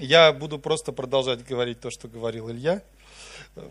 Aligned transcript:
Я 0.00 0.32
буду 0.32 0.58
просто 0.58 0.92
продолжать 0.92 1.44
говорить 1.44 1.78
то, 1.80 1.90
что 1.90 2.08
говорил 2.08 2.50
Илья. 2.50 2.82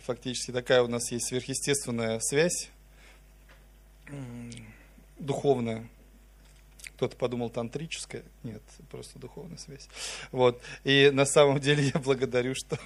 Фактически 0.05 0.51
такая 0.51 0.83
у 0.83 0.87
нас 0.87 1.11
есть 1.11 1.27
сверхъестественная 1.27 2.19
связь, 2.19 2.69
духовная. 5.17 5.89
Кто-то 6.97 7.15
подумал 7.15 7.49
тантрическая. 7.49 8.21
Нет, 8.43 8.61
просто 8.91 9.17
духовная 9.17 9.57
связь. 9.57 9.89
Вот. 10.31 10.61
И 10.83 11.09
на 11.11 11.25
самом 11.25 11.59
деле 11.59 11.91
я 11.95 11.99
благодарю, 11.99 12.53
что... 12.53 12.77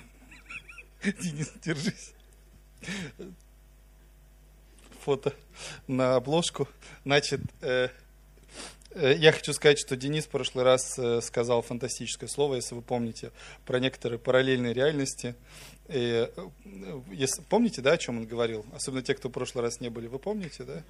Денис, 1.04 1.52
держись. 1.62 2.14
Фото 5.02 5.34
на 5.86 6.16
обложку. 6.16 6.70
Значит, 7.04 7.42
э, 7.60 7.90
я 8.96 9.32
хочу 9.32 9.54
сказать, 9.54 9.80
что 9.80 9.96
Денис 9.96 10.26
в 10.26 10.30
прошлый 10.30 10.64
раз 10.64 10.98
э, 10.98 11.22
сказал 11.22 11.62
фантастическое 11.62 12.28
слово, 12.28 12.56
если 12.56 12.76
вы 12.76 12.82
помните, 12.82 13.32
про 13.66 13.80
некоторые 13.80 14.20
параллельные 14.20 14.74
реальности. 14.74 15.36
И, 15.88 16.30
э, 16.36 16.50
если, 17.12 17.42
помните, 17.44 17.82
да, 17.82 17.94
о 17.94 17.98
чем 17.98 18.20
он 18.20 18.26
говорил? 18.26 18.66
Особенно 18.74 19.02
те, 19.02 19.16
кто 19.16 19.30
в 19.30 19.32
прошлый 19.32 19.64
раз 19.64 19.80
не 19.80 19.90
были, 19.90 20.08
вы 20.08 20.20
помните, 20.20 20.64
да? 20.64 20.84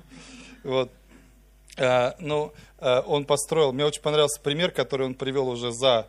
Вот. 0.63 0.91
А, 1.77 2.15
ну, 2.19 2.53
он 2.79 3.25
построил, 3.25 3.73
мне 3.73 3.83
очень 3.85 4.01
понравился 4.01 4.39
пример, 4.39 4.71
который 4.71 5.07
он 5.07 5.15
привел 5.15 5.47
уже 5.47 5.71
за 5.71 6.07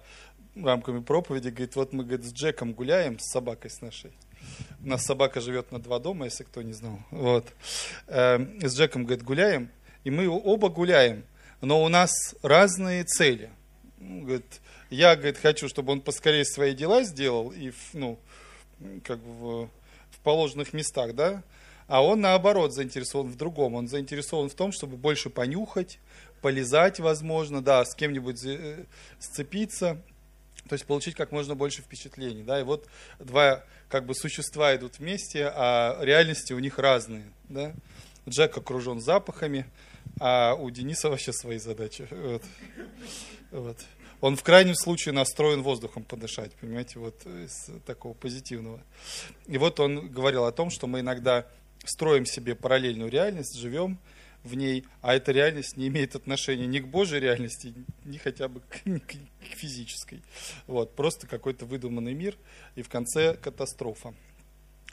рамками 0.56 1.00
проповеди. 1.00 1.48
Говорит, 1.48 1.76
вот 1.76 1.92
мы 1.92 2.04
говорит, 2.04 2.26
с 2.26 2.32
Джеком 2.32 2.74
гуляем, 2.74 3.18
с 3.18 3.30
собакой 3.30 3.70
с 3.70 3.80
нашей. 3.80 4.12
У 4.82 4.88
нас 4.88 5.04
собака 5.04 5.40
живет 5.40 5.72
на 5.72 5.78
два 5.78 6.00
дома, 6.00 6.26
если 6.26 6.44
кто 6.44 6.60
не 6.60 6.74
знал. 6.74 6.98
Вот. 7.10 7.46
С 8.06 8.76
Джеком, 8.76 9.04
говорит, 9.04 9.24
гуляем, 9.24 9.70
и 10.02 10.10
мы 10.10 10.28
оба 10.28 10.68
гуляем 10.68 11.24
но 11.64 11.82
у 11.82 11.88
нас 11.88 12.10
разные 12.42 13.04
цели. 13.04 13.50
Говорит, 13.98 14.60
я, 14.90 15.16
говорит, 15.16 15.38
хочу, 15.38 15.68
чтобы 15.68 15.92
он 15.92 16.00
поскорее 16.00 16.44
свои 16.44 16.74
дела 16.74 17.02
сделал 17.02 17.50
и, 17.50 17.72
ну, 17.92 18.18
как 19.04 19.18
бы 19.18 19.32
в, 19.32 19.70
в 20.10 20.18
положенных 20.22 20.72
местах, 20.72 21.14
да, 21.14 21.42
а 21.86 22.02
он, 22.02 22.20
наоборот, 22.20 22.72
заинтересован 22.72 23.30
в 23.30 23.36
другом. 23.36 23.74
Он 23.74 23.88
заинтересован 23.88 24.48
в 24.48 24.54
том, 24.54 24.72
чтобы 24.72 24.96
больше 24.96 25.30
понюхать, 25.30 25.98
полезать, 26.40 27.00
возможно, 27.00 27.62
да, 27.62 27.84
с 27.84 27.94
кем-нибудь 27.94 28.42
э, 28.44 28.84
сцепиться, 29.18 30.00
то 30.68 30.74
есть 30.74 30.86
получить 30.86 31.14
как 31.14 31.30
можно 31.30 31.54
больше 31.54 31.82
впечатлений, 31.82 32.42
да, 32.42 32.60
и 32.60 32.62
вот 32.62 32.86
два 33.18 33.64
как 33.88 34.06
бы 34.06 34.14
существа 34.14 34.74
идут 34.74 34.98
вместе, 34.98 35.46
а 35.54 35.98
реальности 36.00 36.52
у 36.52 36.58
них 36.58 36.78
разные, 36.78 37.24
да. 37.48 37.74
Джек 38.26 38.56
окружен 38.56 39.00
запахами, 39.00 39.66
а 40.20 40.54
у 40.54 40.70
Дениса 40.70 41.08
вообще 41.08 41.32
свои 41.32 41.58
задачи. 41.58 42.08
Вот. 42.10 42.42
Вот. 43.50 43.78
Он 44.20 44.36
в 44.36 44.42
крайнем 44.42 44.74
случае 44.74 45.12
настроен 45.12 45.62
воздухом 45.62 46.02
подышать, 46.02 46.52
понимаете, 46.54 46.98
вот 46.98 47.26
из 47.26 47.68
такого 47.84 48.14
позитивного. 48.14 48.80
И 49.46 49.58
вот 49.58 49.80
он 49.80 50.08
говорил 50.08 50.44
о 50.44 50.52
том, 50.52 50.70
что 50.70 50.86
мы 50.86 51.00
иногда 51.00 51.46
строим 51.84 52.24
себе 52.24 52.54
параллельную 52.54 53.10
реальность, 53.10 53.54
живем 53.56 53.98
в 54.42 54.54
ней, 54.54 54.84
а 55.00 55.14
эта 55.14 55.32
реальность 55.32 55.76
не 55.76 55.88
имеет 55.88 56.14
отношения 56.14 56.66
ни 56.66 56.78
к 56.78 56.86
Божьей 56.86 57.20
реальности, 57.20 57.74
ни 58.04 58.18
хотя 58.18 58.48
бы 58.48 58.60
к, 58.60 58.82
к, 58.82 59.12
к 59.12 59.56
физической. 59.56 60.22
Вот, 60.66 60.94
просто 60.94 61.26
какой-то 61.26 61.66
выдуманный 61.66 62.14
мир, 62.14 62.36
и 62.76 62.82
в 62.82 62.88
конце 62.88 63.34
катастрофа. 63.34 64.14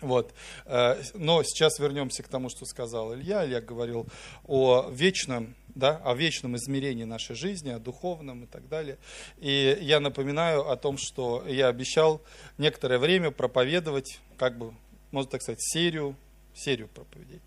Вот. 0.02 0.34
Э, 0.66 1.02
но 1.14 1.44
сейчас 1.44 1.80
вернемся 1.80 2.24
к 2.24 2.28
тому, 2.28 2.50
что 2.50 2.66
сказал 2.66 3.14
Илья. 3.14 3.46
Илья 3.46 3.62
говорил 3.62 4.08
о 4.46 4.90
вечном, 4.90 5.56
да, 5.70 6.02
о 6.04 6.16
вечном 6.16 6.56
измерении 6.58 7.04
нашей 7.04 7.36
жизни, 7.36 7.70
о 7.70 7.80
духовном 7.80 8.44
и 8.44 8.48
так 8.48 8.68
далее. 8.68 8.98
И 9.38 9.78
я 9.82 10.00
напоминаю 10.00 10.70
о 10.70 10.76
том, 10.76 10.98
что 10.98 11.44
я 11.48 11.68
обещал 11.68 12.22
некоторое 12.58 12.98
время 12.98 13.32
проповедовать, 13.32 14.20
как 14.38 14.58
бы, 14.58 14.74
можно 15.12 15.32
так 15.32 15.42
сказать, 15.42 15.62
серию 15.62 16.16
серию 16.56 16.88
проповедей. 16.88 17.42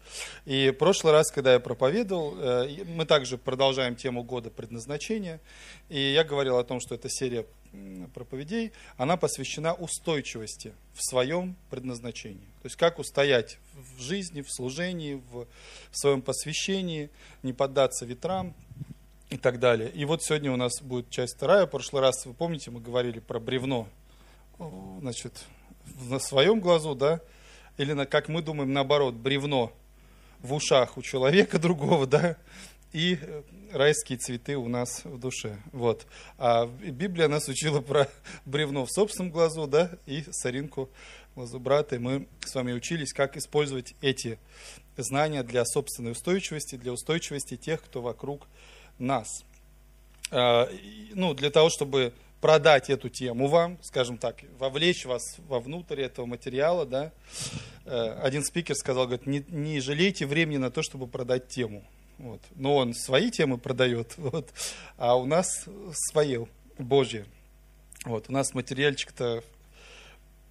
И 0.44 0.70
в 0.70 0.74
прошлый 0.74 1.12
раз, 1.12 1.30
когда 1.30 1.52
я 1.52 1.60
проповедовал, 1.60 2.34
э, 2.39 2.84
мы 2.84 3.05
также 3.06 3.39
продолжаем 3.39 3.96
тему 3.96 4.23
года 4.23 4.51
предназначения. 4.51 5.40
И 5.89 6.01
я 6.01 6.24
говорил 6.24 6.58
о 6.58 6.64
том, 6.64 6.80
что 6.80 6.95
эта 6.95 7.08
серия 7.08 7.46
проповедей, 8.14 8.73
она 8.96 9.17
посвящена 9.17 9.74
устойчивости 9.74 10.73
в 10.95 11.02
своем 11.02 11.56
предназначении. 11.70 12.46
То 12.62 12.67
есть 12.67 12.77
как 12.77 12.98
устоять 12.98 13.58
в 13.74 14.01
жизни, 14.01 14.42
в 14.42 14.51
служении, 14.51 15.20
в 15.33 15.46
своем 15.90 16.23
посвящении, 16.23 17.11
не 17.42 17.52
поддаться 17.52 18.05
ветрам 18.07 18.55
и 19.30 19.36
так 19.36 19.58
далее. 19.58 19.90
И 19.90 20.05
вот 20.05 20.23
сегодня 20.23 20.52
у 20.52 20.57
нас 20.57 20.80
будет 20.80 21.11
часть 21.11 21.36
вторая. 21.36 21.67
В 21.67 21.70
прошлый 21.70 22.02
раз, 22.02 22.24
вы 22.27 22.34
помните, 22.34 22.70
мы 22.70 22.80
говорили 22.80 23.18
про 23.18 23.40
бревно. 23.40 23.89
Значит, 25.01 25.45
на 26.08 26.20
своем 26.20 26.61
глазу, 26.61 26.95
да, 26.95 27.20
или 27.77 28.05
как 28.05 28.29
мы 28.29 28.42
думаем, 28.42 28.73
наоборот, 28.73 29.14
бревно 29.14 29.73
в 30.40 30.55
ушах 30.55 30.96
у 30.96 31.02
человека 31.02 31.58
другого, 31.61 32.07
да, 32.07 32.36
и 32.92 33.18
э, 33.20 33.42
райские 33.73 34.18
цветы 34.18 34.57
у 34.57 34.68
нас 34.68 35.05
в 35.05 35.18
душе. 35.18 35.58
Вот. 35.73 36.07
А 36.39 36.67
Библия 36.67 37.29
нас 37.29 37.48
учила 37.48 37.80
про 37.80 38.08
бревно 38.46 38.86
в 38.86 38.90
собственном 38.90 39.33
глазу, 39.33 39.67
да, 39.67 39.90
и 40.07 40.24
соринку 40.30 40.90
в 41.33 41.34
глазу 41.36 41.58
брата. 41.58 41.96
И 41.96 41.98
мы 41.98 42.29
с 42.45 42.55
вами 42.55 42.73
учились, 42.73 43.13
как 43.13 43.36
использовать 43.36 43.95
эти 44.01 44.39
знания 44.96 45.42
для 45.42 45.64
собственной 45.64 46.13
устойчивости, 46.13 46.77
для 46.77 46.92
устойчивости 46.92 47.57
тех, 47.57 47.83
кто 47.83 48.01
вокруг 48.01 48.46
нас. 48.98 49.45
А, 50.30 50.68
ну, 51.14 51.34
для 51.34 51.51
того, 51.51 51.70
чтобы 51.70 52.13
продать 52.44 52.90
эту 52.90 53.08
тему 53.08 53.48
вам, 53.48 53.78
скажем 53.80 54.18
так, 54.18 54.42
вовлечь 54.58 55.06
вас 55.06 55.36
вовнутрь 55.48 56.02
этого 56.02 56.27
материала, 56.27 56.84
да. 56.84 57.10
Э, 57.86 58.20
один 58.22 58.44
спикер 58.44 58.74
сказал, 58.74 59.06
говорит, 59.06 59.27
не, 59.27 59.42
не 59.48 59.80
жалейте 59.80 60.27
времени 60.27 60.58
на 60.58 60.70
то, 60.70 60.83
чтобы 60.83 61.06
продать 61.06 61.48
тему. 61.48 61.83
Вот. 62.18 62.42
Но 62.54 62.77
он 62.77 62.92
свои 62.92 63.30
темы 63.30 63.56
продает, 63.56 64.12
вот, 64.18 64.50
а 64.98 65.16
у 65.16 65.24
нас 65.24 65.64
свои, 66.10 66.36
Божьи. 66.77 67.24
Вот. 68.04 68.27
У 68.28 68.33
нас 68.33 68.52
материальчик-то 68.52 69.42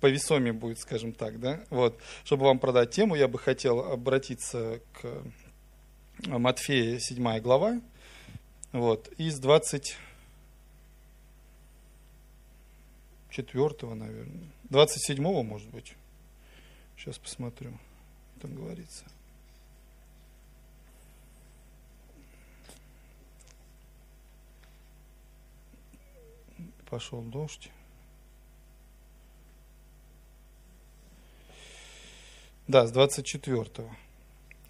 повесомее 0.02 0.54
будет, 0.54 0.80
скажем 0.80 1.14
так, 1.14 1.40
да. 1.40 1.60
Вот. 1.70 2.00
Чтобы 2.24 2.46
вам 2.46 2.58
продать 2.58 2.90
тему, 2.90 3.14
я 3.14 3.28
бы 3.28 3.38
хотел 3.38 3.82
обратиться 3.82 4.80
к 5.00 5.22
Матфея 6.26 6.98
7 6.98 7.40
глава, 7.40 7.80
вот, 8.72 9.10
из 9.20 9.38
20 9.38 9.96
четвертого, 13.34 13.96
наверное. 13.96 14.48
27-го, 14.70 15.44
может 15.44 15.70
быть. 15.70 15.96
Сейчас 16.96 17.18
посмотрю, 17.18 17.78
там 18.42 18.56
говорится. 18.56 19.06
Пошел 26.90 27.22
дождь. 27.24 27.72
Да, 32.68 32.86
с 32.88 32.94
24-го. 32.94 33.90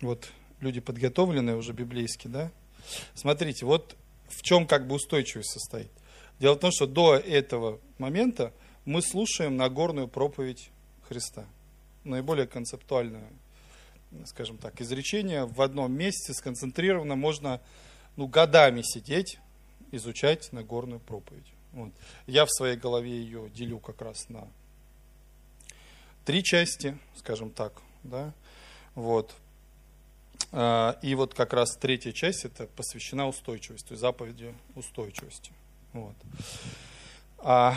Вот 0.01 0.31
люди 0.61 0.79
подготовленные 0.79 1.57
уже 1.57 1.73
библейски, 1.73 2.27
да? 2.27 2.49
Смотрите, 3.13 3.65
вот 3.65 3.95
в 4.29 4.41
чем 4.41 4.65
как 4.65 4.87
бы 4.87 4.95
устойчивость 4.95 5.51
состоит. 5.51 5.91
Дело 6.43 6.55
в 6.55 6.59
том, 6.59 6.73
что 6.73 6.87
до 6.87 7.15
этого 7.15 7.79
момента 7.97 8.51
мы 8.83 9.01
слушаем 9.01 9.55
Нагорную 9.55 10.09
проповедь 10.09 10.71
Христа. 11.07 11.45
Наиболее 12.03 12.47
концептуальное, 12.47 13.29
скажем 14.25 14.57
так, 14.57 14.81
изречение 14.81 15.45
в 15.45 15.61
одном 15.61 15.93
месте 15.93 16.33
сконцентрировано. 16.33 17.15
Можно 17.15 17.61
ну, 18.17 18.27
годами 18.27 18.81
сидеть, 18.81 19.39
изучать 19.93 20.51
Нагорную 20.51 20.99
проповедь. 20.99 21.47
Вот. 21.71 21.93
Я 22.27 22.45
в 22.45 22.51
своей 22.51 22.75
голове 22.75 23.11
ее 23.11 23.49
делю 23.49 23.79
как 23.79 24.01
раз 24.01 24.27
на 24.27 24.45
три 26.25 26.43
части, 26.43 26.97
скажем 27.15 27.51
так. 27.51 27.81
Да? 28.03 28.33
Вот. 28.95 29.33
А, 30.51 30.99
и 31.01 31.15
вот 31.15 31.35
как 31.35 31.53
раз 31.53 31.77
третья 31.77 32.11
часть 32.11 32.43
это 32.43 32.67
посвящена 32.67 33.29
устойчивости, 33.29 33.93
заповеди 33.93 34.53
устойчивости. 34.75 35.53
Вот. 35.93 36.15
А, 37.37 37.75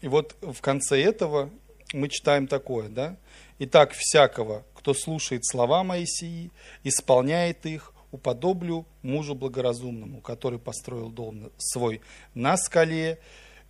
и 0.00 0.08
вот 0.08 0.36
в 0.40 0.60
конце 0.60 1.00
этого 1.00 1.50
мы 1.92 2.08
читаем 2.08 2.46
такое, 2.46 2.88
да? 2.88 3.16
Итак, 3.58 3.92
всякого, 3.92 4.64
кто 4.74 4.94
слушает 4.94 5.46
слова 5.46 5.84
Моисии, 5.84 6.50
исполняет 6.82 7.64
их, 7.66 7.94
уподоблю 8.10 8.84
мужу 9.02 9.34
благоразумному, 9.34 10.20
который 10.20 10.58
построил 10.58 11.08
дом 11.08 11.50
свой 11.56 12.00
на 12.34 12.56
скале, 12.56 13.18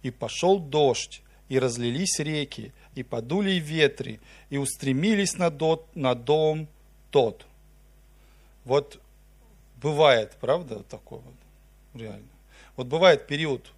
и 0.02 0.10
пошел 0.10 0.58
дождь, 0.58 1.22
и 1.48 1.58
разлились 1.58 2.19
реки, 2.19 2.72
и 2.94 3.02
подули 3.02 3.52
ветры, 3.52 4.20
и 4.50 4.56
устремились 4.56 5.37
на, 5.37 5.50
дот, 5.50 5.87
на 5.94 6.14
дом 6.14 6.66
тот. 7.10 7.46
Вот 8.64 9.00
бывает, 9.81 10.37
правда, 10.40 10.82
такое 10.82 11.20
вот? 11.20 11.34
Реально. 11.94 12.28
Вот 12.76 12.86
бывает 12.86 13.26
период 13.26 13.72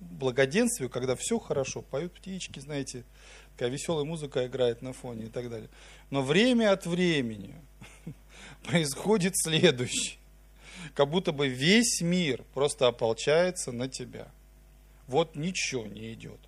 благоденствию, 0.00 0.90
когда 0.90 1.14
все 1.16 1.38
хорошо, 1.38 1.82
поют 1.82 2.12
птички, 2.12 2.58
знаете, 2.58 3.04
такая 3.52 3.70
веселая 3.70 4.04
музыка 4.04 4.46
играет 4.46 4.82
на 4.82 4.92
фоне 4.92 5.26
и 5.26 5.28
так 5.28 5.48
далее. 5.48 5.68
Но 6.10 6.22
время 6.22 6.72
от 6.72 6.86
времени 6.86 7.54
происходит 8.64 9.34
следующее. 9.36 10.18
Как 10.94 11.08
будто 11.08 11.32
бы 11.32 11.48
весь 11.48 12.00
мир 12.00 12.44
просто 12.54 12.88
ополчается 12.88 13.70
на 13.72 13.88
тебя. 13.88 14.28
Вот 15.06 15.36
ничего 15.36 15.86
не 15.86 16.12
идет. 16.12 16.38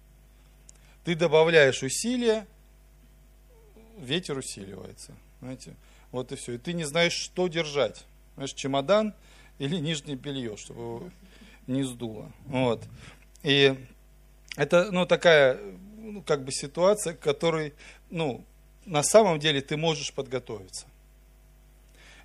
Ты 1.04 1.14
добавляешь 1.14 1.82
усилия, 1.82 2.46
ветер 3.98 4.38
усиливается. 4.38 5.14
Знаете, 5.40 5.76
вот 6.10 6.32
и 6.32 6.36
все. 6.36 6.54
И 6.54 6.58
ты 6.58 6.72
не 6.72 6.84
знаешь, 6.84 7.12
что 7.12 7.46
держать. 7.48 8.04
Знаешь, 8.34 8.54
чемодан 8.54 9.14
или 9.58 9.76
нижнее 9.76 10.16
белье, 10.16 10.56
чтобы 10.56 11.10
не 11.66 11.82
сдуло. 11.82 12.30
Вот. 12.46 12.82
И 13.42 13.74
это, 14.56 14.90
ну, 14.90 15.06
такая, 15.06 15.58
ну, 15.98 16.22
как 16.22 16.44
бы 16.44 16.52
ситуация, 16.52 17.14
к 17.14 17.20
которой, 17.20 17.74
ну, 18.10 18.44
на 18.84 19.02
самом 19.02 19.38
деле 19.38 19.60
ты 19.60 19.76
можешь 19.76 20.12
подготовиться. 20.12 20.86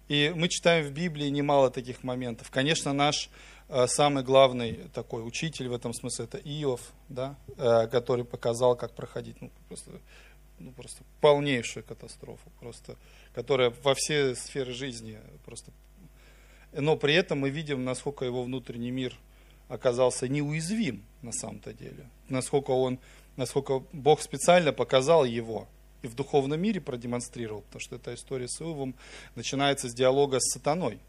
И 0.08 0.34
мы 0.36 0.50
читаем 0.50 0.86
в 0.86 0.92
Библии 0.92 1.28
немало 1.28 1.70
таких 1.70 2.04
моментов. 2.04 2.50
Конечно, 2.50 2.94
наш 2.94 3.30
э, 3.70 3.86
самый 3.88 4.24
главный 4.24 4.90
такой 4.94 5.26
учитель 5.26 5.70
в 5.70 5.74
этом 5.74 5.94
смысле 5.94 6.26
это 6.26 6.40
Иов, 6.40 6.82
да, 7.10 7.36
э, 7.58 7.88
который 7.88 8.26
показал, 8.26 8.76
как 8.76 8.96
проходить 8.96 9.40
ну, 9.40 9.52
просто, 9.68 9.92
ну, 10.58 10.72
просто 10.72 11.04
полнейшую 11.22 11.84
катастрофу, 11.84 12.50
просто, 12.60 12.96
которая 13.34 13.70
во 13.84 13.94
все 13.94 14.36
сферы 14.36 14.74
жизни 14.74 15.20
просто. 15.46 15.72
Но 16.74 16.96
при 16.96 17.16
этом 17.16 17.40
мы 17.40 17.50
видим, 17.50 17.84
насколько 17.84 18.26
его 18.26 18.44
внутренний 18.44 18.92
мир 18.92 19.18
оказался 19.68 20.28
неуязвим 20.28 21.04
на 21.22 21.32
самом-то 21.32 21.74
деле, 21.74 22.10
насколько 22.28 22.72
он, 22.72 23.00
насколько 23.38 23.84
Бог 23.92 24.22
специально 24.22 24.74
показал 24.74 25.26
его 25.26 25.68
и 26.02 26.08
в 26.08 26.16
духовном 26.16 26.62
мире 26.62 26.80
продемонстрировал, 26.80 27.62
потому 27.62 27.82
что 27.82 27.96
эта 27.96 28.14
история 28.14 28.48
с 28.48 28.62
Иовом 28.62 28.96
начинается 29.36 29.90
с 29.90 29.94
диалога 29.94 30.40
с 30.40 30.54
сатаной, 30.54 31.00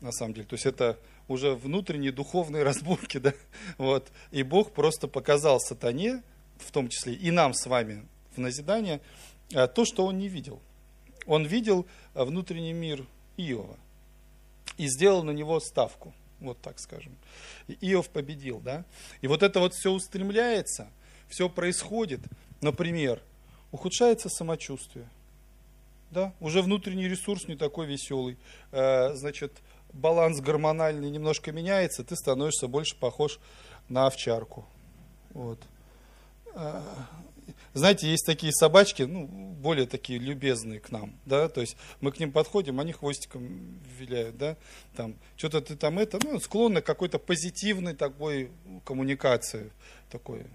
на 0.00 0.12
самом 0.12 0.34
деле. 0.34 0.46
То 0.46 0.54
есть 0.54 0.66
это 0.66 0.98
уже 1.28 1.54
внутренние 1.54 2.12
духовные 2.12 2.62
разборки, 2.64 3.18
да, 3.18 3.32
вот. 3.78 4.10
И 4.30 4.42
Бог 4.42 4.72
просто 4.72 5.08
показал 5.08 5.60
сатане, 5.60 6.22
в 6.58 6.70
том 6.72 6.88
числе 6.88 7.14
и 7.14 7.30
нам 7.30 7.54
с 7.54 7.66
вами 7.66 8.06
в 8.34 8.38
назидание, 8.38 9.00
э, 9.52 9.66
то, 9.66 9.84
что 9.84 10.06
он 10.06 10.18
не 10.18 10.28
видел. 10.28 10.60
Он 11.26 11.46
видел 11.46 11.86
э, 12.14 12.24
внутренний 12.24 12.72
мир 12.72 13.06
Иова 13.36 13.78
и 14.80 14.88
сделал 14.88 15.22
на 15.22 15.32
него 15.32 15.60
ставку, 15.60 16.14
вот 16.40 16.58
так 16.62 16.78
скажем. 16.78 17.14
И 17.68 17.92
Иов 17.92 18.08
победил, 18.08 18.60
да. 18.60 18.86
И 19.20 19.26
вот 19.26 19.42
это 19.42 19.60
вот 19.60 19.74
все 19.74 19.90
устремляется, 19.90 20.88
все 21.28 21.50
происходит, 21.50 22.20
например, 22.62 23.20
ухудшается 23.72 24.30
самочувствие. 24.30 25.06
Да? 26.10 26.32
Уже 26.40 26.62
внутренний 26.62 27.08
ресурс 27.08 27.46
не 27.46 27.56
такой 27.56 27.86
веселый. 27.86 28.38
Э, 28.72 29.12
значит, 29.14 29.52
баланс 29.92 30.40
гормональный 30.40 31.10
немножко 31.10 31.52
меняется, 31.52 32.02
ты 32.02 32.16
становишься 32.16 32.66
больше 32.66 32.96
похож 32.96 33.38
на 33.90 34.06
овчарку. 34.06 34.64
Вот. 35.34 35.60
Знаете, 37.72 38.10
есть 38.10 38.26
такие 38.26 38.52
собачки, 38.52 39.02
ну, 39.02 39.26
более 39.26 39.86
такие 39.86 40.18
любезные 40.18 40.80
к 40.80 40.90
нам, 40.90 41.14
да, 41.24 41.48
то 41.48 41.60
есть 41.60 41.76
мы 42.00 42.10
к 42.10 42.18
ним 42.18 42.32
подходим, 42.32 42.80
они 42.80 42.92
хвостиком 42.92 43.80
виляют, 43.98 44.36
да, 44.36 44.56
там, 44.96 45.14
что-то 45.36 45.60
ты 45.60 45.76
там 45.76 45.98
это, 45.98 46.18
ну, 46.24 46.40
склонны 46.40 46.80
к 46.80 46.86
какой-то 46.86 47.18
позитивной 47.18 47.94
такой 47.94 48.50
коммуникации, 48.84 49.70
такой 50.10 50.46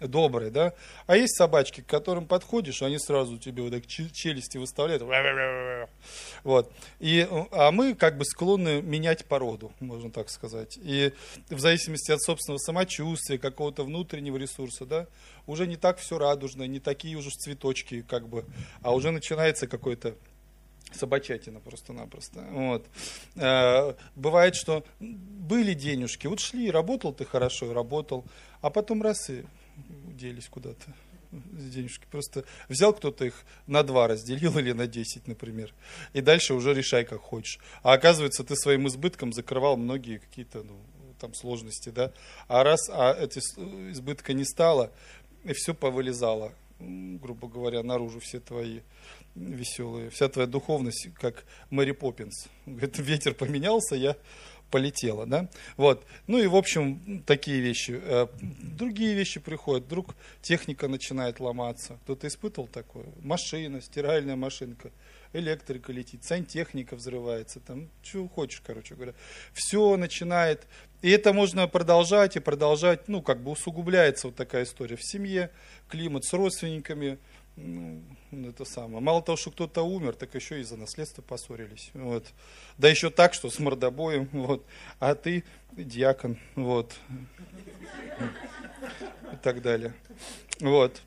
добрые, 0.00 0.50
да? 0.50 0.74
А 1.06 1.16
есть 1.16 1.36
собачки, 1.36 1.80
к 1.80 1.86
которым 1.86 2.26
подходишь, 2.26 2.82
они 2.82 2.98
сразу 2.98 3.38
тебе 3.38 3.62
вот 3.62 3.72
так 3.72 3.86
челюсти 3.86 4.58
выставляют. 4.58 5.02
Вот. 6.44 6.72
И, 7.00 7.26
а 7.50 7.70
мы 7.72 7.94
как 7.94 8.16
бы 8.16 8.24
склонны 8.24 8.82
менять 8.82 9.24
породу, 9.24 9.72
можно 9.80 10.10
так 10.10 10.30
сказать. 10.30 10.78
И 10.82 11.12
в 11.50 11.58
зависимости 11.58 12.12
от 12.12 12.22
собственного 12.22 12.58
самочувствия, 12.58 13.38
какого-то 13.38 13.84
внутреннего 13.84 14.36
ресурса, 14.36 14.86
да, 14.86 15.06
уже 15.46 15.66
не 15.66 15.76
так 15.76 15.98
все 15.98 16.18
радужно, 16.18 16.64
не 16.64 16.80
такие 16.80 17.16
уже 17.16 17.30
цветочки, 17.30 18.02
как 18.02 18.28
бы, 18.28 18.44
а 18.82 18.94
уже 18.94 19.10
начинается 19.10 19.66
какой-то 19.66 20.14
собачатина 20.92 21.60
просто-напросто. 21.60 22.44
Вот. 22.50 22.86
Э, 23.36 23.94
бывает, 24.14 24.54
что 24.54 24.84
были 25.00 25.74
денежки, 25.74 26.26
вот 26.26 26.40
шли, 26.40 26.70
работал 26.70 27.12
ты 27.12 27.24
хорошо, 27.24 27.72
работал, 27.72 28.24
а 28.60 28.70
потом 28.70 29.02
раз 29.02 29.30
и 29.30 29.44
делись 30.14 30.48
куда-то 30.48 30.94
денежки. 31.30 32.06
Просто 32.10 32.44
взял 32.68 32.92
кто-то 32.92 33.24
их 33.24 33.44
на 33.66 33.82
два 33.82 34.08
разделил 34.08 34.58
или 34.58 34.72
на 34.72 34.86
десять, 34.86 35.26
например. 35.26 35.74
И 36.12 36.20
дальше 36.20 36.54
уже 36.54 36.74
решай, 36.74 37.04
как 37.04 37.20
хочешь. 37.20 37.58
А 37.82 37.92
оказывается, 37.92 38.44
ты 38.44 38.56
своим 38.56 38.88
избытком 38.88 39.32
закрывал 39.32 39.76
многие 39.76 40.18
какие-то 40.18 40.62
ну, 40.62 40.78
там 41.20 41.34
сложности, 41.34 41.90
да. 41.90 42.12
А 42.46 42.64
раз 42.64 42.88
а 42.90 43.12
эти 43.12 43.38
избытка 43.38 44.32
не 44.32 44.44
стало, 44.44 44.92
и 45.44 45.52
все 45.52 45.74
повылезало, 45.74 46.52
грубо 46.78 47.48
говоря, 47.48 47.82
наружу 47.82 48.20
все 48.20 48.40
твои 48.40 48.80
веселые, 49.34 50.10
вся 50.10 50.28
твоя 50.28 50.48
духовность, 50.48 51.08
как 51.14 51.44
Мэри 51.70 51.92
Поппинс. 51.92 52.48
Говорит, 52.66 52.98
ветер 52.98 53.34
поменялся, 53.34 53.94
я 53.94 54.16
полетело, 54.70 55.26
да, 55.26 55.48
вот, 55.76 56.04
ну 56.26 56.38
и 56.38 56.46
в 56.46 56.56
общем 56.56 57.22
такие 57.26 57.60
вещи, 57.60 58.00
э, 58.02 58.26
другие 58.40 59.14
вещи 59.14 59.40
приходят, 59.40 59.84
вдруг 59.84 60.14
техника 60.42 60.88
начинает 60.88 61.40
ломаться, 61.40 61.98
кто-то 62.04 62.26
испытывал 62.26 62.68
такое, 62.68 63.06
машина, 63.22 63.80
стиральная 63.80 64.36
машинка, 64.36 64.90
электрика 65.32 65.92
летит, 65.92 66.24
сантехника 66.24 66.96
взрывается, 66.96 67.60
там, 67.60 67.88
что 68.02 68.28
хочешь, 68.28 68.62
короче 68.64 68.94
говоря, 68.94 69.14
все 69.52 69.96
начинает, 69.96 70.66
и 71.02 71.10
это 71.10 71.32
можно 71.32 71.66
продолжать 71.68 72.36
и 72.36 72.40
продолжать, 72.40 73.08
ну, 73.08 73.22
как 73.22 73.42
бы 73.42 73.50
усугубляется 73.52 74.28
вот 74.28 74.36
такая 74.36 74.64
история 74.64 74.96
в 74.96 75.04
семье, 75.04 75.50
климат 75.88 76.24
с 76.24 76.32
родственниками, 76.32 77.18
ну, 78.30 78.48
это 78.48 78.64
самое. 78.64 79.00
Мало 79.00 79.22
того, 79.22 79.36
что 79.36 79.50
кто-то 79.50 79.82
умер, 79.82 80.14
так 80.14 80.34
еще 80.34 80.60
и 80.60 80.64
за 80.64 80.76
наследство 80.76 81.22
поссорились. 81.22 81.90
Вот. 81.94 82.26
Да 82.76 82.88
еще 82.88 83.10
так, 83.10 83.34
что 83.34 83.50
с 83.50 83.58
мордобоем. 83.58 84.28
Вот. 84.38 84.64
А 84.98 85.14
ты 85.14 85.44
диакон. 85.72 86.38
Вот. 86.54 86.94
И 89.32 89.36
так 89.42 89.62
далее. 89.62 89.94
Вот. 90.60 91.02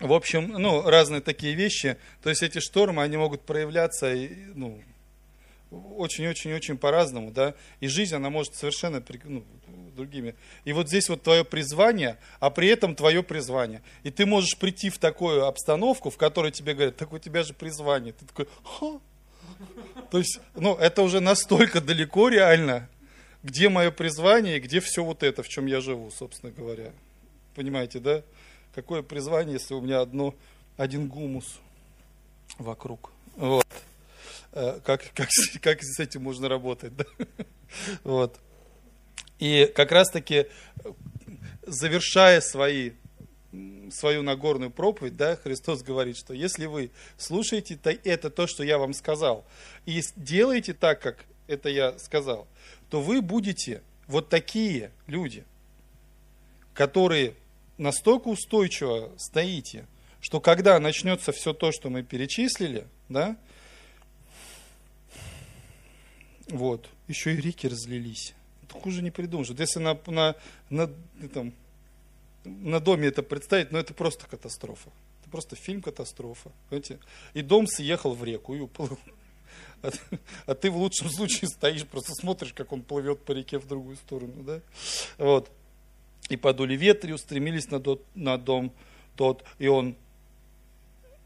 В 0.00 0.12
общем, 0.12 0.52
ну, 0.52 0.82
разные 0.82 1.20
такие 1.20 1.54
вещи. 1.54 1.96
То 2.22 2.30
есть 2.30 2.42
эти 2.42 2.58
штормы, 2.58 3.02
они 3.02 3.16
могут 3.16 3.42
проявляться, 3.42 4.12
ну, 4.54 4.82
очень-очень-очень 5.70 6.78
по-разному, 6.78 7.30
да. 7.30 7.54
И 7.80 7.88
жизнь, 7.88 8.14
она 8.14 8.30
может 8.30 8.54
совершенно 8.54 9.02
ну, 9.24 9.44
другими. 9.94 10.34
И 10.64 10.72
вот 10.72 10.88
здесь 10.88 11.08
вот 11.08 11.22
твое 11.22 11.44
призвание, 11.44 12.18
а 12.40 12.50
при 12.50 12.68
этом 12.68 12.94
твое 12.94 13.22
призвание. 13.22 13.82
И 14.02 14.10
ты 14.10 14.26
можешь 14.26 14.58
прийти 14.58 14.90
в 14.90 14.98
такую 14.98 15.46
обстановку, 15.46 16.10
в 16.10 16.16
которой 16.16 16.52
тебе 16.52 16.74
говорят, 16.74 16.96
так 16.96 17.12
у 17.12 17.18
тебя 17.18 17.42
же 17.42 17.54
призвание. 17.54 18.12
Ты 18.12 18.26
такой, 18.26 18.48
ха. 18.62 19.00
То 20.10 20.18
есть, 20.18 20.40
ну, 20.54 20.74
это 20.76 21.02
уже 21.02 21.20
настолько 21.20 21.80
далеко 21.80 22.28
реально, 22.28 22.88
где 23.42 23.68
мое 23.68 23.90
призвание 23.90 24.56
и 24.56 24.60
где 24.60 24.80
все 24.80 25.04
вот 25.04 25.22
это, 25.22 25.42
в 25.42 25.48
чем 25.48 25.66
я 25.66 25.80
живу, 25.80 26.10
собственно 26.10 26.52
говоря. 26.52 26.92
Понимаете, 27.54 28.00
да? 28.00 28.22
Какое 28.74 29.02
призвание, 29.02 29.54
если 29.54 29.74
у 29.74 29.80
меня 29.80 30.00
одно, 30.00 30.34
один 30.76 31.08
гумус 31.08 31.60
вокруг. 32.58 33.12
Вот. 33.36 33.66
Э, 34.52 34.80
как, 34.84 35.02
как, 35.14 35.28
как 35.60 35.82
с 35.82 36.00
этим 36.00 36.22
можно 36.22 36.48
работать, 36.48 36.96
да? 36.96 37.04
Вот. 38.04 38.38
И 39.38 39.70
как 39.74 39.92
раз-таки, 39.92 40.46
завершая 41.62 42.40
свои, 42.40 42.92
свою 43.90 44.22
Нагорную 44.22 44.70
проповедь, 44.70 45.16
да, 45.16 45.36
Христос 45.36 45.82
говорит, 45.82 46.16
что 46.16 46.34
если 46.34 46.66
вы 46.66 46.90
слушаете 47.18 47.78
это 48.04 48.30
то, 48.30 48.46
что 48.46 48.62
я 48.62 48.78
вам 48.78 48.94
сказал, 48.94 49.44
и 49.86 50.00
делаете 50.16 50.74
так, 50.74 51.00
как 51.00 51.24
это 51.46 51.68
я 51.68 51.98
сказал, 51.98 52.46
то 52.90 53.00
вы 53.00 53.20
будете 53.20 53.82
вот 54.06 54.28
такие 54.28 54.90
люди, 55.06 55.44
которые 56.72 57.34
настолько 57.76 58.28
устойчиво 58.28 59.12
стоите, 59.18 59.86
что 60.20 60.40
когда 60.40 60.78
начнется 60.78 61.32
все 61.32 61.52
то, 61.52 61.72
что 61.72 61.90
мы 61.90 62.02
перечислили, 62.02 62.86
да, 63.08 63.36
вот, 66.48 66.88
еще 67.08 67.34
и 67.34 67.36
реки 67.36 67.66
разлились 67.68 68.34
хуже 68.74 69.02
не 69.02 69.10
придумаешь. 69.10 69.48
Вот 69.48 69.60
если 69.60 69.80
на, 69.80 69.98
на, 70.06 70.34
на, 70.70 70.88
там, 71.32 71.52
на 72.44 72.80
доме 72.80 73.08
это 73.08 73.22
представить, 73.22 73.72
ну 73.72 73.78
это 73.78 73.94
просто 73.94 74.26
катастрофа. 74.26 74.90
Это 75.20 75.30
просто 75.30 75.56
фильм 75.56 75.82
катастрофа. 75.82 76.50
Понимаете? 76.68 76.98
И 77.32 77.42
дом 77.42 77.66
съехал 77.66 78.14
в 78.14 78.24
реку 78.24 78.54
и 78.54 78.60
уплыл. 78.60 78.98
А, 79.82 79.90
а 80.46 80.54
ты 80.54 80.70
в 80.70 80.76
лучшем 80.76 81.10
случае 81.10 81.48
стоишь, 81.48 81.86
просто 81.86 82.12
смотришь, 82.14 82.52
как 82.54 82.72
он 82.72 82.82
плывет 82.82 83.20
по 83.20 83.32
реке 83.32 83.58
в 83.58 83.66
другую 83.66 83.96
сторону. 83.96 84.42
Да? 84.42 84.60
Вот. 85.18 85.50
и 86.28 86.36
подули 86.36 86.74
ветры, 86.74 87.14
устремились 87.14 87.70
на, 87.70 87.78
дом, 87.78 88.00
на 88.14 88.38
дом 88.38 88.72
тот, 89.16 89.44
и 89.58 89.68
он, 89.68 89.94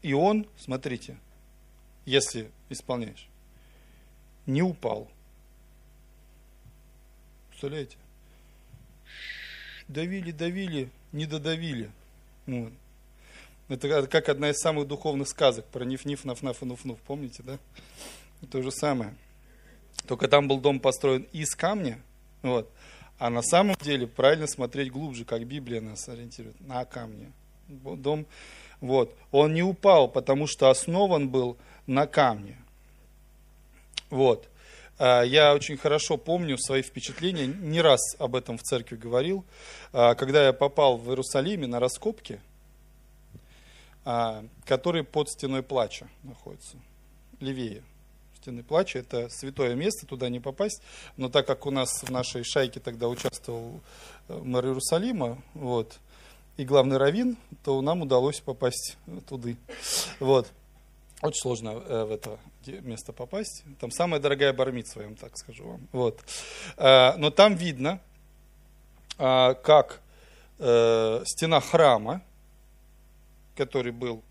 и 0.01 0.13
он, 0.13 0.45
смотрите, 0.57 1.17
если 2.05 2.51
исполняешь, 2.69 3.27
не 4.45 4.61
упал. 4.61 5.09
Представляете? 7.59 7.97
Давили, 9.89 10.31
давили, 10.31 10.89
не 11.11 11.25
додавили. 11.25 11.91
Вот. 12.47 12.71
Это 13.67 14.07
как 14.07 14.29
одна 14.29 14.51
из 14.51 14.59
самых 14.59 14.87
духовных 14.87 15.27
сказок 15.27 15.65
про 15.65 15.83
Ниф-Ниф, 15.83 16.23
Наф-Наф 16.23 16.59
и 16.61 16.65
Нуф-Нуф. 16.65 16.99
Помните, 17.05 17.43
да? 17.43 17.59
То 18.49 18.61
же 18.61 18.71
самое. 18.71 19.13
Только 20.07 20.29
там 20.29 20.47
был 20.47 20.61
дом 20.61 20.79
построен 20.79 21.27
из 21.33 21.53
камня, 21.53 21.99
вот. 22.43 22.71
А 23.17 23.29
на 23.29 23.41
самом 23.41 23.75
деле 23.81 24.07
правильно 24.07 24.47
смотреть 24.47 24.89
глубже, 24.89 25.25
как 25.25 25.45
Библия 25.45 25.81
нас 25.81 26.07
ориентирует, 26.07 26.57
на 26.61 26.85
камне. 26.85 27.29
Дом, 27.67 28.25
вот. 28.79 29.13
Он 29.31 29.53
не 29.53 29.63
упал, 29.63 30.07
потому 30.07 30.47
что 30.47 30.69
основан 30.69 31.27
был 31.27 31.57
на 31.87 32.07
камне. 32.07 32.57
Вот. 34.09 34.47
А, 34.99 35.23
я 35.23 35.55
очень 35.55 35.77
хорошо 35.77 36.17
помню 36.17 36.57
свои 36.57 36.81
впечатления, 36.81 37.47
не 37.47 37.79
раз 37.79 38.01
об 38.19 38.35
этом 38.35 38.57
в 38.57 38.63
церкви 38.63 38.97
говорил, 38.97 39.45
а, 39.93 40.13
когда 40.13 40.45
я 40.45 40.53
попал 40.53 40.97
в 40.97 41.09
Иерусалиме 41.09 41.67
на 41.67 41.79
раскопки, 41.79 42.41
а, 44.03 44.43
которые 44.65 45.05
под 45.05 45.29
стеной 45.29 45.63
плача 45.63 46.09
находятся, 46.23 46.75
левее. 47.39 47.81
Стены 48.41 48.61
плача– 48.61 48.99
это 48.99 49.29
святое 49.29 49.73
место, 49.75 50.05
туда 50.05 50.27
не 50.29 50.41
попасть. 50.41 50.81
Но 51.15 51.29
так 51.29 51.47
как 51.47 51.65
у 51.65 51.71
нас 51.71 52.03
в 52.03 52.09
нашей 52.09 52.43
шайке 52.43 52.79
тогда 52.79 53.09
участвовал 53.09 53.81
э, 54.29 54.37
мэр 54.37 54.67
Иерусалима, 54.67 55.41
вот, 55.53 55.99
и 56.55 56.63
главный 56.63 56.97
раввин, 56.97 57.37
то 57.63 57.81
нам 57.81 58.01
удалось 58.01 58.39
попасть 58.39 58.97
туда. 59.27 59.49
Вот. 60.19 60.47
Очень 61.21 61.41
сложно 61.41 61.69
э, 61.69 62.03
в 62.05 62.11
это 62.11 62.39
место 62.65 63.11
попасть. 63.11 63.63
Там 63.79 63.91
самая 63.91 64.21
дорогая 64.21 64.53
бармитсва, 64.53 65.01
я 65.01 65.07
вам 65.07 65.17
так 65.17 65.37
скажу 65.37 65.67
вам. 65.67 65.87
Вот. 65.91 66.21
Э, 66.77 67.17
но 67.17 67.29
там 67.29 67.55
видно, 67.55 67.99
э, 69.17 69.53
как 69.55 70.01
стена 70.57 71.61
храма, 71.61 72.21
который 73.55 73.93
был, 73.93 74.21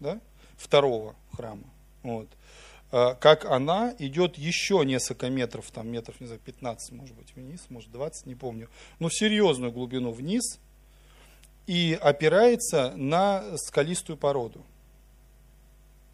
да, 0.00 0.20
второго 0.56 1.14
храма, 1.32 1.62
вот, 2.02 2.26
как 2.90 3.44
она 3.44 3.94
идет 4.00 4.36
еще 4.36 4.84
несколько 4.84 5.30
метров, 5.30 5.70
там 5.70 5.86
метров, 5.86 6.20
не 6.20 6.26
знаю, 6.26 6.40
15, 6.44 6.90
может 6.90 7.14
быть, 7.14 7.36
вниз, 7.36 7.66
может 7.68 7.92
20, 7.92 8.26
не 8.26 8.34
помню, 8.34 8.68
но 8.98 9.10
серьезную 9.10 9.70
глубину 9.70 10.10
вниз, 10.10 10.58
и 11.68 11.96
опирается 12.02 12.92
на 12.96 13.56
скалистую 13.58 14.16
породу. 14.16 14.64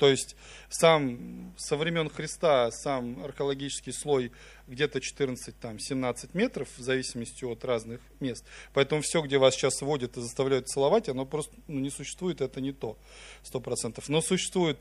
То 0.03 0.09
есть 0.09 0.35
сам 0.69 1.55
со 1.57 1.77
времен 1.77 2.09
Христа 2.09 2.73
сам 2.73 3.23
археологический 3.25 3.93
слой 3.93 4.33
где-то 4.67 4.99
14-17 4.99 6.31
метров, 6.33 6.69
в 6.77 6.83
зависимости 6.83 7.45
от 7.45 7.65
разных 7.65 8.01
мест. 8.19 8.45
Поэтому 8.75 9.01
все, 9.03 9.23
где 9.23 9.39
вас 9.39 9.55
сейчас 9.55 9.81
водят 9.81 10.17
и 10.17 10.21
заставляют 10.21 10.67
целовать, 10.67 11.09
оно 11.09 11.25
просто 11.25 11.55
ну, 11.69 11.79
не 11.79 11.89
существует, 11.89 12.41
это 12.41 12.61
не 12.61 12.73
то, 12.73 12.99
100%. 13.45 14.03
Но 14.09 14.21
существуют 14.23 14.81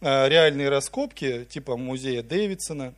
э, 0.00 0.28
реальные 0.30 0.70
раскопки, 0.70 1.44
типа 1.44 1.76
музея 1.76 2.22
Дэвидсона, 2.22 2.94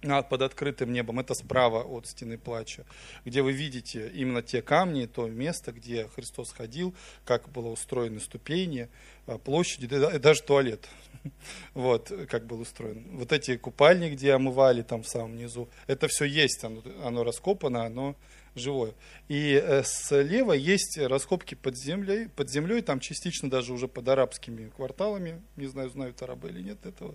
под 0.00 0.42
открытым 0.42 0.92
небом, 0.92 1.18
это 1.18 1.34
справа 1.34 1.82
от 1.82 2.06
стены 2.06 2.38
плача, 2.38 2.84
где 3.24 3.42
вы 3.42 3.52
видите 3.52 4.08
именно 4.14 4.42
те 4.42 4.62
камни, 4.62 5.06
то 5.06 5.28
место, 5.28 5.72
где 5.72 6.08
Христос 6.08 6.52
ходил, 6.52 6.94
как 7.24 7.48
было 7.48 7.68
устроены 7.68 8.20
ступени, 8.20 8.88
а, 9.26 9.38
площади, 9.38 9.86
даже 9.86 10.42
туалет, 10.42 10.88
вот, 11.74 12.12
как 12.28 12.46
был 12.46 12.60
устроен. 12.60 13.04
Вот 13.16 13.32
эти 13.32 13.56
купальни, 13.56 14.10
где 14.10 14.32
омывали 14.32 14.82
там 14.82 15.02
в 15.02 15.08
самом 15.08 15.36
низу, 15.36 15.68
это 15.86 16.06
все 16.08 16.24
есть, 16.24 16.62
оно, 16.62 16.82
оно 17.04 17.24
раскопано, 17.24 17.84
оно 17.84 18.14
живое. 18.58 18.94
И 19.28 19.60
э, 19.62 19.82
слева 19.84 20.52
есть 20.52 20.98
раскопки 20.98 21.54
под 21.54 21.76
землей, 21.76 22.28
под 22.28 22.50
землей, 22.50 22.82
там 22.82 23.00
частично 23.00 23.48
даже 23.48 23.72
уже 23.72 23.88
под 23.88 24.08
арабскими 24.08 24.68
кварталами, 24.68 25.42
не 25.56 25.66
знаю, 25.66 25.90
знают 25.90 26.20
арабы 26.22 26.50
или 26.50 26.62
нет 26.62 26.84
этого. 26.84 27.14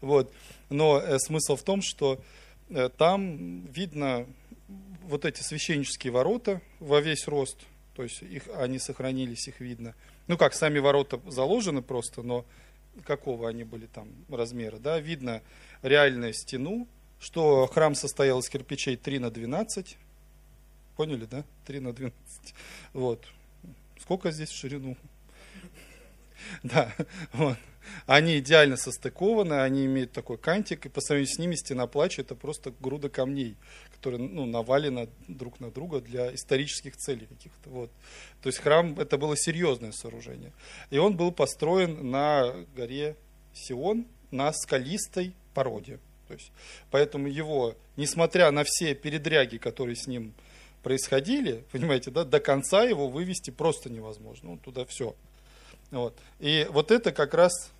Вот. 0.00 0.32
Но 0.70 1.00
э, 1.00 1.18
смысл 1.18 1.56
в 1.56 1.62
том, 1.62 1.80
что 1.82 2.22
э, 2.70 2.88
там 2.96 3.66
видно 3.66 4.26
вот 5.02 5.24
эти 5.24 5.42
священнические 5.42 6.12
ворота 6.12 6.60
во 6.80 7.00
весь 7.00 7.28
рост, 7.28 7.58
то 7.94 8.02
есть 8.02 8.22
их, 8.22 8.44
они 8.56 8.78
сохранились, 8.78 9.48
их 9.48 9.60
видно. 9.60 9.94
Ну 10.26 10.36
как, 10.36 10.54
сами 10.54 10.78
ворота 10.78 11.20
заложены 11.26 11.82
просто, 11.82 12.22
но 12.22 12.44
какого 13.04 13.48
они 13.48 13.64
были 13.64 13.86
там 13.86 14.08
размера, 14.28 14.78
да, 14.78 14.98
видно 14.98 15.42
реальную 15.82 16.32
стену, 16.32 16.88
что 17.18 17.66
храм 17.66 17.94
состоял 17.94 18.40
из 18.40 18.48
кирпичей 18.48 18.96
3 18.96 19.18
на 19.18 19.30
12, 19.30 19.96
Поняли, 20.96 21.24
да? 21.24 21.44
3 21.66 21.80
на 21.80 21.92
12. 21.92 22.54
Вот. 22.92 23.24
Сколько 24.00 24.30
здесь 24.30 24.50
в 24.50 24.56
ширину? 24.56 24.96
Да, 26.62 26.94
вот. 27.32 27.56
Они 28.06 28.38
идеально 28.38 28.76
состыкованы, 28.76 29.62
они 29.62 29.86
имеют 29.86 30.12
такой 30.12 30.36
кантик, 30.36 30.86
и 30.86 30.88
по 30.88 31.00
сравнению 31.00 31.34
с 31.34 31.38
ними 31.38 31.54
стена 31.54 31.86
плача 31.86 32.22
это 32.22 32.34
просто 32.34 32.72
груда 32.80 33.08
камней, 33.08 33.56
которые 33.94 34.20
ну, 34.20 34.46
навалены 34.46 35.08
друг 35.28 35.60
на 35.60 35.70
друга 35.70 36.00
для 36.00 36.34
исторических 36.34 36.96
целей 36.96 37.26
каких-то. 37.26 37.70
Вот. 37.70 37.90
То 38.42 38.48
есть 38.48 38.58
храм 38.58 38.98
это 38.98 39.16
было 39.16 39.36
серьезное 39.36 39.92
сооружение. 39.92 40.52
И 40.90 40.98
он 40.98 41.16
был 41.16 41.32
построен 41.32 42.10
на 42.10 42.52
горе 42.76 43.16
Сион, 43.54 44.06
на 44.30 44.52
скалистой 44.52 45.32
породе. 45.54 45.98
То 46.28 46.34
есть, 46.34 46.52
поэтому 46.90 47.28
его, 47.28 47.74
несмотря 47.96 48.50
на 48.50 48.64
все 48.64 48.94
передряги, 48.94 49.58
которые 49.58 49.96
с 49.96 50.06
ним 50.06 50.32
происходили, 50.84 51.64
понимаете, 51.72 52.12
да, 52.12 52.24
до 52.24 52.38
конца 52.38 52.84
его 52.84 53.08
вывести 53.08 53.50
просто 53.50 53.90
невозможно. 53.90 54.50
Ну, 54.50 54.58
туда 54.58 54.84
все. 54.84 55.16
Вот. 55.90 56.16
И 56.38 56.68
вот 56.70 56.92
это 56.92 57.10
как 57.10 57.34
раз 57.34 57.72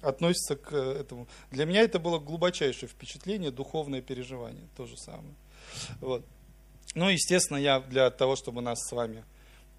относится 0.00 0.56
к 0.56 0.72
этому. 0.74 1.26
Для 1.50 1.66
меня 1.66 1.82
это 1.82 1.98
было 1.98 2.18
глубочайшее 2.18 2.88
впечатление, 2.88 3.50
духовное 3.50 4.00
переживание, 4.00 4.64
то 4.76 4.86
же 4.86 4.96
самое. 4.96 5.34
Вот. 6.00 6.24
Ну, 6.94 7.08
естественно, 7.08 7.58
я 7.58 7.80
для 7.80 8.10
того, 8.10 8.36
чтобы 8.36 8.62
нас 8.62 8.78
с 8.80 8.92
вами 8.92 9.24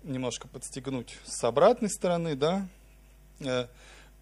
немножко 0.03 0.47
подстегнуть 0.47 1.17
с 1.25 1.43
обратной 1.43 1.89
стороны, 1.89 2.35
да, 2.35 2.67
э, 3.39 3.67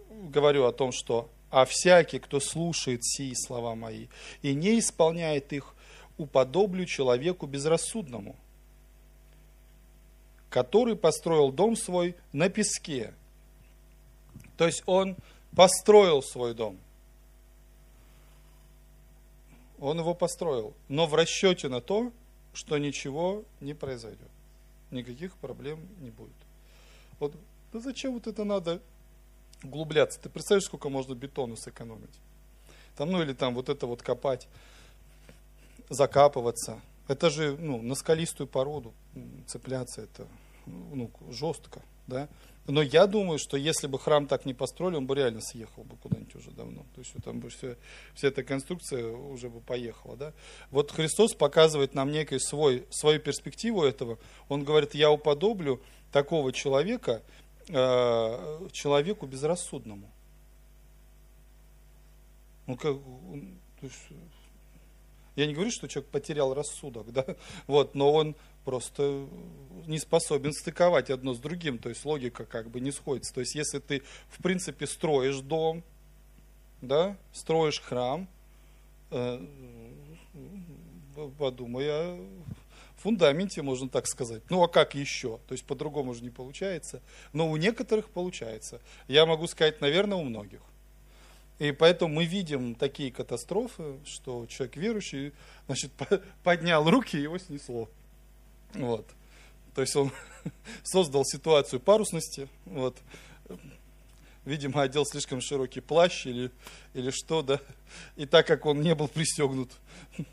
говорю 0.10 0.66
о 0.66 0.72
том, 0.72 0.92
что 0.92 1.30
«а 1.50 1.66
всякий, 1.66 2.20
кто 2.20 2.40
слушает 2.40 3.04
сии 3.04 3.34
слова 3.34 3.76
мои 3.76 4.08
и 4.42 4.54
не 4.54 4.80
исполняет 4.80 5.54
их, 5.54 5.74
уподоблю 6.22 6.86
человеку 6.86 7.48
безрассудному, 7.48 8.36
который 10.50 10.96
построил 10.96 11.52
дом 11.52 11.76
свой 11.76 12.16
на 12.32 12.50
песке. 12.50 13.14
То 14.58 14.66
есть 14.66 14.84
он 14.86 15.18
построил 15.56 16.22
свой 16.22 16.54
дом. 16.54 16.78
Он 19.80 19.98
его 19.98 20.14
построил, 20.14 20.76
но 20.90 21.08
в 21.08 21.16
расчете 21.16 21.68
на 21.68 21.82
то, 21.82 22.12
что 22.54 22.78
ничего 22.78 23.44
не 23.60 23.74
произойдет. 23.74 24.30
Никаких 24.92 25.36
проблем 25.38 25.80
не 26.02 26.12
будет. 26.12 26.36
Вот, 27.20 27.34
да 27.74 27.80
зачем 27.80 28.14
вот 28.14 28.28
это 28.28 28.44
надо 28.44 28.80
углубляться? 29.64 30.20
Ты 30.20 30.30
представляешь, 30.30 30.66
сколько 30.66 30.90
можно 30.90 31.16
бетону 31.16 31.56
сэкономить? 31.56 32.20
Там, 32.96 33.10
ну 33.10 33.24
или 33.24 33.34
там 33.34 33.56
вот 33.56 33.70
это 33.70 33.88
вот 33.88 34.04
копать 34.04 34.48
закапываться. 35.92 36.82
Это 37.08 37.30
же 37.30 37.58
ну, 37.58 37.82
на 37.82 37.96
скалистую 37.96 38.48
породу 38.48 38.94
цепляться, 39.46 40.02
это 40.02 40.28
ну, 40.66 41.12
жестко. 41.30 41.82
Да? 42.08 42.30
Но 42.68 42.82
я 42.82 43.08
думаю, 43.08 43.40
что 43.40 43.58
если 43.58 43.88
бы 43.88 44.00
храм 44.00 44.28
так 44.28 44.46
не 44.46 44.54
построили, 44.54 44.96
он 44.96 45.08
бы 45.08 45.16
реально 45.16 45.42
съехал 45.42 45.84
бы 45.84 45.98
куда-нибудь 45.98 46.36
уже 46.36 46.52
давно. 46.52 46.86
То 46.96 47.02
есть 47.02 47.12
там 47.24 47.40
бы 47.40 47.50
все, 47.50 47.76
вся 48.14 48.28
эта 48.28 48.44
конструкция 48.44 49.08
уже 49.08 49.50
бы 49.50 49.60
поехала. 49.60 50.16
Да? 50.16 50.34
Вот 50.70 50.92
Христос 50.92 51.34
показывает 51.34 51.96
нам 51.96 52.12
некий 52.12 52.40
свой, 52.40 52.86
свою 52.90 53.20
перспективу 53.20 53.84
этого. 53.84 54.20
Он 54.48 54.64
говорит, 54.64 54.94
я 54.94 55.12
уподоблю 55.12 55.82
такого 56.12 56.54
человека 56.54 57.24
э, 57.68 58.68
человеку 58.72 59.26
безрассудному. 59.26 60.10
Ну, 62.68 62.78
как, 62.78 62.96
то 62.96 63.86
есть, 63.88 63.98
я 65.42 65.48
не 65.48 65.54
говорю, 65.54 65.72
что 65.72 65.88
человек 65.88 66.12
потерял 66.12 66.54
рассудок, 66.54 67.12
да, 67.12 67.26
вот, 67.68 67.96
но 67.96 68.12
он 68.14 68.36
просто 68.64 69.28
не 69.88 69.98
способен 69.98 70.54
стыковать 70.54 71.10
одно 71.10 71.34
с 71.34 71.40
другим, 71.40 71.80
то 71.80 71.90
есть 71.90 72.06
логика 72.06 72.46
как 72.46 72.70
бы 72.70 72.80
не 72.80 72.92
сходится. 72.92 73.34
То 73.34 73.40
есть 73.40 73.56
если 73.56 73.80
ты, 73.80 74.04
в 74.30 74.42
принципе, 74.42 74.86
строишь 74.86 75.40
дом, 75.40 75.84
да, 76.82 77.18
строишь 77.34 77.82
храм, 77.82 78.30
э, 79.10 79.46
подумай 81.40 81.88
о 81.90 82.20
фундаменте, 82.98 83.64
можно 83.64 83.90
так 83.90 84.08
сказать. 84.08 84.44
Ну 84.50 84.62
а 84.64 84.68
как 84.68 84.94
еще? 84.94 85.40
То 85.48 85.54
есть 85.54 85.66
по-другому 85.66 86.14
же 86.14 86.22
не 86.24 86.30
получается. 86.30 87.02
Но 87.34 87.50
у 87.50 87.58
некоторых 87.58 88.10
получается. 88.10 88.80
Я 89.08 89.26
могу 89.26 89.48
сказать, 89.48 89.82
наверное, 89.82 90.18
у 90.18 90.24
многих. 90.24 90.62
И 91.62 91.72
поэтому 91.72 92.16
мы 92.16 92.26
видим 92.26 92.74
такие 92.74 93.12
катастрофы, 93.12 94.00
что 94.04 94.48
человек 94.48 94.78
верующий, 94.78 95.32
значит, 95.68 95.92
поднял 96.44 96.90
руки, 96.90 97.16
и 97.16 97.22
его 97.22 97.38
снесло. 97.38 97.88
Вот. 98.74 99.08
То 99.76 99.82
есть 99.82 99.96
он 99.96 100.12
создал 100.84 101.24
ситуацию 101.24 101.80
парусности, 101.80 102.50
вот. 102.66 102.98
Видимо, 104.44 104.82
одел 104.82 105.06
слишком 105.06 105.40
широкий 105.40 105.82
плащ 105.82 106.26
или, 106.26 106.50
или 106.96 107.12
что, 107.12 107.44
да. 107.44 107.60
И 108.16 108.26
так 108.26 108.48
как 108.48 108.66
он 108.66 108.82
не 108.82 108.96
был 108.96 109.08
пристегнут. 109.08 109.70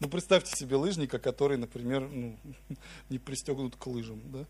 Ну, 0.00 0.08
представьте 0.08 0.50
себе 0.56 0.76
лыжника, 0.76 1.18
который, 1.18 1.56
например, 1.56 2.08
ну, 2.08 2.36
не 3.08 3.18
пристегнут 3.18 3.76
к 3.76 3.86
лыжам, 3.86 4.20
да. 4.32 4.44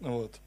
Вот 0.00 0.38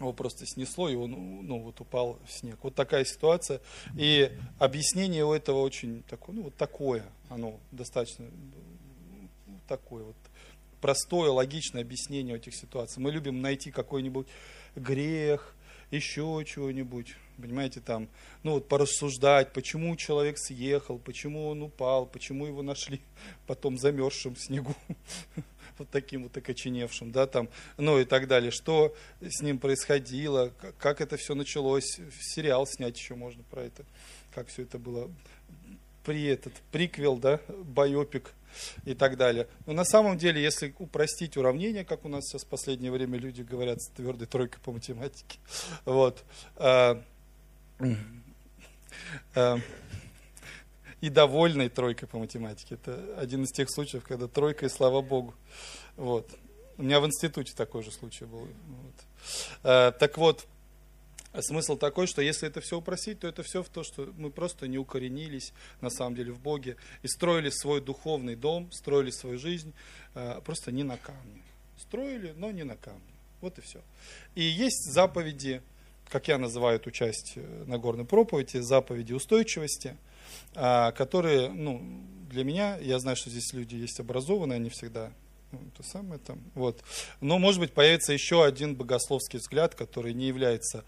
его 0.00 0.12
просто 0.12 0.46
снесло, 0.46 0.88
и 0.88 0.96
он 0.96 1.10
ну, 1.46 1.60
вот 1.60 1.80
упал 1.80 2.18
в 2.26 2.32
снег. 2.32 2.58
Вот 2.62 2.74
такая 2.74 3.04
ситуация. 3.04 3.60
И 3.96 4.30
объяснение 4.58 5.24
у 5.24 5.32
этого 5.32 5.60
очень 5.60 6.02
такое, 6.08 6.34
ну, 6.34 6.42
вот 6.42 6.56
такое, 6.56 7.04
оно 7.28 7.58
достаточно 7.70 8.26
такое 9.68 10.04
вот 10.04 10.16
простое, 10.80 11.30
логичное 11.30 11.82
объяснение 11.82 12.36
этих 12.36 12.54
ситуаций. 12.54 13.02
Мы 13.02 13.10
любим 13.10 13.40
найти 13.40 13.70
какой-нибудь 13.70 14.26
грех, 14.76 15.54
еще 15.90 16.44
чего-нибудь, 16.46 17.14
понимаете, 17.36 17.80
там, 17.80 18.08
ну 18.42 18.52
вот 18.52 18.68
порассуждать, 18.68 19.52
почему 19.52 19.96
человек 19.96 20.38
съехал, 20.38 20.98
почему 20.98 21.48
он 21.48 21.62
упал, 21.62 22.06
почему 22.06 22.46
его 22.46 22.62
нашли 22.62 23.00
потом 23.46 23.78
замерзшим 23.78 24.34
в 24.34 24.40
снегу 24.40 24.74
вот 25.78 25.88
таким 25.90 26.24
вот 26.24 26.36
окоченевшим, 26.36 27.12
да, 27.12 27.26
там, 27.26 27.48
ну 27.76 27.98
и 27.98 28.04
так 28.04 28.28
далее, 28.28 28.50
что 28.50 28.94
с 29.20 29.42
ним 29.42 29.58
происходило, 29.58 30.52
как 30.78 31.00
это 31.00 31.16
все 31.16 31.34
началось, 31.34 32.00
сериал 32.20 32.66
снять 32.66 32.98
еще 32.98 33.14
можно 33.14 33.42
про 33.44 33.62
это, 33.62 33.84
как 34.34 34.48
все 34.48 34.62
это 34.62 34.78
было, 34.78 35.10
при 36.04 36.24
этот 36.24 36.52
приквел, 36.70 37.16
да, 37.16 37.40
байопик 37.48 38.32
и 38.84 38.94
так 38.94 39.16
далее. 39.16 39.48
Но 39.66 39.72
на 39.72 39.84
самом 39.84 40.18
деле, 40.18 40.42
если 40.42 40.74
упростить 40.78 41.36
уравнение, 41.36 41.84
как 41.84 42.04
у 42.04 42.08
нас 42.08 42.24
сейчас 42.24 42.44
в 42.44 42.48
последнее 42.48 42.92
время 42.92 43.18
люди 43.18 43.42
говорят 43.42 43.82
с 43.82 43.88
твердой 43.90 44.26
тройкой 44.26 44.60
по 44.62 44.72
математике, 44.72 45.38
вот, 45.84 46.22
а, 46.56 47.02
а, 49.34 49.58
и 51.04 51.10
довольной 51.10 51.68
тройкой 51.68 52.08
по 52.08 52.18
математике. 52.18 52.76
Это 52.76 52.98
один 53.18 53.44
из 53.44 53.50
тех 53.50 53.68
случаев, 53.70 54.04
когда 54.04 54.26
тройка 54.26 54.64
и 54.64 54.70
слава 54.70 55.02
богу. 55.02 55.34
Вот. 55.96 56.26
У 56.78 56.82
меня 56.82 56.98
в 56.98 57.06
институте 57.06 57.52
такой 57.54 57.82
же 57.82 57.90
случай 57.90 58.24
был. 58.24 58.40
Вот. 58.40 58.94
А, 59.64 59.92
так 59.92 60.16
вот, 60.16 60.46
смысл 61.40 61.76
такой, 61.76 62.06
что 62.06 62.22
если 62.22 62.48
это 62.48 62.62
все 62.62 62.78
упросить, 62.78 63.20
то 63.20 63.28
это 63.28 63.42
все 63.42 63.62
в 63.62 63.68
то, 63.68 63.82
что 63.82 64.14
мы 64.16 64.30
просто 64.30 64.66
не 64.66 64.78
укоренились 64.78 65.52
на 65.82 65.90
самом 65.90 66.14
деле 66.14 66.32
в 66.32 66.40
Боге 66.40 66.78
и 67.02 67.08
строили 67.08 67.50
свой 67.50 67.82
духовный 67.82 68.34
дом, 68.34 68.72
строили 68.72 69.10
свою 69.10 69.38
жизнь 69.38 69.74
а, 70.14 70.40
просто 70.40 70.72
не 70.72 70.84
на 70.84 70.96
камне. 70.96 71.42
Строили, 71.76 72.32
но 72.38 72.50
не 72.50 72.64
на 72.64 72.76
камне. 72.76 73.02
Вот 73.42 73.58
и 73.58 73.60
все. 73.60 73.82
И 74.34 74.42
есть 74.42 74.90
заповеди, 74.90 75.60
как 76.08 76.28
я 76.28 76.38
называю 76.38 76.76
эту 76.76 76.90
часть 76.90 77.34
э, 77.36 77.64
Нагорной 77.66 78.06
проповеди, 78.06 78.56
заповеди 78.56 79.12
устойчивости– 79.12 79.98
которые, 80.54 81.48
ну, 81.50 81.82
для 82.30 82.44
меня, 82.44 82.76
я 82.78 82.98
знаю, 82.98 83.16
что 83.16 83.30
здесь 83.30 83.52
люди 83.52 83.76
есть 83.76 84.00
образованные, 84.00 84.56
они 84.56 84.70
всегда 84.70 85.12
ну, 85.52 85.60
то 85.76 85.82
самое 85.84 86.18
там, 86.18 86.40
вот. 86.54 86.82
Но, 87.20 87.38
может 87.38 87.60
быть, 87.60 87.72
появится 87.72 88.12
еще 88.12 88.44
один 88.44 88.74
богословский 88.74 89.38
взгляд, 89.38 89.74
который 89.74 90.12
не 90.12 90.26
является 90.26 90.84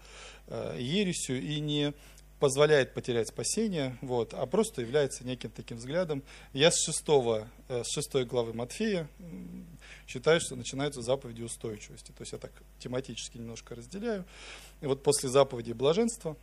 э, 0.47 0.77
ересью 0.79 1.41
и 1.41 1.59
не 1.59 1.93
позволяет 2.39 2.93
потерять 2.93 3.29
спасение, 3.29 3.97
вот, 4.01 4.33
а 4.33 4.45
просто 4.45 4.81
является 4.81 5.25
неким 5.25 5.49
таким 5.49 5.77
взглядом. 5.77 6.21
Я 6.53 6.69
с, 6.71 6.83
шестого, 6.83 7.47
э, 7.67 7.83
с 7.83 7.91
шестой 7.91 8.25
главы 8.25 8.53
Матфея 8.53 9.07
считаю, 10.07 10.39
что 10.39 10.55
начинаются 10.55 11.01
заповеди 11.01 11.41
устойчивости. 11.41 12.11
То 12.11 12.21
есть 12.21 12.33
я 12.33 12.37
так 12.37 12.51
тематически 12.79 13.37
немножко 13.37 13.75
разделяю. 13.75 14.25
И 14.81 14.85
вот 14.85 15.01
после 15.01 15.29
заповеди 15.29 15.71
блаженства, 15.71 16.37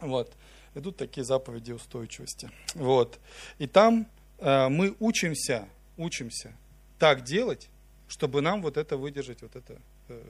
вот, 0.00 0.32
идут 0.74 0.96
такие 0.96 1.24
заповеди 1.24 1.72
устойчивости. 1.72 2.50
Вот. 2.74 3.18
И 3.58 3.66
там 3.66 4.06
э, 4.38 4.68
мы 4.68 4.94
учимся, 5.00 5.68
учимся 5.96 6.52
так 6.98 7.24
делать, 7.24 7.68
чтобы 8.08 8.40
нам 8.40 8.62
вот 8.62 8.76
это 8.76 8.96
выдержать, 8.96 9.42
вот 9.42 9.56
это 9.56 9.80
э, 10.08 10.22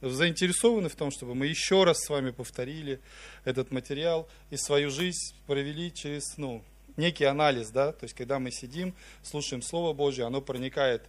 заинтересованы 0.00 0.88
в 0.88 0.96
том, 0.96 1.10
чтобы 1.10 1.34
мы 1.34 1.46
еще 1.46 1.84
раз 1.84 1.98
с 1.98 2.08
вами 2.08 2.30
повторили 2.30 3.00
этот 3.44 3.70
материал 3.70 4.28
и 4.50 4.56
свою 4.56 4.90
жизнь 4.90 5.34
провели 5.46 5.92
через 5.92 6.36
ну, 6.36 6.64
некий 6.96 7.24
анализ, 7.24 7.70
да, 7.70 7.92
то 7.92 8.04
есть 8.04 8.14
когда 8.14 8.38
мы 8.38 8.50
сидим, 8.50 8.94
слушаем 9.22 9.62
Слово 9.62 9.92
Божье, 9.92 10.24
оно 10.24 10.40
проникает 10.40 11.08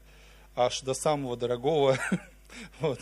аж 0.56 0.82
до 0.82 0.94
самого 0.94 1.36
дорогого 1.36 1.98
вот, 2.80 3.00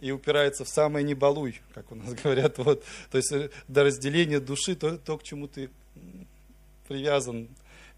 и 0.00 0.10
упирается 0.10 0.64
в 0.64 0.68
самое 0.68 1.04
не 1.04 1.14
балуй, 1.14 1.60
как 1.74 1.90
у 1.92 1.94
нас 1.94 2.12
говорят. 2.22 2.58
Вот. 2.58 2.84
То 3.10 3.18
есть 3.18 3.32
э, 3.32 3.50
до 3.68 3.84
разделения 3.84 4.40
души, 4.40 4.74
то, 4.74 4.98
то, 4.98 5.18
к 5.18 5.22
чему 5.22 5.48
ты 5.48 5.70
привязан. 6.88 7.48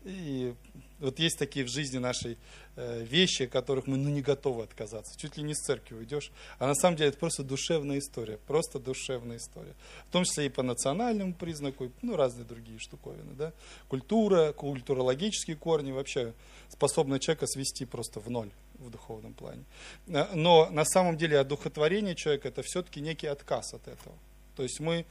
И 0.05 0.55
вот 1.01 1.19
есть 1.19 1.39
такие 1.39 1.65
в 1.65 1.69
жизни 1.69 1.99
нашей 1.99 2.39
э, 2.77 3.05
вещи, 3.05 3.45
от 3.45 3.51
которых 3.51 3.87
мы 3.87 3.97
ну, 3.97 4.09
не 4.09 4.23
готовы 4.23 4.63
отказаться. 4.65 5.19
Чуть 5.19 5.37
ли 5.37 5.43
не 5.43 5.55
с 5.55 5.59
церкви 5.59 5.95
уйдешь. 5.95 6.33
А 6.59 6.67
на 6.67 6.75
самом 6.75 6.97
деле 6.97 7.11
это 7.11 7.19
просто 7.19 7.43
душевная 7.43 7.99
история. 7.99 8.39
Просто 8.47 8.79
душевная 8.79 9.37
история. 9.37 9.75
В 10.09 10.13
том 10.13 10.25
числе 10.25 10.47
и 10.47 10.49
по 10.49 10.63
национальному 10.63 11.35
признаку, 11.35 11.91
ну, 12.03 12.17
разные 12.17 12.45
другие 12.45 12.79
штуковины. 12.79 13.33
Да? 13.37 13.53
Культура, 13.89 14.53
культурологические 14.53 15.57
корни 15.57 15.93
вообще 15.93 16.33
способны 16.69 17.19
человека 17.19 17.47
свести 17.47 17.85
просто 17.85 18.21
в 18.21 18.31
ноль 18.31 18.51
в 18.79 18.91
духовном 18.91 19.35
плане. 19.35 19.65
Э, 20.09 20.27
но 20.35 20.69
на 20.71 20.85
самом 20.85 21.17
деле 21.17 21.39
одухотворение 21.39 22.15
человека 22.15 22.49
это 22.49 22.63
все-таки 22.63 23.01
некий 23.01 23.27
отказ 23.27 23.75
от 23.75 23.87
этого. 23.89 24.15
То 24.57 24.63
есть 24.63 24.81
мы, 24.81 25.05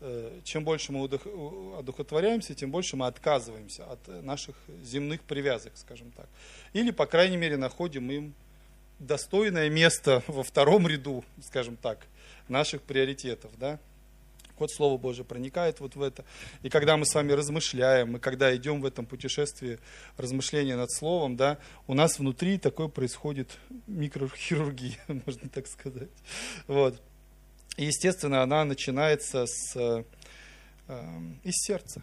э, 0.00 0.40
чем 0.44 0.64
больше 0.64 0.92
мы 0.92 1.04
одухотворяемся, 1.78 2.54
тем 2.54 2.70
больше 2.70 2.96
мы 2.96 3.06
отказываемся 3.06 3.84
от 3.90 4.06
наших 4.22 4.56
земных 4.82 5.22
привязок, 5.22 5.72
скажем 5.76 6.10
так. 6.12 6.28
Или, 6.72 6.90
по 6.90 7.06
крайней 7.06 7.36
мере, 7.36 7.56
находим 7.56 8.10
им 8.10 8.34
достойное 8.98 9.70
место 9.70 10.22
во 10.26 10.42
втором 10.42 10.86
ряду, 10.86 11.24
скажем 11.42 11.76
так, 11.76 12.06
наших 12.48 12.82
приоритетов. 12.82 13.50
Да? 13.58 13.78
Вот 14.60 14.70
Слово 14.70 14.98
Божие 14.98 15.24
проникает 15.24 15.80
вот 15.80 15.96
в 15.96 16.02
это. 16.02 16.24
И 16.62 16.68
когда 16.68 16.96
мы 16.96 17.06
с 17.06 17.14
вами 17.14 17.32
размышляем, 17.32 18.12
мы 18.12 18.20
когда 18.20 18.54
идем 18.54 18.82
в 18.82 18.86
этом 18.86 19.06
путешествии 19.06 19.78
размышления 20.16 20.76
над 20.76 20.92
Словом, 20.92 21.36
да, 21.36 21.58
у 21.86 21.94
нас 21.94 22.18
внутри 22.18 22.58
такое 22.58 22.88
происходит 22.88 23.50
микрохирургия, 23.86 24.98
можно 25.26 25.48
так 25.48 25.66
сказать. 25.66 26.10
Вот. 26.66 27.00
И, 27.76 27.86
естественно, 27.86 28.42
она 28.42 28.64
начинается 28.64 29.46
с, 29.46 29.74
э, 29.76 30.04
из 31.42 31.54
сердца. 31.54 32.02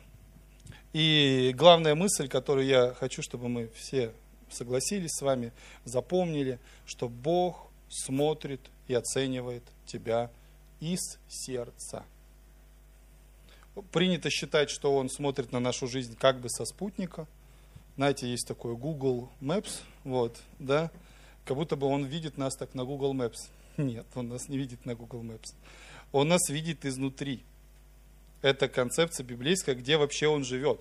И 0.93 1.53
главная 1.55 1.93
мысль, 1.93 2.27
которую 2.27 2.65
я 2.65 2.95
хочу, 2.95 3.21
чтобы 3.21 3.49
мы 3.49 3.69
все 3.75 4.13
согласились 4.49 5.11
с 5.11 5.21
вами, 5.21 5.53
запомнили, 5.85 6.59
что 6.87 7.07
Бог 7.07 7.69
смотрит 7.89 8.61
и 8.87 8.95
оценивает 8.95 9.63
тебя 9.85 10.31
из 10.79 11.19
сердца 11.27 12.05
принято 13.91 14.29
считать, 14.29 14.69
что 14.69 14.95
он 14.95 15.09
смотрит 15.09 15.51
на 15.51 15.59
нашу 15.59 15.87
жизнь 15.87 16.15
как 16.17 16.39
бы 16.39 16.49
со 16.49 16.65
спутника. 16.65 17.27
Знаете, 17.95 18.29
есть 18.29 18.47
такой 18.47 18.75
Google 18.75 19.29
Maps, 19.41 19.81
вот, 20.03 20.39
да, 20.59 20.91
как 21.45 21.57
будто 21.57 21.75
бы 21.75 21.87
он 21.87 22.05
видит 22.05 22.37
нас 22.37 22.55
так 22.55 22.73
на 22.75 22.85
Google 22.85 23.13
Maps. 23.13 23.49
Нет, 23.77 24.05
он 24.15 24.29
нас 24.29 24.49
не 24.49 24.57
видит 24.57 24.85
на 24.85 24.95
Google 24.95 25.23
Maps. 25.23 25.55
Он 26.11 26.27
нас 26.27 26.49
видит 26.49 26.85
изнутри. 26.85 27.43
Это 28.41 28.67
концепция 28.67 29.23
библейская, 29.23 29.75
где 29.75 29.97
вообще 29.97 30.27
он 30.27 30.43
живет. 30.43 30.79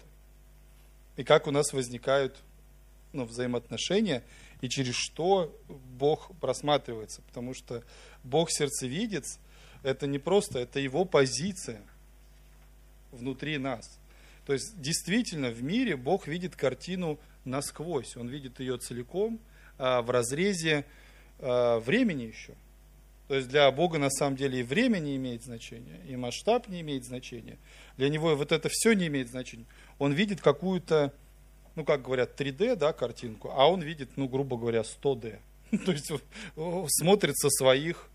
И 1.17 1.25
как 1.25 1.47
у 1.47 1.51
нас 1.51 1.73
возникают 1.73 2.37
ну, 3.13 3.25
взаимоотношения, 3.25 4.23
и 4.61 4.69
через 4.69 4.95
что 4.95 5.59
Бог 5.69 6.31
просматривается. 6.39 7.23
Потому 7.23 7.55
что 7.55 7.83
Бог 8.25 8.51
сердцевидец, 8.51 9.39
это 9.83 10.07
не 10.07 10.19
просто, 10.19 10.59
это 10.59 10.81
его 10.81 11.05
позиция– 11.07 11.81
внутри 13.17 13.59
нас. 13.59 13.99
То 14.47 14.53
есть 14.53 14.81
действительно 14.81 15.51
в 15.51 15.63
мире 15.63 15.97
Бог 15.97 16.29
видит 16.29 16.55
картину 16.55 17.19
насквозь, 17.45 18.17
Он 18.17 18.29
видит 18.29 18.61
ее 18.61 18.79
целиком 18.79 19.41
а, 19.79 20.03
в 20.03 20.11
разрезе 20.11 20.85
а, 21.39 21.81
времени 21.81 22.23
еще. 22.25 22.55
То 23.29 23.35
есть 23.35 23.49
для 23.49 23.69
Бога 23.73 23.99
на 23.99 24.11
самом 24.11 24.37
деле 24.37 24.61
и 24.61 24.63
время 24.63 24.99
не 24.99 25.17
имеет 25.17 25.43
значения, 25.43 26.01
и 26.09 26.15
масштаб 26.15 26.69
не 26.69 26.81
имеет 26.83 27.05
значения. 27.05 27.59
Для 27.97 28.09
Него 28.09 28.37
вот 28.37 28.53
это 28.53 28.69
все 28.71 28.93
не 28.93 29.09
имеет 29.09 29.29
значения. 29.29 29.67
Он 29.99 30.13
видит 30.13 30.41
какую-то 30.41 31.13
ну, 31.77 31.85
как 31.85 32.03
говорят, 32.03 32.41
3D, 32.41 32.75
да, 32.75 32.93
картинку, 32.93 33.53
а 33.55 33.71
он 33.71 33.83
видит, 33.83 34.17
ну, 34.17 34.29
грубо 34.29 34.57
говоря, 34.57 34.81
100D. 34.81 35.39
То 35.85 35.93
есть 35.93 36.11
смотрит 36.89 37.37
со 37.37 37.51
своих 37.51 38.09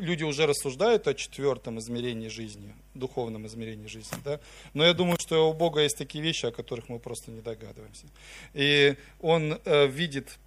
люди 0.00 0.24
уже 0.24 0.46
рассуждают 0.46 1.06
о 1.08 1.14
четвертом 1.14 1.78
измерении 1.78 2.28
жизни, 2.28 2.74
духовном 2.94 3.46
измерении 3.46 3.86
жизни, 3.86 4.16
да? 4.24 4.40
но 4.74 4.84
я 4.84 4.94
думаю, 4.94 5.18
что 5.20 5.50
у 5.50 5.52
Бога 5.52 5.82
есть 5.82 5.98
такие 5.98 6.22
вещи, 6.22 6.46
о 6.46 6.52
которых 6.52 6.88
мы 6.88 6.98
просто 6.98 7.30
не 7.30 7.40
догадываемся. 7.40 8.06
И 8.54 8.96
Он 9.20 9.60
э, 9.64 9.86
видит 9.86 10.38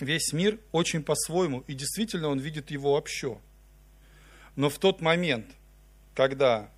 весь 0.00 0.32
мир 0.32 0.58
очень 0.72 1.02
по-своему, 1.02 1.64
и 1.66 1.74
действительно 1.74 2.28
Он 2.28 2.38
видит 2.38 2.70
его 2.70 2.94
вообще. 2.94 3.38
Но 4.56 4.70
в 4.70 4.78
тот 4.78 5.00
момент, 5.00 5.46
когда 6.14 6.70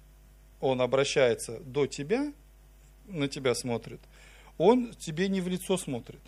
Он 0.60 0.80
обращается 0.80 1.60
до 1.60 1.86
тебя, 1.86 2.32
на 3.06 3.28
тебя 3.28 3.54
смотрит, 3.54 4.00
Он 4.58 4.92
тебе 4.94 5.28
не 5.28 5.40
в 5.40 5.48
лицо 5.48 5.76
смотрит, 5.76 6.20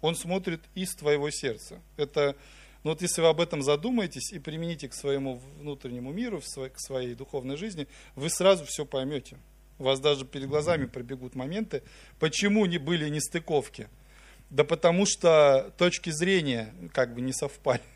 Он 0.00 0.16
смотрит 0.16 0.60
из 0.74 0.94
твоего 0.94 1.30
сердца. 1.30 1.80
Это 1.96 2.36
но 2.84 2.90
вот 2.90 3.02
если 3.02 3.20
вы 3.20 3.28
об 3.28 3.40
этом 3.40 3.62
задумаетесь 3.62 4.32
и 4.32 4.38
примените 4.38 4.88
к 4.88 4.94
своему 4.94 5.40
внутреннему 5.58 6.12
миру, 6.12 6.40
к 6.40 6.80
своей 6.80 7.14
духовной 7.14 7.56
жизни, 7.56 7.86
вы 8.16 8.28
сразу 8.28 8.64
все 8.64 8.84
поймете. 8.84 9.38
У 9.78 9.84
вас 9.84 10.00
даже 10.00 10.24
перед 10.24 10.48
глазами 10.48 10.86
пробегут 10.86 11.34
моменты, 11.34 11.82
почему 12.18 12.66
не 12.66 12.78
были 12.78 13.08
нестыковки. 13.08 13.88
Да 14.50 14.64
потому 14.64 15.06
что 15.06 15.72
точки 15.78 16.10
зрения 16.10 16.74
как 16.92 17.14
бы 17.14 17.20
не 17.20 17.32
совпали. 17.32 17.82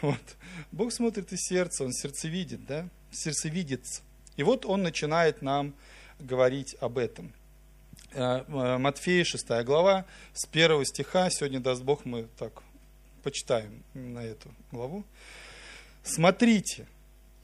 Вот. 0.00 0.36
Бог 0.72 0.92
смотрит 0.92 1.32
из 1.32 1.46
сердца, 1.46 1.84
Он 1.84 1.92
сердце 1.92 2.26
видит, 2.26 2.66
да? 2.66 2.88
Сердце 3.12 3.48
видится. 3.48 4.02
И 4.36 4.42
вот 4.42 4.66
Он 4.66 4.82
начинает 4.82 5.42
нам 5.42 5.74
говорить 6.18 6.74
об 6.80 6.98
этом. 6.98 7.32
Э, 8.12 8.42
э, 8.48 8.78
Матфея, 8.78 9.22
6 9.22 9.62
глава, 9.64 10.06
с 10.32 10.48
1 10.50 10.84
стиха, 10.86 11.30
сегодня, 11.30 11.60
даст 11.60 11.82
Бог, 11.82 12.04
мы 12.04 12.26
так 12.36 12.64
почитаем 13.20 13.82
на 13.94 14.24
эту 14.24 14.50
главу. 14.72 15.04
Смотрите, 16.02 16.86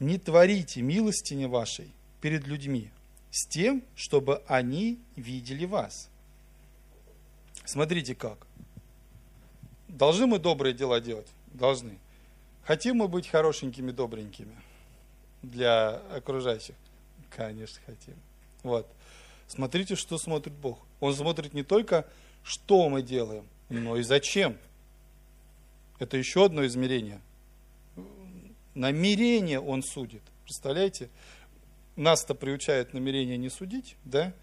не 0.01 0.19
творите 0.19 0.83
милостини 0.83 1.47
вашей 1.47 1.93
перед 2.21 2.47
людьми, 2.47 2.91
с 3.31 3.47
тем, 3.47 3.83
чтобы 3.95 4.43
они 4.47 4.99
видели 5.17 5.65
вас. 5.65 6.09
Смотрите 7.65 8.15
как. 8.15 8.47
Должны 9.89 10.27
мы 10.27 10.39
добрые 10.39 10.75
дела 10.75 11.01
делать? 11.01 11.29
Должны. 11.53 11.99
Хотим 12.65 12.97
мы 12.97 13.09
быть 13.09 13.29
хорошенькими, 13.29 13.91
добренькими 13.93 14.57
для 15.43 15.97
окружающих? 16.11 16.75
Конечно, 17.31 17.81
хотим. 17.87 18.15
Вот. 18.63 18.89
Смотрите, 19.47 19.95
что 19.95 20.19
смотрит 20.19 20.55
Бог. 20.55 20.79
Он 21.01 21.15
смотрит 21.15 21.55
не 21.55 21.63
только, 21.63 22.07
что 22.43 22.89
мы 22.89 23.03
делаем, 23.03 23.47
но 23.69 23.97
и 23.97 24.03
зачем. 24.03 24.57
Это 25.99 26.17
еще 26.17 26.45
одно 26.45 26.67
измерение. 26.67 27.21
Намерение 28.75 29.61
он 29.61 29.83
судит. 29.83 30.23
Представляете? 30.45 31.09
Нас-то 31.97 32.35
приучают 32.35 32.93
намерение 32.93 33.39
не 33.39 33.49
судить, 33.49 33.97
да? 34.05 34.35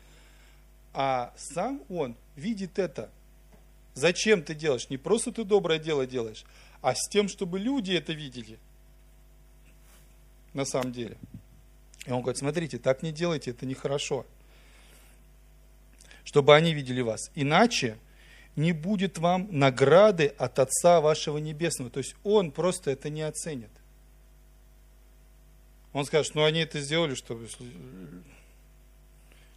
А 0.94 1.34
сам 1.38 1.84
он 1.90 2.16
видит 2.36 2.80
это. 2.80 3.12
Зачем 3.94 4.42
ты 4.44 4.56
делаешь? 4.56 4.90
Не 4.90 4.98
просто 4.98 5.32
ты 5.32 5.44
доброе 5.44 5.78
дело 5.78 6.08
делаешь, 6.08 6.46
а 6.82 6.96
с 6.96 7.08
тем, 7.10 7.28
чтобы 7.28 7.60
люди 7.60 7.92
это 7.92 8.14
видели. 8.14 8.58
На 10.54 10.66
самом 10.66 10.92
деле. 10.92 11.18
И 12.06 12.12
он 12.12 12.22
говорит, 12.22 12.40
смотрите, 12.40 12.80
так 12.80 13.04
не 13.04 13.12
делайте, 13.12 13.52
это 13.52 13.66
нехорошо. 13.66 14.26
Чтобы 16.24 16.56
они 16.56 16.74
видели 16.74 17.02
вас. 17.02 17.32
Иначе 17.36 17.98
не 18.56 18.72
будет 18.72 19.18
вам 19.18 19.48
награды 19.52 20.28
от 20.38 20.60
Отца 20.60 21.02
вашего 21.02 21.38
Небесного. 21.38 21.90
То 21.90 22.00
есть 22.00 22.16
Он 22.24 22.52
просто 22.52 22.92
это 22.92 23.10
не 23.10 23.22
оценит. 23.22 23.72
Он 25.94 26.06
скажет, 26.06 26.34
ну 26.34 26.44
они 26.44 26.60
это 26.62 26.80
сделали, 26.80 27.14
чтобы, 27.14 27.48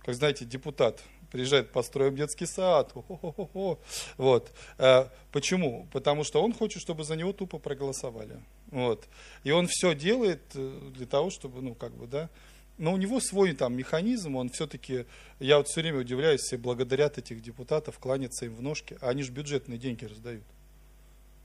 как 0.02 0.14
знаете, 0.14 0.44
депутат 0.44 1.02
приезжает, 1.30 1.72
построим 1.72 2.16
детский 2.16 2.46
сад. 2.46 2.92
Хо-хо-хо-хо. 2.92 3.78
Вот. 4.16 4.52
А, 4.78 5.10
почему? 5.32 5.86
Потому 5.92 6.24
что 6.24 6.42
он 6.42 6.52
хочет, 6.52 6.82
чтобы 6.82 7.04
за 7.04 7.16
него 7.16 7.32
тупо 7.32 7.58
проголосовали. 7.58 8.40
Вот. 8.70 9.06
И 9.44 9.50
он 9.50 9.66
все 9.66 9.94
делает 9.94 10.42
э, 10.54 10.90
для 10.94 11.06
того, 11.06 11.30
чтобы, 11.30 11.62
ну, 11.62 11.74
как 11.74 11.92
бы, 11.92 12.06
да, 12.06 12.28
но 12.78 12.92
у 12.92 12.96
него 12.96 13.20
свой 13.20 13.52
там 13.54 13.74
механизм, 13.74 14.36
он 14.36 14.50
все-таки, 14.50 15.06
я 15.38 15.58
вот 15.58 15.68
все 15.68 15.80
время 15.80 16.00
удивляюсь, 16.00 16.40
все 16.40 16.56
благодарят 16.56 17.18
этих 17.18 17.40
депутатов, 17.42 17.98
кланяться 17.98 18.46
им 18.46 18.54
в 18.54 18.62
ножки, 18.62 18.96
а 19.00 19.10
они 19.10 19.22
же 19.22 19.32
бюджетные 19.32 19.78
деньги 19.78 20.04
раздают. 20.04 20.44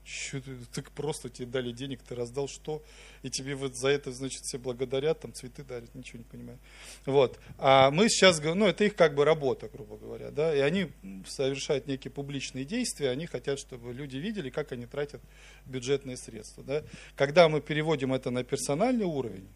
Че, 0.04 0.42
так 0.74 0.90
просто 0.92 1.30
тебе 1.30 1.48
дали 1.48 1.72
денег, 1.72 2.02
ты 2.02 2.16
раздал 2.16 2.48
что, 2.48 2.84
и 3.22 3.30
тебе 3.30 3.54
вот 3.54 3.76
за 3.76 3.90
это, 3.90 4.12
значит, 4.12 4.42
все 4.42 4.58
благодарят, 4.58 5.20
там 5.20 5.32
цветы 5.32 5.64
дарят, 5.64 5.94
ничего 5.94 6.18
не 6.18 6.24
понимаю. 6.24 6.58
Вот. 7.06 7.40
А 7.60 7.92
мы 7.92 8.10
сейчас, 8.10 8.42
ну, 8.42 8.66
это 8.66 8.84
их 8.84 8.96
как 8.96 9.14
бы 9.14 9.26
работа, 9.26 9.70
грубо 9.70 9.98
говоря, 9.98 10.32
да, 10.32 10.56
и 10.56 10.60
они 10.60 10.90
совершают 11.28 11.86
некие 11.86 12.12
публичные 12.12 12.66
действия, 12.66 13.10
они 13.10 13.28
хотят, 13.28 13.60
чтобы 13.60 13.94
люди 13.94 14.18
видели, 14.18 14.50
как 14.50 14.72
они 14.72 14.88
тратят 14.88 15.22
бюджетные 15.68 16.18
средства, 16.18 16.64
да. 16.64 16.84
Когда 17.16 17.48
мы 17.48 17.62
переводим 17.62 18.12
это 18.12 18.32
на 18.32 18.44
персональный 18.44 19.06
уровень, 19.06 19.48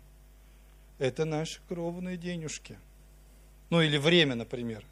это 0.99 1.25
наши 1.25 1.59
кровные 1.67 2.17
денежки. 2.17 2.77
Ну 3.69 3.81
или 3.81 3.97
время, 3.97 4.35
например. 4.35 4.83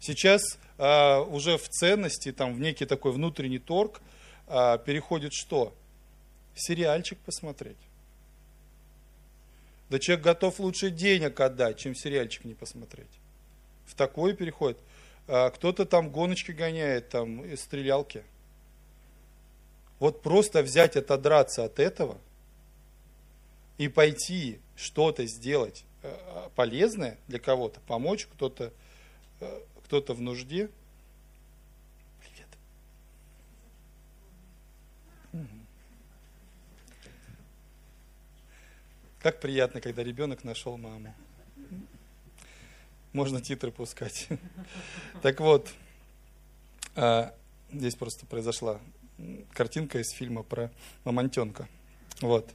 Сейчас 0.00 0.42
а, 0.78 1.20
уже 1.20 1.58
в 1.58 1.68
ценности, 1.68 2.32
там, 2.32 2.54
в 2.54 2.60
некий 2.60 2.86
такой 2.86 3.12
внутренний 3.12 3.58
торг 3.58 4.00
а, 4.46 4.78
переходит 4.78 5.32
что? 5.32 5.74
Сериальчик 6.54 7.18
посмотреть. 7.18 7.76
Да 9.90 9.98
человек 9.98 10.24
готов 10.24 10.60
лучше 10.60 10.90
денег 10.90 11.40
отдать, 11.40 11.78
чем 11.78 11.94
сериальчик 11.94 12.44
не 12.44 12.54
посмотреть. 12.54 13.08
В 13.86 13.94
такое 13.94 14.34
переходит. 14.34 14.78
А, 15.26 15.50
кто-то 15.50 15.84
там 15.84 16.10
гоночки 16.10 16.52
гоняет, 16.52 17.08
там, 17.08 17.44
и 17.44 17.56
стрелялки. 17.56 18.22
Вот 19.98 20.22
просто 20.22 20.62
взять, 20.62 20.96
отодраться 20.96 21.64
от 21.64 21.80
этого 21.80 22.18
и 23.78 23.88
пойти 23.88 24.60
что-то 24.76 25.24
сделать 25.26 25.84
э, 26.02 26.48
полезное 26.54 27.18
для 27.28 27.38
кого-то, 27.38 27.80
помочь 27.80 28.26
кто-то 28.26 28.72
э, 29.40 29.60
кто-то 29.88 30.12
в 30.12 30.20
нужде. 30.20 30.68
Привет. 32.20 32.48
Как 39.20 39.40
приятно, 39.40 39.80
когда 39.80 40.04
ребенок 40.04 40.44
нашел 40.44 40.76
маму. 40.76 41.14
Можно 43.14 43.40
титры 43.40 43.72
пускать. 43.72 44.28
Так 45.22 45.40
вот, 45.40 45.72
а, 46.94 47.34
здесь 47.72 47.94
просто 47.94 48.26
произошла 48.26 48.78
картинка 49.54 49.98
из 49.98 50.10
фильма 50.10 50.42
про 50.42 50.70
мамонтенка. 51.04 51.66
Вот. 52.20 52.52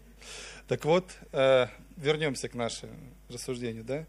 Так 0.67 0.85
вот, 0.85 1.11
э, 1.31 1.67
вернемся 1.97 2.49
к 2.49 2.53
нашему 2.53 2.93
рассуждению, 3.29 3.83
да? 3.83 4.05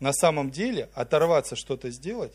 На 0.00 0.12
самом 0.12 0.50
деле 0.50 0.88
оторваться 0.94 1.56
что-то 1.56 1.90
сделать, 1.90 2.32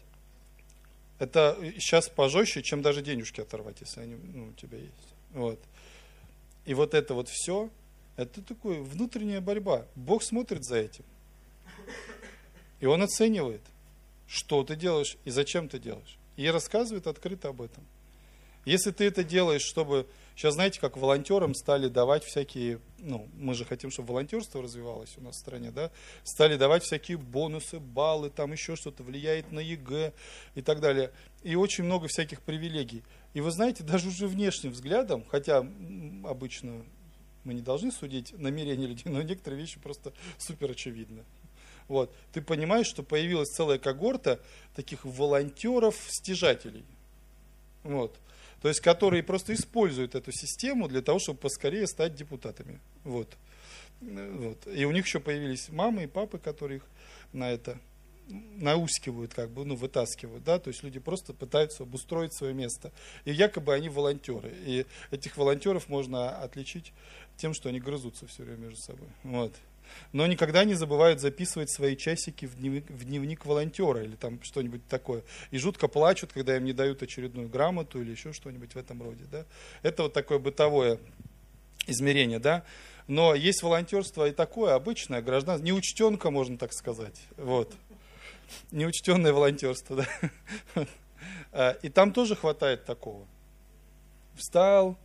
это 1.19 1.57
сейчас 1.79 2.09
пожестче, 2.09 2.61
чем 2.61 2.81
даже 2.81 3.01
денежки 3.01 3.41
оторвать, 3.41 3.77
если 3.81 4.01
они 4.01 4.15
ну, 4.15 4.47
у 4.49 4.53
тебя 4.53 4.77
есть. 4.77 5.15
Вот. 5.31 5.59
И 6.65 6.73
вот 6.73 6.93
это 6.93 7.13
вот 7.13 7.29
все, 7.29 7.69
это 8.17 8.41
такая 8.41 8.81
внутренняя 8.81 9.41
борьба. 9.41 9.85
Бог 9.95 10.23
смотрит 10.23 10.63
за 10.63 10.77
этим. 10.77 11.05
И 12.79 12.85
Он 12.85 13.01
оценивает, 13.01 13.61
что 14.27 14.63
ты 14.63 14.75
делаешь 14.75 15.17
и 15.23 15.29
зачем 15.29 15.69
ты 15.69 15.79
делаешь. 15.79 16.17
И 16.35 16.47
рассказывает 16.47 17.07
открыто 17.07 17.49
об 17.49 17.61
этом. 17.61 17.83
Если 18.65 18.91
ты 18.91 19.05
это 19.05 19.23
делаешь, 19.23 19.61
чтобы 19.61 20.07
Сейчас, 20.35 20.55
знаете, 20.55 20.81
как 20.81 20.97
волонтерам 20.97 21.55
стали 21.55 21.87
давать 21.87 22.25
всякие, 22.25 22.79
ну, 22.99 23.29
мы 23.35 23.53
же 23.53 23.63
хотим, 23.63 23.89
чтобы 23.89 24.09
волонтерство 24.09 24.61
развивалось 24.61 25.17
у 25.17 25.21
нас 25.21 25.35
в 25.37 25.39
стране, 25.39 25.71
да, 25.71 25.91
стали 26.25 26.57
давать 26.57 26.83
всякие 26.83 27.17
бонусы, 27.17 27.79
баллы, 27.79 28.29
там 28.29 28.51
еще 28.51 28.75
что-то, 28.75 29.03
влияет 29.03 29.53
на 29.53 29.59
ЕГЭ 29.59 30.11
и 30.55 30.61
так 30.61 30.81
далее. 30.81 31.11
И 31.41 31.55
очень 31.55 31.85
много 31.85 32.09
всяких 32.09 32.41
привилегий. 32.41 33.01
И 33.33 33.39
вы 33.39 33.49
знаете, 33.51 33.83
даже 33.83 34.09
уже 34.09 34.27
внешним 34.27 34.73
взглядом, 34.73 35.23
хотя 35.29 35.59
обычно 35.59 36.83
мы 37.45 37.53
не 37.53 37.61
должны 37.61 37.93
судить 37.93 38.37
намерения 38.37 38.87
людей, 38.87 39.09
но 39.09 39.21
некоторые 39.21 39.61
вещи 39.61 39.79
просто 39.79 40.11
супер 40.37 40.71
очевидны. 40.71 41.23
Вот. 41.87 42.13
Ты 42.33 42.41
понимаешь, 42.41 42.87
что 42.87 43.03
появилась 43.03 43.49
целая 43.49 43.77
когорта 43.77 44.41
таких 44.75 45.05
волонтеров-стяжателей. 45.05 46.83
Вот 47.83 48.17
то 48.65 48.69
есть 48.69 48.81
которые 48.81 49.21
просто 49.21 49.53
используют 49.53 50.15
эту 50.15 50.31
систему 50.31 50.87
для 50.87 51.03
того, 51.03 51.19
чтобы 51.19 51.37
поскорее 51.37 51.85
стать 51.85 52.15
депутатами. 52.15 52.79
Вот. 53.03 53.37
Вот. 54.01 54.65
И 54.65 54.85
у 54.85 54.91
них 54.91 55.05
еще 55.05 55.19
появились 55.19 55.69
мамы 55.69 56.05
и 56.05 56.07
папы, 56.07 56.39
которые 56.39 56.77
их 56.77 56.83
на 57.31 57.51
это 57.51 57.77
наускивают, 58.27 59.35
как 59.35 59.51
бы, 59.51 59.65
ну, 59.65 59.75
вытаскивают, 59.75 60.43
да, 60.43 60.57
то 60.57 60.69
есть 60.69 60.81
люди 60.81 60.99
просто 60.99 61.31
пытаются 61.31 61.83
обустроить 61.83 62.33
свое 62.33 62.55
место. 62.55 62.91
И 63.23 63.31
якобы 63.31 63.71
они 63.71 63.87
волонтеры. 63.87 64.51
И 64.65 64.87
этих 65.11 65.37
волонтеров 65.37 65.87
можно 65.87 66.35
отличить 66.35 66.91
тем, 67.37 67.53
что 67.53 67.69
они 67.69 67.79
грызутся 67.79 68.25
все 68.25 68.41
время 68.41 68.61
между 68.61 68.81
собой. 68.81 69.09
Вот. 69.21 69.53
Но 70.11 70.25
никогда 70.27 70.63
не 70.63 70.73
забывают 70.73 71.19
записывать 71.19 71.71
свои 71.71 71.95
часики 71.95 72.45
в 72.45 72.55
дневник, 72.55 72.89
в 72.89 73.05
дневник 73.05 73.45
волонтера 73.45 74.03
или 74.03 74.15
там 74.15 74.41
что-нибудь 74.43 74.87
такое. 74.87 75.23
И 75.51 75.57
жутко 75.57 75.87
плачут, 75.87 76.33
когда 76.33 76.57
им 76.57 76.65
не 76.65 76.73
дают 76.73 77.03
очередную 77.03 77.49
грамоту 77.49 78.01
или 78.01 78.11
еще 78.11 78.33
что-нибудь 78.33 78.73
в 78.73 78.77
этом 78.77 79.01
роде. 79.01 79.25
Да? 79.31 79.45
Это 79.81 80.03
вот 80.03 80.13
такое 80.13 80.39
бытовое 80.39 80.99
измерение, 81.87 82.39
да. 82.39 82.63
Но 83.07 83.35
есть 83.35 83.61
волонтерство 83.61 84.27
и 84.27 84.31
такое 84.31 84.73
обычное, 84.73 85.21
гражданство, 85.21 85.63
неучтенка, 85.63 86.31
можно 86.31 86.57
так 86.57 86.73
сказать. 86.73 87.21
Вот 87.37 87.73
неучтенное 88.71 89.33
волонтерство, 89.33 89.97
да. 89.97 90.85
А, 91.57 91.71
и 91.81 91.89
там 91.89 92.11
тоже 92.11 92.35
хватает 92.35 92.83
такого. 92.83 93.25
Встал, 94.35 94.97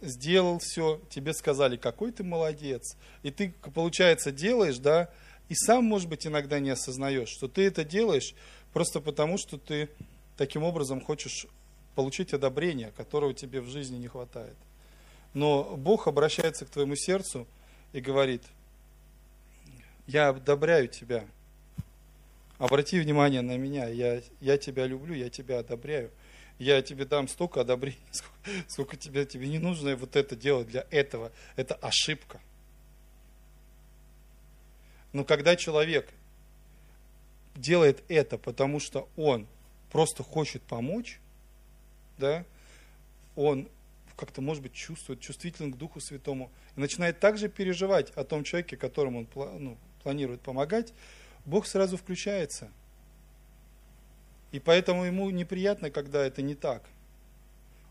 сделал 0.00 0.58
все, 0.58 1.00
тебе 1.10 1.32
сказали, 1.32 1.76
какой 1.76 2.12
ты 2.12 2.24
молодец. 2.24 2.96
И 3.22 3.30
ты, 3.30 3.54
получается, 3.74 4.30
делаешь, 4.32 4.78
да, 4.78 5.10
и 5.48 5.54
сам, 5.54 5.84
может 5.84 6.08
быть, 6.08 6.26
иногда 6.26 6.58
не 6.58 6.70
осознаешь, 6.70 7.28
что 7.28 7.48
ты 7.48 7.66
это 7.66 7.84
делаешь 7.84 8.34
просто 8.72 9.00
потому, 9.00 9.38
что 9.38 9.58
ты 9.58 9.88
таким 10.36 10.62
образом 10.62 11.00
хочешь 11.00 11.46
получить 11.94 12.32
одобрение, 12.34 12.92
которого 12.96 13.32
тебе 13.32 13.60
в 13.60 13.68
жизни 13.68 13.96
не 13.96 14.08
хватает. 14.08 14.56
Но 15.34 15.76
Бог 15.76 16.08
обращается 16.08 16.66
к 16.66 16.70
твоему 16.70 16.96
сердцу 16.96 17.46
и 17.92 18.00
говорит, 18.00 18.42
я 20.06 20.30
одобряю 20.30 20.88
тебя, 20.88 21.26
Обрати 22.58 22.98
внимание 22.98 23.42
на 23.42 23.58
меня, 23.58 23.86
я, 23.86 24.22
я 24.40 24.56
тебя 24.56 24.86
люблю, 24.86 25.14
я 25.14 25.28
тебя 25.28 25.58
одобряю. 25.58 26.10
Я 26.58 26.80
тебе 26.82 27.04
дам 27.04 27.28
столько 27.28 27.60
одобрений, 27.60 27.98
сколько, 28.10 28.50
сколько 28.68 28.96
тебе, 28.96 29.26
тебе 29.26 29.48
не 29.48 29.58
нужно 29.58 29.96
вот 29.96 30.16
это 30.16 30.36
делать 30.36 30.68
для 30.68 30.86
этого. 30.90 31.32
Это 31.56 31.74
ошибка. 31.74 32.40
Но 35.12 35.24
когда 35.24 35.56
человек 35.56 36.12
делает 37.54 38.02
это, 38.08 38.38
потому 38.38 38.80
что 38.80 39.08
он 39.16 39.46
просто 39.90 40.22
хочет 40.22 40.62
помочь, 40.62 41.20
да, 42.18 42.44
он 43.34 43.68
как-то, 44.16 44.40
может 44.40 44.62
быть, 44.62 44.72
чувствует, 44.72 45.20
чувствителен 45.20 45.72
к 45.72 45.76
Духу 45.76 46.00
Святому, 46.00 46.50
и 46.76 46.80
начинает 46.80 47.20
также 47.20 47.48
переживать 47.48 48.10
о 48.12 48.24
том 48.24 48.44
человеке, 48.44 48.76
которому 48.76 49.26
он 49.34 49.62
ну, 49.62 49.78
планирует 50.02 50.40
помогать, 50.40 50.92
Бог 51.44 51.66
сразу 51.66 51.96
включается. 51.96 52.70
И 54.56 54.58
поэтому 54.58 55.04
ему 55.04 55.28
неприятно, 55.28 55.90
когда 55.90 56.24
это 56.24 56.40
не 56.40 56.54
так. 56.54 56.82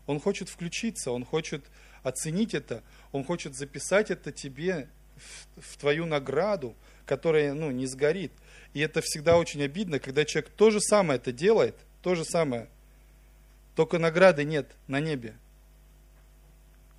Он 0.08 0.18
хочет 0.18 0.48
включиться, 0.48 1.12
он 1.12 1.24
хочет 1.24 1.64
оценить 2.02 2.54
это, 2.54 2.82
он 3.12 3.22
хочет 3.22 3.54
записать 3.54 4.10
это 4.10 4.32
тебе 4.32 4.88
в, 5.14 5.60
в 5.60 5.76
твою 5.76 6.06
награду, 6.06 6.74
которая 7.06 7.54
ну, 7.54 7.70
не 7.70 7.86
сгорит. 7.86 8.32
И 8.74 8.80
это 8.80 9.00
всегда 9.00 9.36
очень 9.36 9.62
обидно, 9.62 10.00
когда 10.00 10.24
человек 10.24 10.50
то 10.56 10.72
же 10.72 10.80
самое 10.80 11.20
это 11.20 11.30
делает, 11.30 11.76
то 12.02 12.16
же 12.16 12.24
самое, 12.24 12.66
только 13.76 14.00
награды 14.00 14.42
нет 14.42 14.66
на 14.88 14.98
небе. 14.98 15.36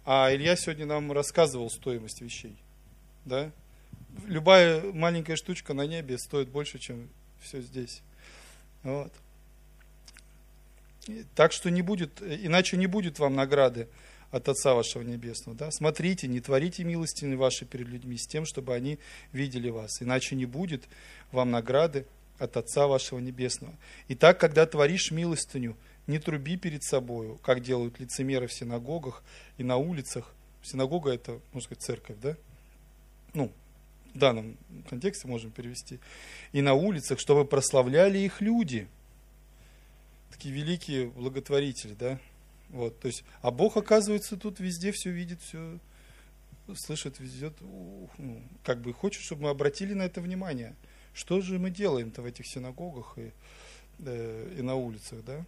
А 0.05 0.33
Илья 0.33 0.55
сегодня 0.55 0.85
нам 0.85 1.11
рассказывал 1.11 1.69
стоимость 1.69 2.21
вещей. 2.21 2.55
Да? 3.25 3.51
любая 4.27 4.81
маленькая 4.93 5.35
штучка 5.35 5.73
на 5.73 5.85
небе 5.85 6.17
стоит 6.17 6.47
больше, 6.47 6.79
чем 6.79 7.09
все 7.41 7.59
здесь. 7.59 8.01
Вот. 8.83 9.11
Так 11.35 11.51
что 11.51 11.69
не 11.69 11.81
будет, 11.81 12.21
иначе 12.21 12.77
не 12.77 12.87
будет 12.87 13.19
вам 13.19 13.35
награды 13.35 13.87
от 14.31 14.49
Отца 14.49 14.73
вашего 14.73 15.03
Небесного. 15.03 15.57
Да? 15.57 15.71
Смотрите, 15.71 16.27
не 16.27 16.41
творите 16.41 16.83
милостины 16.83 17.37
ваши 17.37 17.65
перед 17.65 17.87
людьми 17.87 18.17
с 18.17 18.27
тем, 18.27 18.45
чтобы 18.45 18.75
они 18.75 18.99
видели 19.31 19.69
вас. 19.69 20.01
Иначе 20.01 20.35
не 20.35 20.45
будет 20.45 20.85
вам 21.31 21.51
награды 21.51 22.05
от 22.37 22.57
Отца 22.57 22.87
вашего 22.87 23.19
Небесного. 23.19 23.73
Итак, 24.09 24.39
когда 24.39 24.65
творишь 24.65 25.11
милостыню, 25.11 25.77
не 26.07 26.19
труби 26.19 26.57
перед 26.57 26.83
собою, 26.83 27.37
как 27.43 27.61
делают 27.61 27.99
лицемеры 27.99 28.47
в 28.47 28.53
синагогах 28.53 29.23
и 29.57 29.63
на 29.63 29.77
улицах. 29.77 30.33
Синагога 30.63 31.11
это, 31.11 31.39
можно 31.53 31.61
сказать, 31.61 31.83
церковь, 31.83 32.17
да? 32.21 32.35
Ну, 33.33 33.51
в 34.13 34.17
данном 34.17 34.57
контексте 34.89 35.27
можем 35.27 35.51
перевести, 35.51 35.99
и 36.51 36.61
на 36.61 36.73
улицах, 36.73 37.19
чтобы 37.19 37.45
прославляли 37.45 38.17
их 38.19 38.41
люди. 38.41 38.87
Такие 40.31 40.53
великие 40.53 41.07
благотворители, 41.07 41.93
да? 41.93 42.19
Вот, 42.69 42.99
то 42.99 43.07
есть, 43.07 43.23
а 43.41 43.51
Бог, 43.51 43.77
оказывается, 43.77 44.35
тут 44.35 44.59
везде 44.59 44.91
все 44.91 45.09
видит, 45.09 45.41
все 45.41 45.79
слышит, 46.75 47.19
везет, 47.19 47.53
ну, 47.61 48.41
как 48.63 48.81
бы 48.81 48.93
хочет, 48.93 49.23
чтобы 49.23 49.43
мы 49.43 49.49
обратили 49.49 49.93
на 49.93 50.03
это 50.03 50.19
внимание. 50.19 50.75
Что 51.13 51.41
же 51.41 51.59
мы 51.59 51.69
делаем-то 51.69 52.21
в 52.21 52.25
этих 52.25 52.45
синагогах 52.45 53.17
и, 53.17 53.31
э, 53.99 54.55
и 54.59 54.61
на 54.61 54.75
улицах, 54.75 55.23
да? 55.23 55.45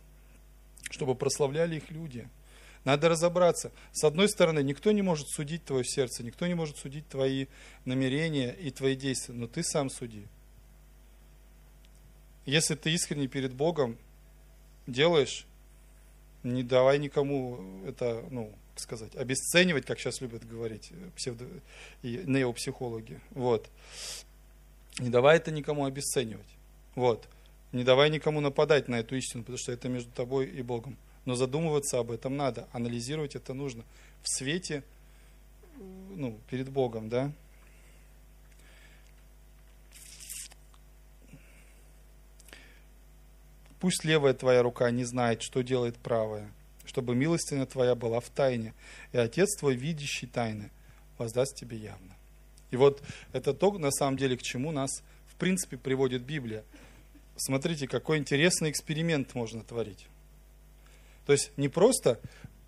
Чтобы 0.89 1.15
прославляли 1.15 1.75
их 1.75 1.91
люди. 1.91 2.27
Надо 2.85 3.09
разобраться. 3.09 3.71
С 3.91 4.03
одной 4.03 4.29
стороны, 4.29 4.63
никто 4.63 4.91
не 4.91 5.01
может 5.01 5.27
судить 5.27 5.65
твое 5.65 5.83
сердце, 5.83 6.23
никто 6.23 6.47
не 6.47 6.53
может 6.53 6.77
судить 6.77 7.07
твои 7.07 7.47
намерения 7.85 8.51
и 8.51 8.71
твои 8.71 8.95
действия, 8.95 9.35
но 9.35 9.47
ты 9.47 9.63
сам 9.63 9.89
суди. 9.89 10.25
Если 12.45 12.75
ты 12.75 12.91
искренне 12.91 13.27
перед 13.27 13.53
Богом 13.53 13.97
делаешь, 14.87 15.45
не 16.43 16.63
давай 16.63 16.99
никому 16.99 17.59
это, 17.85 18.23
ну, 18.29 18.51
сказать, 18.75 19.15
обесценивать, 19.15 19.85
как 19.85 19.99
сейчас 19.99 20.21
любят 20.21 20.47
говорить 20.47 20.91
псевдо... 21.15 21.45
и 22.01 22.23
неопсихологи. 22.25 23.19
Вот. 23.31 23.69
Не 24.99 25.09
давай 25.09 25.37
это 25.37 25.51
никому 25.51 25.85
обесценивать. 25.85 26.47
Вот. 26.95 27.27
Не 27.71 27.83
давай 27.83 28.09
никому 28.09 28.41
нападать 28.41 28.87
на 28.87 28.95
эту 28.95 29.15
истину, 29.15 29.43
потому 29.43 29.57
что 29.57 29.71
это 29.71 29.89
между 29.89 30.11
тобой 30.11 30.47
и 30.47 30.61
Богом. 30.61 30.97
Но 31.25 31.35
задумываться 31.35 31.99
об 31.99 32.11
этом 32.11 32.37
надо, 32.37 32.67
анализировать 32.71 33.35
это 33.35 33.53
нужно 33.53 33.83
в 34.23 34.29
свете, 34.29 34.83
ну, 36.15 36.39
перед 36.49 36.69
Богом, 36.69 37.09
да. 37.09 37.31
Пусть 43.79 44.03
левая 44.03 44.33
твоя 44.33 44.61
рука 44.61 44.91
не 44.91 45.03
знает, 45.03 45.41
что 45.41 45.61
делает 45.61 45.97
правая, 45.97 46.51
чтобы 46.85 47.15
милостина 47.15 47.65
твоя 47.65 47.95
была 47.95 48.19
в 48.19 48.29
тайне, 48.29 48.73
и 49.13 49.17
Отец 49.17 49.55
твой, 49.57 49.75
видящий 49.75 50.27
тайны, 50.27 50.69
воздаст 51.17 51.55
тебе 51.55 51.77
явно. 51.77 52.15
И 52.71 52.75
вот 52.75 53.01
это 53.31 53.53
то, 53.53 53.71
на 53.77 53.91
самом 53.91 54.17
деле, 54.17 54.37
к 54.37 54.41
чему 54.41 54.71
нас, 54.71 55.01
в 55.27 55.35
принципе, 55.35 55.77
приводит 55.77 56.23
Библия. 56.23 56.63
Смотрите, 57.35 57.87
какой 57.87 58.17
интересный 58.17 58.69
эксперимент 58.69 59.33
можно 59.33 59.63
творить. 59.63 60.07
То 61.25 61.33
есть 61.33 61.51
не 61.57 61.69
просто 61.69 62.19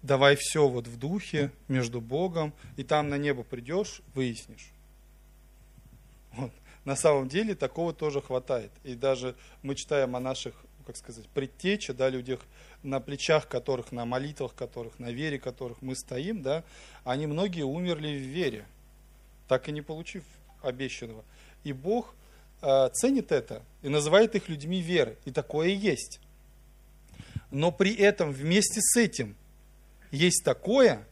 давай 0.01 0.35
все 0.35 0.67
вот 0.67 0.87
в 0.87 0.97
духе, 0.97 1.51
между 1.67 2.01
Богом, 2.01 2.53
и 2.77 2.83
там 2.83 3.09
на 3.09 3.17
небо 3.17 3.43
придешь, 3.43 4.01
выяснишь. 4.13 4.71
Вот. 6.33 6.51
На 6.85 6.95
самом 6.95 7.27
деле 7.27 7.53
такого 7.53 7.93
тоже 7.93 8.21
хватает. 8.21 8.71
И 8.83 8.95
даже 8.95 9.35
мы 9.61 9.75
читаем 9.75 10.15
о 10.15 10.19
наших, 10.19 10.55
как 10.85 10.97
сказать, 10.97 11.27
предтече, 11.29 11.93
да, 11.93 12.09
людях, 12.09 12.41
на 12.83 12.99
плечах 12.99 13.47
которых, 13.47 13.91
на 13.91 14.05
молитвах 14.05 14.55
которых, 14.55 14.99
на 14.99 15.11
вере 15.11 15.39
которых 15.39 15.81
мы 15.81 15.95
стоим, 15.95 16.41
да, 16.41 16.63
они 17.03 17.27
многие 17.27 17.63
умерли 17.63 18.17
в 18.17 18.21
вере, 18.21 18.65
так 19.47 19.69
и 19.69 19.71
не 19.71 19.81
получив 19.81 20.23
обещанного. 20.61 21.23
И 21.63 21.73
Бог 21.73 22.15
э, 22.61 22.89
ценит 22.93 23.31
это 23.31 23.63
и 23.81 23.89
называет 23.89 24.35
их 24.35 24.49
людьми 24.49 24.81
веры. 24.81 25.17
И 25.25 25.31
такое 25.31 25.69
и 25.69 25.75
есть 25.75 26.19
но 27.51 27.71
при 27.71 27.93
этом 27.93 28.31
вместе 28.31 28.79
с 28.81 28.97
этим 28.97 29.35
есть 30.09 30.43
такое, 30.43 31.05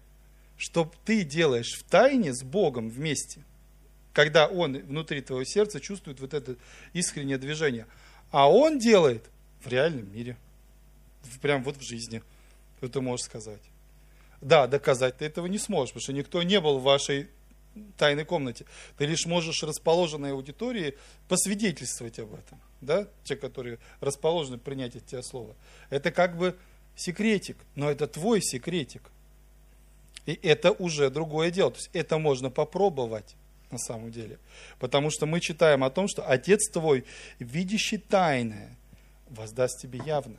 что 0.57 0.91
ты 1.05 1.23
делаешь 1.23 1.77
в 1.77 1.83
тайне 1.83 2.33
с 2.33 2.43
Богом 2.43 2.89
вместе, 2.89 3.43
когда 4.13 4.47
Он 4.47 4.77
внутри 4.77 5.21
твоего 5.21 5.43
сердца 5.43 5.79
чувствует 5.79 6.19
вот 6.19 6.33
это 6.33 6.55
искреннее 6.93 7.37
движение. 7.37 7.85
А 8.31 8.49
Он 8.49 8.79
делает 8.79 9.29
в 9.61 9.67
реальном 9.67 10.11
мире, 10.13 10.37
прям 11.41 11.63
вот 11.63 11.77
в 11.77 11.81
жизни, 11.81 12.21
ты 12.79 13.01
можешь 13.01 13.25
сказать. 13.25 13.61
Да, 14.41 14.67
доказать 14.67 15.17
ты 15.17 15.25
этого 15.25 15.47
не 15.47 15.57
сможешь, 15.57 15.89
потому 15.89 16.03
что 16.03 16.13
никто 16.13 16.43
не 16.43 16.59
был 16.61 16.79
в 16.79 16.83
вашей 16.83 17.27
тайной 17.97 18.25
комнате. 18.25 18.65
Ты 18.97 19.05
лишь 19.05 19.25
можешь 19.25 19.63
расположенной 19.63 20.31
аудитории 20.31 20.97
посвидетельствовать 21.27 22.19
об 22.19 22.33
этом 22.33 22.59
да, 22.81 23.07
те, 23.23 23.35
которые 23.35 23.79
расположены 23.99 24.57
принять 24.57 24.95
от 24.95 25.05
тебя 25.05 25.21
слово, 25.21 25.55
это 25.89 26.11
как 26.11 26.37
бы 26.37 26.57
секретик, 26.95 27.57
но 27.75 27.89
это 27.89 28.07
твой 28.07 28.41
секретик. 28.41 29.03
И 30.25 30.33
это 30.43 30.71
уже 30.71 31.09
другое 31.09 31.49
дело. 31.49 31.71
То 31.71 31.77
есть 31.77 31.89
это 31.93 32.17
можно 32.17 32.49
попробовать. 32.49 33.35
на 33.71 33.77
самом 33.77 34.11
деле. 34.11 34.39
Потому 34.79 35.11
что 35.11 35.27
мы 35.27 35.39
читаем 35.39 35.83
о 35.83 35.91
том, 35.91 36.07
что 36.07 36.27
Отец 36.27 36.69
твой, 36.71 37.05
видящий 37.37 37.99
тайное, 37.99 38.75
воздаст 39.29 39.81
тебе 39.81 39.99
явно. 40.05 40.37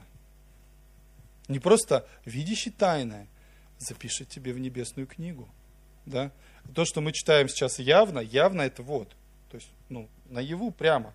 Не 1.49 1.59
просто 1.59 2.07
видящий 2.25 2.71
тайное, 2.71 3.27
запишет 3.79 4.29
тебе 4.29 4.53
в 4.53 4.59
небесную 4.59 5.07
книгу. 5.07 5.49
Да? 6.07 6.31
То, 6.75 6.85
что 6.85 7.01
мы 7.01 7.13
читаем 7.13 7.49
сейчас 7.49 7.79
явно, 7.79 8.21
явно 8.21 8.63
это 8.63 8.83
вот. 8.83 9.09
То 9.51 9.57
есть, 9.57 9.71
ну, 9.89 10.09
наяву 10.29 10.71
прямо. 10.71 11.13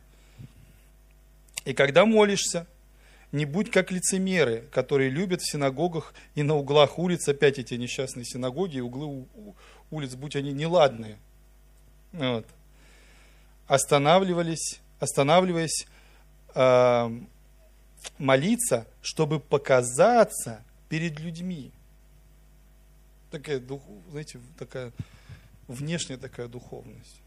И 1.64 1.74
когда 1.74 2.06
молишься, 2.06 2.68
не 3.32 3.46
будь 3.46 3.72
как 3.72 3.92
лицемеры, 3.92 4.68
которые 4.72 5.10
любят 5.10 5.42
в 5.42 5.52
синагогах 5.52 6.14
и 6.36 6.44
на 6.44 6.56
углах 6.56 7.00
улиц, 7.00 7.28
опять 7.28 7.60
эти 7.60 7.74
несчастные 7.74 8.26
синагоги 8.26 8.78
и 8.78 8.82
углы 8.82 9.26
улиц, 9.92 10.16
будь 10.16 10.36
они 10.36 10.54
неладные. 10.54 11.18
Вот. 12.14 12.46
Останавливались, 13.68 14.80
останавливаясь 15.00 15.88
э, 16.54 17.20
молиться, 18.18 18.88
чтобы 19.02 19.40
показаться 19.40 20.64
перед 20.90 21.20
людьми. 21.20 21.72
Такая, 23.32 23.62
знаете, 24.12 24.40
такая 24.58 24.92
внешняя 25.68 26.18
такая 26.18 26.48
духовность. 26.48 27.22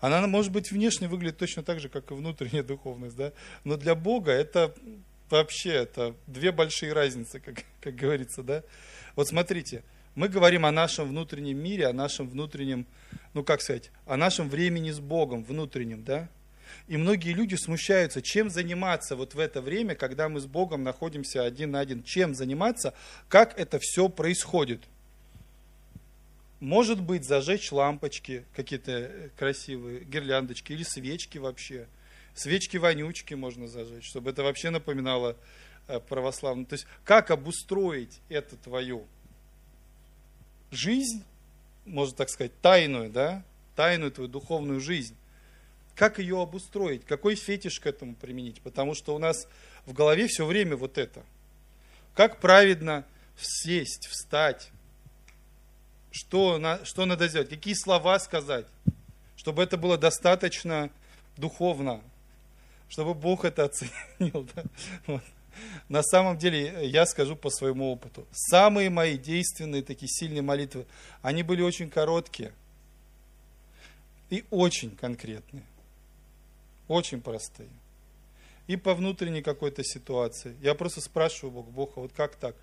Она, 0.00 0.26
может 0.26 0.52
быть, 0.52 0.70
внешне 0.70 1.08
выглядит 1.08 1.38
точно 1.38 1.62
так 1.62 1.80
же, 1.80 1.88
как 1.88 2.10
и 2.10 2.14
внутренняя 2.14 2.62
духовность, 2.62 3.16
да? 3.16 3.32
но 3.64 3.76
для 3.76 3.94
Бога 3.94 4.30
это 4.32 4.74
вообще 5.30 5.70
это 5.70 6.14
две 6.26 6.52
большие 6.52 6.92
разницы, 6.92 7.40
как, 7.40 7.64
как 7.80 7.94
говорится, 7.94 8.42
да? 8.42 8.62
Вот 9.16 9.28
смотрите, 9.28 9.82
мы 10.14 10.28
говорим 10.28 10.66
о 10.66 10.72
нашем 10.72 11.08
внутреннем 11.08 11.58
мире, 11.58 11.86
о 11.86 11.92
нашем 11.92 12.28
внутреннем, 12.28 12.86
ну 13.34 13.42
как 13.42 13.60
сказать, 13.60 13.90
о 14.06 14.16
нашем 14.16 14.48
времени 14.48 14.90
с 14.90 15.00
Богом 15.00 15.42
внутреннем, 15.42 16.04
да? 16.04 16.28
И 16.88 16.96
многие 16.96 17.32
люди 17.32 17.54
смущаются, 17.54 18.22
чем 18.22 18.50
заниматься 18.50 19.16
вот 19.16 19.34
в 19.34 19.38
это 19.38 19.60
время, 19.60 19.94
когда 19.94 20.28
мы 20.28 20.40
с 20.40 20.46
Богом 20.46 20.82
находимся 20.82 21.44
один 21.44 21.72
на 21.72 21.80
один, 21.80 22.02
чем 22.02 22.34
заниматься, 22.34 22.94
как 23.28 23.58
это 23.58 23.78
все 23.80 24.08
происходит– 24.08 24.82
может 26.60 27.02
быть, 27.02 27.24
зажечь 27.24 27.70
лампочки 27.70 28.44
какие-то 28.54 28.92
э, 28.92 29.28
красивые, 29.36 30.04
гирляндочки 30.04 30.72
или 30.72 30.82
свечки 30.84 31.38
вообще. 31.38 31.86
Свечки-вонючки 32.34 33.34
можно 33.34 33.68
зажечь, 33.68 34.06
чтобы 34.06 34.30
это 34.30 34.42
вообще 34.42 34.70
напоминало 34.70 35.36
э, 35.86 36.00
православную. 36.00 36.66
То 36.66 36.74
есть, 36.74 36.86
как 37.04 37.30
обустроить 37.30 38.20
эту 38.30 38.56
твою 38.56 39.06
жизнь, 40.70 41.24
можно 41.84 42.16
так 42.16 42.30
сказать, 42.30 42.52
тайную, 42.62 43.10
да, 43.10 43.44
тайную 43.74 44.10
твою 44.10 44.28
духовную 44.28 44.80
жизнь. 44.80 45.14
Как 45.96 46.18
ее 46.18 46.40
обустроить? 46.40 47.04
Какой 47.04 47.34
фетиш 47.34 47.80
к 47.80 47.86
этому 47.86 48.14
применить? 48.14 48.60
Потому 48.60 48.94
что 48.94 49.14
у 49.14 49.18
нас 49.18 49.48
в 49.86 49.92
голове 49.92 50.28
все 50.28 50.44
время 50.44 50.76
вот 50.76 50.98
это. 50.98 51.24
Как 52.14 52.38
праведно 52.38 53.04
сесть, 53.36 54.06
встать, 54.06 54.70
что, 56.10 56.58
на, 56.58 56.84
что 56.84 57.04
надо 57.04 57.28
сделать, 57.28 57.48
какие 57.48 57.74
слова 57.74 58.18
сказать, 58.18 58.66
чтобы 59.36 59.62
это 59.62 59.76
было 59.76 59.98
достаточно 59.98 60.90
духовно, 61.36 62.02
чтобы 62.88 63.14
Бог 63.14 63.44
это 63.44 63.64
оценил. 63.64 63.92
Да? 64.54 64.64
Вот. 65.06 65.22
На 65.88 66.02
самом 66.02 66.36
деле, 66.36 66.86
я 66.86 67.06
скажу 67.06 67.36
по 67.36 67.48
своему 67.48 67.90
опыту, 67.90 68.26
самые 68.30 68.90
мои 68.90 69.16
действенные 69.16 69.82
такие 69.82 70.08
сильные 70.08 70.42
молитвы, 70.42 70.86
они 71.22 71.42
были 71.42 71.62
очень 71.62 71.88
короткие 71.88 72.52
и 74.28 74.44
очень 74.50 74.94
конкретные, 74.96 75.64
очень 76.88 77.20
простые. 77.20 77.70
И 78.66 78.76
по 78.76 78.94
внутренней 78.94 79.42
какой-то 79.42 79.84
ситуации. 79.84 80.56
Я 80.60 80.74
просто 80.74 81.00
спрашиваю 81.00 81.52
Бога, 81.52 81.70
Бог, 81.70 81.92
а 81.96 82.00
вот 82.00 82.12
как 82.12 82.36
так? 82.36 82.56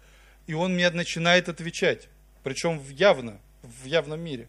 И 0.47 0.53
Он 0.53 0.73
мне 0.73 0.89
начинает 0.89 1.47
отвечать 1.47 2.09
причем 2.43 2.81
явно, 2.91 3.39
в 3.63 3.85
явном 3.85 4.19
мире. 4.19 4.47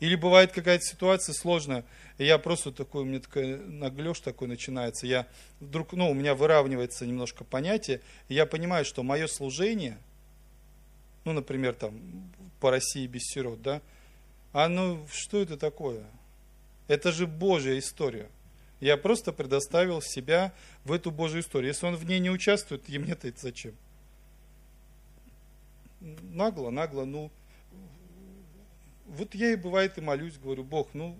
Или 0.00 0.14
бывает 0.14 0.52
какая-то 0.52 0.82
ситуация 0.84 1.34
сложная, 1.34 1.84
и 2.16 2.24
я 2.24 2.38
просто 2.38 2.72
такой, 2.72 3.02
у 3.02 3.04
меня 3.04 3.20
такой 3.20 3.58
наглеж 3.58 4.20
такой 4.20 4.48
начинается, 4.48 5.06
я 5.06 5.26
вдруг, 5.60 5.92
ну, 5.92 6.10
у 6.10 6.14
меня 6.14 6.34
выравнивается 6.34 7.06
немножко 7.06 7.44
понятие, 7.44 8.00
и 8.28 8.34
я 8.34 8.46
понимаю, 8.46 8.86
что 8.86 9.02
мое 9.02 9.26
служение, 9.26 9.98
ну, 11.24 11.32
например, 11.32 11.74
там, 11.74 12.00
по 12.60 12.70
России 12.70 13.06
без 13.06 13.24
сирот, 13.24 13.60
да, 13.60 13.82
а 14.54 14.68
ну, 14.68 15.06
что 15.12 15.40
это 15.42 15.58
такое? 15.58 16.04
Это 16.88 17.12
же 17.12 17.26
Божья 17.26 17.78
история. 17.78 18.28
Я 18.80 18.96
просто 18.96 19.32
предоставил 19.32 20.00
себя 20.00 20.52
в 20.84 20.92
эту 20.92 21.10
Божью 21.10 21.40
историю. 21.40 21.68
Если 21.68 21.86
он 21.86 21.96
в 21.96 22.04
ней 22.04 22.18
не 22.18 22.30
участвует, 22.30 22.88
и 22.88 22.98
мне-то 22.98 23.28
это 23.28 23.40
зачем? 23.40 23.74
нагло, 26.00 26.70
нагло, 26.70 27.04
ну, 27.04 27.30
вот 29.06 29.34
я 29.34 29.52
и 29.52 29.56
бывает 29.56 29.98
и 29.98 30.00
молюсь, 30.00 30.38
говорю, 30.38 30.64
Бог, 30.64 30.88
ну, 30.94 31.16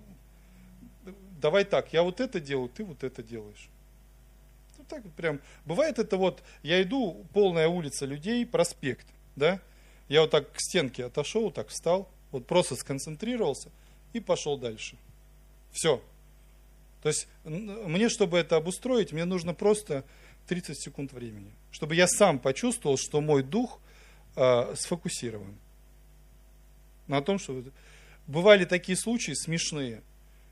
давай 1.39 1.65
так, 1.65 1.93
я 1.93 2.03
вот 2.03 2.19
это 2.19 2.39
делаю, 2.39 2.69
ты 2.69 2.83
вот 2.83 3.03
это 3.03 3.21
делаешь. 3.21 3.69
Ну, 4.77 4.85
так 4.87 5.03
вот 5.03 5.13
прям, 5.13 5.39
бывает 5.65 5.99
это 5.99 6.17
вот, 6.17 6.41
я 6.63 6.81
иду, 6.81 7.25
полная 7.33 7.67
улица 7.67 8.05
людей, 8.05 8.45
проспект, 8.45 9.05
да, 9.35 9.59
я 10.07 10.21
вот 10.21 10.31
так 10.31 10.51
к 10.51 10.59
стенке 10.59 11.05
отошел, 11.05 11.51
так 11.51 11.67
встал, 11.67 12.09
вот 12.31 12.47
просто 12.47 12.75
сконцентрировался 12.75 13.69
и 14.13 14.19
пошел 14.19 14.57
дальше. 14.57 14.97
Все. 15.71 16.01
То 17.01 17.09
есть 17.09 17.27
мне, 17.43 18.09
чтобы 18.09 18.37
это 18.37 18.57
обустроить, 18.57 19.11
мне 19.11 19.25
нужно 19.25 19.53
просто 19.53 20.03
30 20.47 20.79
секунд 20.79 21.13
времени. 21.13 21.51
Чтобы 21.71 21.95
я 21.95 22.07
сам 22.07 22.39
почувствовал, 22.39 22.97
что 22.97 23.21
мой 23.21 23.43
дух– 23.43 23.79
э, 24.35 24.75
сфокусирован. 24.75 25.55
На 27.07 27.21
том, 27.21 27.39
что 27.39 27.63
бывали 28.27 28.65
такие 28.65 28.97
случаи 28.97 29.33
смешные. 29.33 30.01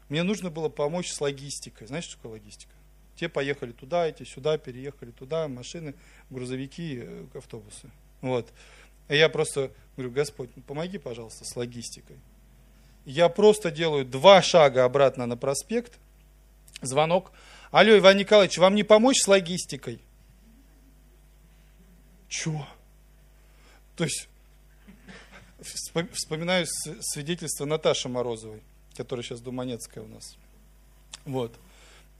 Мне 0.09 0.23
нужно 0.23 0.49
было 0.49 0.69
помочь 0.69 1.12
с 1.12 1.21
логистикой. 1.21 1.88
Знаешь, 1.88 2.05
что 2.05 2.15
такое 2.15 2.33
логистика? 2.33 2.73
Те 3.15 3.29
поехали 3.29 3.71
туда, 3.71 4.07
эти 4.07 4.23
сюда, 4.23 4.57
переехали 4.57 5.12
туда, 5.12 5.47
машины, 5.47 5.93
грузовики, 6.29 6.99
э, 7.03 7.25
автобусы. 7.35 7.89
Вот. 8.21 8.51
И 9.07 9.15
я 9.15 9.29
просто 9.29 9.71
говорю, 9.95 10.12
Господь, 10.12 10.49
ну, 10.55 10.62
помоги, 10.62 10.97
пожалуйста, 10.97 11.45
с 11.45 11.55
логистикой. 11.55 12.17
Я 13.05 13.29
просто 13.29 13.71
делаю 13.71 14.05
два 14.05 14.41
шага 14.41 14.83
обратно 14.83 15.25
на 15.25 15.38
проспект, 15.38 15.99
звонок. 16.82 17.32
Алло, 17.72 17.98
Иван 17.98 18.18
Николаевич, 18.18 18.58
вам 18.58 18.76
не 18.76 18.84
помочь 18.84 19.22
с 19.22 19.28
логистикой? 19.28 20.00
Чего? 22.28 22.68
То 23.96 24.04
есть, 24.06 24.28
вспоминаю 26.13 26.65
свидетельство 27.02 27.65
Наташи 27.65 28.08
Морозовой, 28.08 28.62
которая 28.96 29.24
сейчас 29.24 29.42
Думанецкая 29.42 30.04
у 30.04 30.08
нас. 30.08 30.38
Вот. 31.26 31.54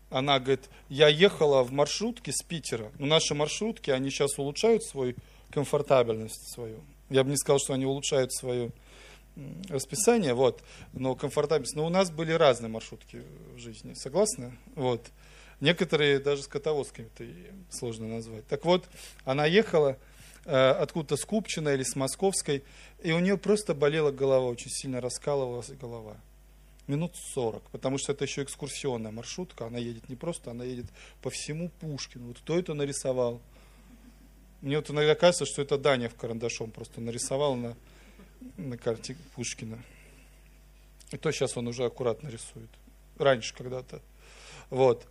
Она 0.10 0.40
говорит, 0.40 0.70
я 0.90 1.08
ехала 1.08 1.64
в 1.64 1.72
маршрутке 1.72 2.32
с 2.32 2.44
Питера. 2.44 2.92
Но 2.98 3.06
наши 3.06 3.36
маршрутки, 3.36 3.92
они 3.92 4.10
сейчас 4.10 4.38
улучшают 4.40 4.84
свою 4.84 5.16
комфортабельность 5.52 6.52
свою. 6.54 6.82
Я 7.10 7.24
бы 7.24 7.30
не 7.30 7.38
сказал, 7.38 7.60
что 7.60 7.74
они 7.74 7.86
улучшают 7.86 8.34
свое 8.34 8.72
расписание, 9.70 10.34
вот, 10.34 10.62
но 10.94 11.16
комфортабельность. 11.16 11.76
Но 11.76 11.86
у 11.86 11.90
нас 11.90 12.12
были 12.12 12.32
разные 12.32 12.70
маршрутки 12.70 13.24
в 13.56 13.60
жизни, 13.60 13.94
согласны? 13.94 14.58
Вот. 14.76 15.08
Некоторые 15.60 16.20
даже 16.20 16.44
с 16.44 16.48
котовозками-то 16.48 17.26
сложно 17.70 18.08
назвать. 18.08 18.48
Так 18.48 18.64
вот, 18.66 18.88
она 19.26 19.46
ехала, 19.46 19.98
Э, 20.52 20.72
откуда-то 20.72 21.16
с 21.16 21.26
Купчино 21.26 21.70
или 21.70 21.84
с 21.84 21.96
Московской, 21.96 22.64
и 23.04 23.12
у 23.12 23.20
нее 23.20 23.38
просто 23.38 23.76
болела 23.76 24.12
голова, 24.12 24.48
очень 24.48 24.72
сильно 24.72 25.00
раскалывалась 25.00 25.70
голова. 25.70 26.18
Минут 26.88 27.16
40, 27.36 27.62
потому 27.70 28.00
что 28.00 28.14
это 28.14 28.26
еще 28.26 28.42
экскурсионная 28.42 29.12
маршрутка, 29.12 29.68
она 29.68 29.78
едет 29.78 30.10
не 30.10 30.16
просто, 30.16 30.50
она 30.50 30.64
едет 30.64 30.88
по 31.22 31.30
всему 31.30 31.70
Пушкину. 31.80 32.30
Вот 32.30 32.40
кто 32.40 32.58
это 32.58 32.74
нарисовал? 32.74 33.42
Мне 34.62 34.78
вот 34.78 34.90
иногда 34.90 35.14
кажется, 35.14 35.46
что 35.46 35.62
это 35.62 35.78
Даня 35.78 36.10
в 36.10 36.16
карандашом 36.16 36.72
просто 36.72 37.00
нарисовал 37.00 37.56
на, 37.56 37.78
на 38.58 38.78
карте 38.78 39.16
Пушкина. 39.36 39.80
И 41.12 41.18
то 41.18 41.32
сейчас 41.32 41.58
он 41.58 41.68
уже 41.68 41.86
аккуратно 41.86 42.28
рисует. 42.28 42.70
Раньше 43.18 43.54
когда-то. 43.54 44.02
Вот. 44.70 45.08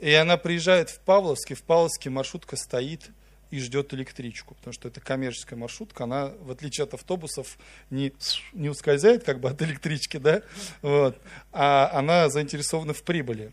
И 0.00 0.12
она 0.12 0.36
приезжает 0.36 0.90
в 0.90 1.00
Павловский, 1.00 1.56
в 1.56 1.62
Павловске 1.62 2.10
маршрутка 2.10 2.56
стоит– 2.56 3.10
и 3.52 3.60
ждет 3.60 3.92
электричку, 3.92 4.54
потому 4.54 4.72
что 4.72 4.88
это 4.88 5.00
коммерческая 5.00 5.58
маршрутка, 5.58 6.04
она, 6.04 6.32
в 6.40 6.50
отличие 6.50 6.84
от 6.84 6.94
автобусов, 6.94 7.58
не, 7.90 8.14
не 8.54 8.70
ускользает 8.70 9.24
как 9.24 9.40
бы 9.40 9.50
от 9.50 9.60
электрички, 9.60 10.16
да, 10.16 10.42
вот, 10.80 11.18
а 11.52 11.90
она 11.92 12.30
заинтересована 12.30 12.94
в 12.94 13.02
прибыли. 13.02 13.52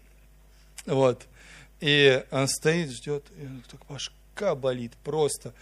Вот. 0.86 1.28
И 1.82 2.24
она 2.32 2.48
стоит, 2.48 2.92
ждет, 2.92 3.26
и 3.38 3.46
она 3.46 3.60
так 3.70 3.90
башка 4.40 4.56
болит 4.56 4.94
просто. 5.04 5.54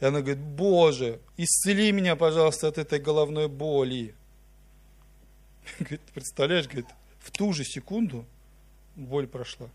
И 0.00 0.04
она 0.04 0.20
говорит, 0.20 0.38
Боже, 0.38 1.20
исцели 1.36 1.92
меня, 1.92 2.16
пожалуйста, 2.16 2.68
от 2.68 2.78
этой 2.78 2.98
головной 2.98 3.48
боли. 3.48 4.14
Говорит, 5.78 6.00
представляешь, 6.14 6.66
говорит, 6.66 6.86
в 7.18 7.30
ту 7.30 7.52
же 7.52 7.64
секунду 7.64 8.24
боль 8.94 9.26
прошла. 9.26 9.68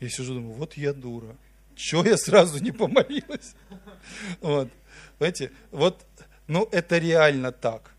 Я 0.00 0.08
сижу, 0.08 0.34
думаю, 0.34 0.54
вот 0.54 0.76
я 0.76 0.92
дура. 0.92 1.36
Чего 1.76 2.04
я 2.04 2.16
сразу 2.16 2.62
не 2.62 2.72
помолилась? 2.72 3.54
Вот. 4.40 4.68
Понимаете, 5.18 5.50
вот, 5.70 6.06
ну 6.48 6.68
это 6.72 6.98
реально 6.98 7.52
так. 7.52 7.94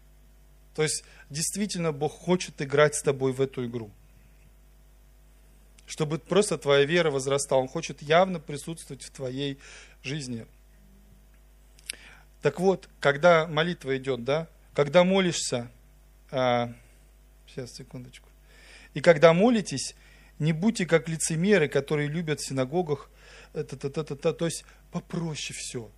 То 0.75 0.83
есть, 0.83 1.03
действительно, 1.29 1.91
Бог 1.91 2.11
хочет 2.11 2.61
играть 2.61 2.95
с 2.95 3.03
тобой 3.03 3.31
в 3.31 3.41
эту 3.41 3.65
игру. 3.65 3.91
Чтобы 5.85 6.19
просто 6.19 6.57
твоя 6.57 6.85
вера 6.85 7.11
возрастала. 7.11 7.59
Он 7.59 7.67
хочет 7.67 8.01
явно 8.01 8.39
присутствовать 8.39 9.03
в 9.03 9.11
твоей 9.11 9.57
жизни. 10.03 10.45
Так 12.41 12.59
вот, 12.59 12.89
когда 12.99 13.47
молитва 13.47 13.97
идет, 13.97 14.23
да, 14.23 14.47
когда 14.73 15.03
молишься, 15.03 15.69
а, 16.31 16.73
сейчас, 17.47 17.73
секундочку, 17.73 18.27
и 18.93 19.01
когда 19.01 19.33
молитесь, 19.33 19.95
не 20.39 20.53
будьте 20.53 20.85
как 20.85 21.07
лицемеры, 21.07 21.67
которые 21.67 22.07
любят 22.07 22.39
в 22.39 22.47
синагогах, 22.47 23.09
это, 23.53 23.75
это, 23.75 24.01
это, 24.01 24.13
это, 24.15 24.33
то 24.33 24.45
есть 24.45 24.65
попроще 24.91 25.55
все, 25.57 25.91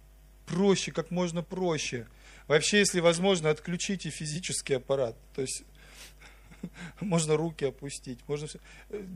проще, 0.45 0.91
как 0.91 1.11
можно 1.11 1.43
проще. 1.43 2.07
Вообще, 2.47 2.79
если 2.79 2.99
возможно, 2.99 3.49
отключите 3.49 4.09
физический 4.09 4.73
аппарат, 4.73 5.15
то 5.33 5.41
есть 5.41 5.63
можно 6.99 7.37
руки 7.37 7.65
опустить, 7.65 8.19
можно 8.27 8.47
все. 8.47 8.59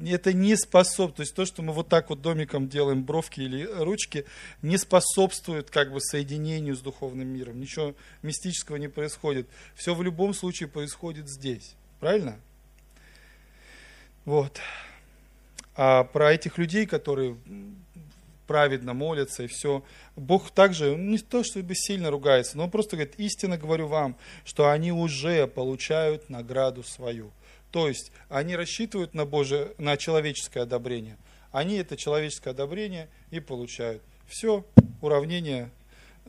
Это 0.05 0.33
не 0.33 0.55
способ, 0.55 1.15
то 1.15 1.21
есть 1.21 1.35
то, 1.35 1.45
что 1.45 1.61
мы 1.61 1.73
вот 1.73 1.87
так 1.87 2.09
вот 2.09 2.21
домиком 2.21 2.67
делаем, 2.67 3.03
бровки 3.03 3.41
или 3.41 3.63
ручки, 3.63 4.25
не 4.61 4.77
способствует 4.77 5.69
как 5.69 5.91
бы 5.91 5.99
соединению 6.01 6.75
с 6.75 6.79
духовным 6.79 7.27
миром. 7.27 7.59
Ничего 7.59 7.95
мистического 8.21 8.77
не 8.77 8.87
происходит. 8.87 9.47
Все 9.75 9.93
в 9.93 10.03
любом 10.03 10.33
случае 10.33 10.69
происходит 10.69 11.29
здесь. 11.29 11.75
Правильно? 11.99 12.39
Вот. 14.25 14.59
А 15.75 16.03
про 16.03 16.33
этих 16.33 16.57
людей, 16.57 16.85
которые 16.85 17.37
праведно 18.47 18.93
молятся 18.93 19.43
и 19.43 19.47
все. 19.47 19.83
Бог 20.15 20.49
также, 20.49 20.95
не 20.95 21.19
то 21.19 21.43
чтобы 21.43 21.75
сильно 21.75 22.09
ругается, 22.09 22.57
но 22.57 22.63
он 22.63 22.71
просто 22.71 22.95
говорит, 22.95 23.15
истинно 23.17 23.57
говорю 23.57 23.87
вам, 23.87 24.15
что 24.45 24.69
они 24.69 24.91
уже 24.91 25.45
получают 25.45 26.29
награду 26.29 26.83
свою. 26.83 27.31
То 27.71 27.87
есть 27.87 28.11
они 28.29 28.55
рассчитывают 28.55 29.13
на, 29.13 29.25
Божие, 29.25 29.73
на 29.77 29.97
человеческое 29.97 30.61
одобрение. 30.61 31.17
Они 31.51 31.75
это 31.75 31.97
человеческое 31.97 32.51
одобрение 32.51 33.09
и 33.31 33.39
получают. 33.39 34.01
Все, 34.27 34.65
уравнение 35.01 35.69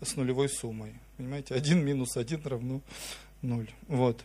с 0.01 0.17
нулевой 0.17 0.49
суммой. 0.49 0.95
Понимаете, 1.17 1.55
один 1.55 1.85
минус 1.85 2.17
один 2.17 2.43
равно 2.45 2.81
ноль. 3.43 3.71
Вот. 3.89 4.23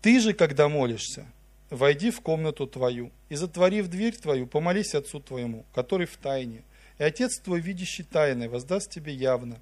Ты 0.00 0.20
же, 0.20 0.32
когда 0.32 0.68
молишься, 0.68 1.26
войди 1.70 2.10
в 2.10 2.20
комнату 2.20 2.66
твою, 2.66 3.10
и 3.28 3.36
затворив 3.36 3.88
дверь 3.88 4.16
твою, 4.16 4.46
помолись 4.46 4.94
Отцу 4.94 5.20
твоему, 5.20 5.64
который 5.74 6.06
в 6.06 6.16
тайне. 6.16 6.62
И 6.98 7.02
Отец 7.02 7.40
твой, 7.40 7.60
видящий 7.60 8.04
тайное, 8.04 8.48
воздаст 8.48 8.90
тебе 8.90 9.12
явно. 9.12 9.58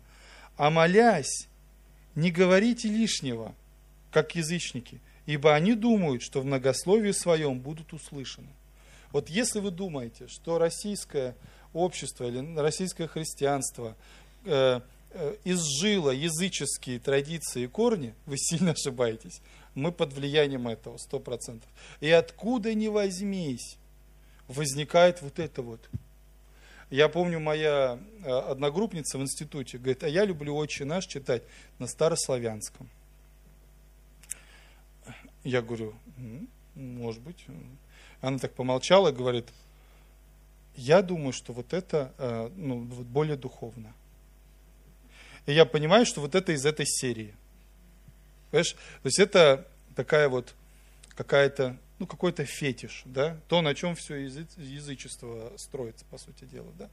А 0.56 0.70
молясь, 0.70 1.48
не 2.14 2.30
говорите 2.30 2.88
лишнего, 2.88 3.54
как 4.10 4.34
язычники, 4.34 5.00
ибо 5.26 5.54
они 5.54 5.74
думают, 5.74 6.22
что 6.22 6.40
в 6.40 6.44
многословии 6.44 7.12
своем 7.12 7.60
будут 7.60 7.92
услышаны. 7.92 8.48
Вот 9.10 9.28
если 9.28 9.60
вы 9.60 9.70
думаете, 9.70 10.26
что 10.28 10.58
российское 10.58 11.36
общество 11.72 12.24
или 12.24 12.56
российское 12.56 13.06
христианство 13.06 13.96
э, 14.44 14.80
э, 15.10 15.36
изжило 15.44 16.10
языческие 16.10 16.98
традиции 16.98 17.64
и 17.64 17.66
корни, 17.66 18.14
вы 18.26 18.38
сильно 18.38 18.72
ошибаетесь 18.72 19.40
мы 19.74 19.92
под 19.92 20.12
влиянием 20.12 20.68
этого, 20.68 20.96
сто 20.98 21.18
процентов. 21.18 21.68
И 22.00 22.10
откуда 22.10 22.74
ни 22.74 22.88
возьмись, 22.88 23.76
возникает 24.48 25.22
вот 25.22 25.38
это 25.38 25.62
вот. 25.62 25.80
Я 26.90 27.08
помню, 27.08 27.40
моя 27.40 27.98
э, 28.22 28.30
одногруппница 28.30 29.16
в 29.16 29.22
институте 29.22 29.78
говорит, 29.78 30.02
а 30.02 30.08
я 30.08 30.26
люблю 30.26 30.54
«Отче 30.54 30.84
наш» 30.84 31.06
читать 31.06 31.42
на 31.78 31.86
старославянском. 31.86 32.88
Я 35.44 35.62
говорю, 35.62 35.94
может 36.74 37.20
быть. 37.22 37.44
Она 38.20 38.38
так 38.38 38.54
помолчала 38.54 39.08
и 39.08 39.12
говорит, 39.14 39.48
я 40.76 41.02
думаю, 41.02 41.32
что 41.32 41.52
вот 41.52 41.72
это 41.72 42.14
э, 42.18 42.50
ну, 42.56 42.80
более 42.80 43.36
духовно. 43.36 43.92
И 45.46 45.52
я 45.52 45.66
понимаю, 45.66 46.06
что 46.06 46.20
вот 46.20 46.34
это 46.34 46.52
из 46.52 46.64
этой 46.64 46.86
серии. 46.86 47.34
Понимаешь? 48.50 48.72
То 48.72 49.06
есть 49.06 49.18
это 49.18 49.66
такая 49.96 50.28
вот 50.28 50.54
какая-то, 51.16 51.76
ну, 51.98 52.06
какой-то 52.06 52.44
фетиш, 52.44 53.02
да, 53.04 53.38
то, 53.48 53.60
на 53.60 53.74
чем 53.74 53.94
все 53.96 54.16
язы, 54.16 54.46
язычество 54.56 55.52
строится, 55.56 56.04
по 56.10 56.18
сути 56.18 56.44
дела, 56.44 56.72
да. 56.78 56.88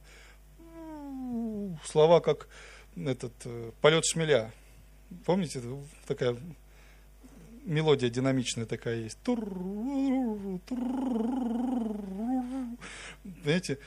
Слова 1.84 2.20
как 2.20 2.48
этот 2.96 3.32
э, 3.44 3.72
полет 3.80 4.04
шмеля. 4.04 4.52
Помните, 5.24 5.62
такая 6.06 6.36
мелодия 7.64 8.10
динамичная 8.10 8.66
такая 8.66 8.96
есть. 8.96 9.18
Понимаете, 13.22 13.78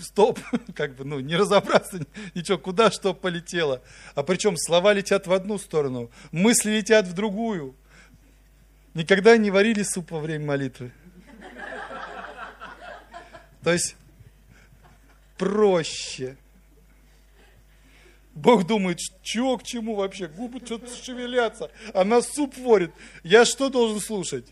стоп, 0.00 0.38
как 0.74 0.94
бы, 0.94 1.04
ну, 1.04 1.20
не 1.20 1.36
разобраться, 1.36 2.00
ничего, 2.34 2.58
куда 2.58 2.90
что 2.90 3.14
полетело. 3.14 3.82
А 4.14 4.22
причем 4.22 4.56
слова 4.56 4.92
летят 4.92 5.26
в 5.26 5.32
одну 5.32 5.58
сторону, 5.58 6.10
мысли 6.32 6.70
летят 6.70 7.06
в 7.06 7.12
другую. 7.12 7.74
Никогда 8.94 9.36
не 9.36 9.50
варили 9.50 9.82
суп 9.82 10.12
во 10.12 10.20
время 10.20 10.46
молитвы. 10.46 10.92
То 13.62 13.72
есть 13.72 13.96
проще. 15.36 16.36
Бог 18.36 18.66
думает, 18.66 19.00
что 19.22 19.56
к 19.56 19.62
чему 19.62 19.94
вообще? 19.94 20.28
Губы 20.28 20.60
что-то 20.64 20.94
шевелятся. 20.94 21.70
Она 21.94 22.20
суп 22.20 22.54
варит. 22.58 22.92
Я 23.24 23.46
что 23.46 23.70
должен 23.70 23.98
слушать? 23.98 24.46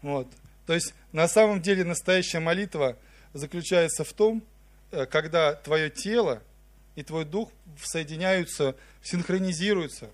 Вот. 0.00 0.26
То 0.66 0.72
есть 0.72 0.94
на 1.12 1.28
самом 1.28 1.60
деле 1.60 1.84
настоящая 1.84 2.40
молитва 2.40 2.96
заключается 3.34 4.04
в 4.04 4.12
том, 4.14 4.42
э, 4.90 5.04
когда 5.04 5.52
твое 5.52 5.90
тело 5.90 6.42
и 6.96 7.02
твой 7.02 7.26
дух 7.26 7.50
соединяются, 7.82 8.74
синхронизируются 9.02 10.08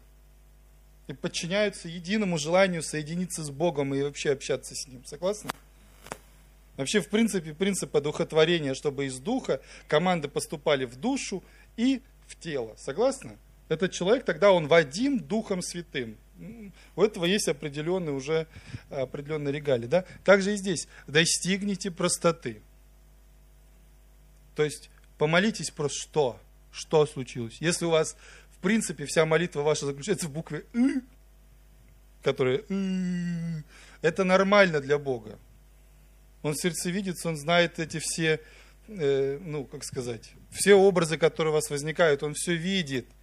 и 1.06 1.12
подчиняются 1.12 1.86
единому 1.86 2.38
желанию 2.38 2.82
соединиться 2.82 3.44
с 3.44 3.50
Богом 3.50 3.94
и 3.94 4.02
вообще 4.02 4.32
общаться 4.32 4.74
с 4.74 4.88
Ним. 4.88 5.04
Согласны? 5.04 5.50
Вообще, 6.76 7.00
в 7.00 7.08
принципе, 7.08 7.54
принцип 7.54 7.94
одухотворения, 7.94 8.74
чтобы 8.74 9.06
из 9.06 9.18
духа 9.18 9.60
команды 9.86 10.28
поступали 10.28 10.84
в 10.84 10.96
душу 10.96 11.44
и 11.76 12.02
в 12.26 12.36
тело. 12.36 12.74
Согласны? 12.76 13.38
Этот 13.68 13.92
человек 13.92 14.24
тогда 14.24 14.50
он 14.50 14.66
Вадим 14.66 15.18
Духом 15.20 15.62
Святым. 15.62 16.16
У 16.96 17.02
этого 17.02 17.24
есть 17.24 17.48
определенные 17.48 18.12
уже 18.12 18.46
определенные 18.90 19.52
регалии. 19.52 19.86
Да? 19.86 20.04
Также 20.24 20.54
и 20.54 20.56
здесь. 20.56 20.88
Достигните 21.06 21.90
простоты. 21.90 22.60
То 24.56 24.64
есть 24.64 24.90
помолитесь 25.16 25.70
про 25.70 25.88
что? 25.88 26.40
Что 26.72 27.06
случилось? 27.06 27.58
Если 27.60 27.84
у 27.84 27.90
вас, 27.90 28.16
в 28.50 28.58
принципе, 28.58 29.06
вся 29.06 29.24
молитва 29.24 29.62
ваша 29.62 29.86
заключается 29.86 30.26
в 30.26 30.32
букве 30.32 30.64
«ы», 30.72 31.02
которая 32.22 32.62
«ы», 32.68 33.64
это 34.02 34.24
нормально 34.24 34.80
для 34.80 34.98
Бога. 34.98 35.38
Он 36.44 36.54
сердцевидец, 36.54 37.26
он 37.26 37.36
знает 37.36 37.80
эти 37.80 37.98
все, 37.98 38.38
э, 38.86 39.38
ну, 39.40 39.64
как 39.64 39.82
сказать, 39.82 40.30
все 40.52 40.74
образы, 40.74 41.18
которые 41.18 41.50
у 41.50 41.54
вас 41.54 41.68
возникают, 41.70 42.22
он 42.22 42.34
все 42.34 42.54
видит– 42.54 43.06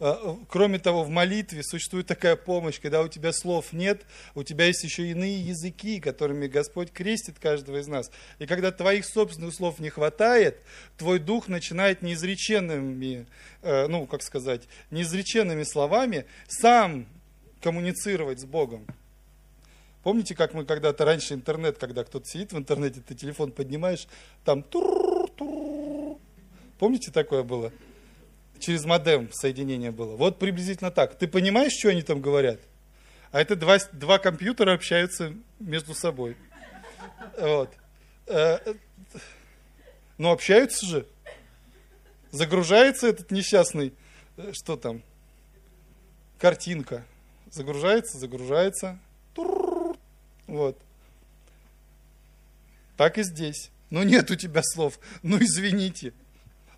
а, 0.00 0.38
кроме 0.48 0.78
того, 0.78 1.02
в 1.02 1.08
молитве 1.08 1.62
существует 1.62 2.06
такая 2.06 2.36
помощь, 2.36 2.80
когда 2.80 3.02
у 3.02 3.08
тебя 3.08 3.32
слов 3.32 3.72
нет, 3.72 4.02
у 4.34 4.44
тебя 4.44 4.66
есть 4.66 4.84
еще 4.84 5.08
иные 5.10 5.40
языки, 5.40 6.00
которыми 6.00 6.46
Господь 6.46 6.92
крестит 6.92 7.38
каждого 7.38 7.78
из 7.78 7.88
нас. 7.88 8.10
И 8.38 8.46
когда 8.46 8.70
твоих 8.70 9.04
собственных 9.04 9.54
слов 9.54 9.80
не 9.80 9.90
хватает, 9.90 10.58
твой 10.96 11.18
дух 11.18 11.48
начинает 11.48 12.02
неизреченными, 12.02 13.26
э, 13.62 13.86
ну, 13.88 14.06
как 14.06 14.22
сказать, 14.22 14.68
неизреченными 14.90 15.64
словами 15.64 16.26
сам 16.46 17.06
коммуницировать 17.60 18.40
с 18.40 18.44
Богом. 18.44 18.86
Помните, 20.02 20.34
как 20.34 20.54
мы 20.54 20.64
когда-то 20.64 21.04
раньше 21.04 21.34
интернет, 21.34 21.78
когда 21.78 22.04
кто-то 22.04 22.26
сидит 22.26 22.52
в 22.52 22.58
интернете, 22.58 23.00
ты 23.00 23.14
телефон 23.14 23.52
поднимаешь, 23.52 24.06
там 24.44 24.62
тур, 24.62 25.28
тур. 25.30 26.18
Помните, 26.78 27.10
такое 27.10 27.42
было? 27.42 27.72
через 28.58 28.84
модем 28.84 29.30
соединение 29.32 29.90
было. 29.90 30.16
Вот 30.16 30.38
приблизительно 30.38 30.90
так. 30.90 31.16
Ты 31.16 31.28
понимаешь, 31.28 31.72
что 31.72 31.88
они 31.88 32.02
там 32.02 32.20
говорят? 32.20 32.60
А 33.30 33.40
это 33.40 33.56
два, 33.56 33.78
два 33.92 34.18
компьютера 34.18 34.74
общаются 34.74 35.34
между 35.58 35.94
собой. 35.94 36.36
Вот. 37.38 37.70
Э, 38.26 38.58
Но 40.16 40.32
общаются 40.32 40.84
же. 40.86 41.06
Загружается 42.30 43.06
этот 43.06 43.30
несчастный 43.30 43.94
э, 44.36 44.52
что 44.52 44.76
там, 44.76 45.02
картинка. 46.38 47.04
Загружается, 47.50 48.18
загружается. 48.18 48.98
Вот. 50.48 50.76
Так 52.96 53.16
и 53.18 53.22
здесь. 53.22 53.70
Ну 53.90 54.02
нет 54.02 54.30
у 54.30 54.34
тебя 54.34 54.62
слов. 54.64 54.98
Ну 55.22 55.38
извините. 55.38 56.12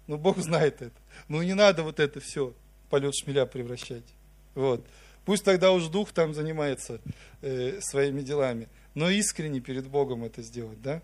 Ну 0.06 0.18
Бог 0.18 0.38
знает 0.38 0.82
это. 0.82 0.96
Ну 1.28 1.40
не 1.42 1.54
надо 1.54 1.82
вот 1.82 1.98
это 1.98 2.20
все 2.20 2.52
полет 2.90 3.14
шмеля 3.14 3.46
превращать. 3.46 4.04
Вот. 4.54 4.84
Пусть 5.24 5.44
тогда 5.44 5.72
уж 5.72 5.86
дух 5.86 6.12
там 6.12 6.34
занимается 6.34 7.00
э, 7.40 7.80
своими 7.80 8.20
делами. 8.20 8.68
Но 8.94 9.08
искренне 9.08 9.60
перед 9.60 9.86
Богом 9.86 10.24
это 10.24 10.42
сделать, 10.42 10.82
да? 10.82 11.00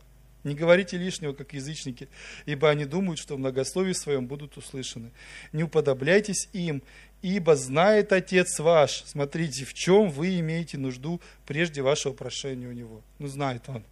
Не 0.47 0.55
говорите 0.55 0.97
лишнего, 0.97 1.33
как 1.33 1.55
язычники, 1.55 2.09
ибо 2.45 2.71
они 2.71 2.85
думают, 2.85 3.19
что 3.19 3.35
в 3.35 3.39
многословии 3.41 3.93
своем 3.93 4.29
будут 4.29 4.57
услышаны. 4.57 5.11
Не 5.53 5.65
уподобляйтесь 5.65 6.49
им, 6.53 6.85
ибо 7.21 7.57
знает 7.57 8.13
Отец 8.13 8.61
ваш, 8.61 9.03
смотрите, 9.07 9.65
в 9.65 9.75
чем 9.75 10.09
вы 10.09 10.39
имеете 10.39 10.79
нужду 10.79 11.21
прежде 11.47 11.83
вашего 11.83 12.13
прошения 12.13 12.69
у 12.69 12.73
Него. 12.73 13.03
Ну, 13.19 13.27
знает 13.27 13.69
Он. 13.69 13.83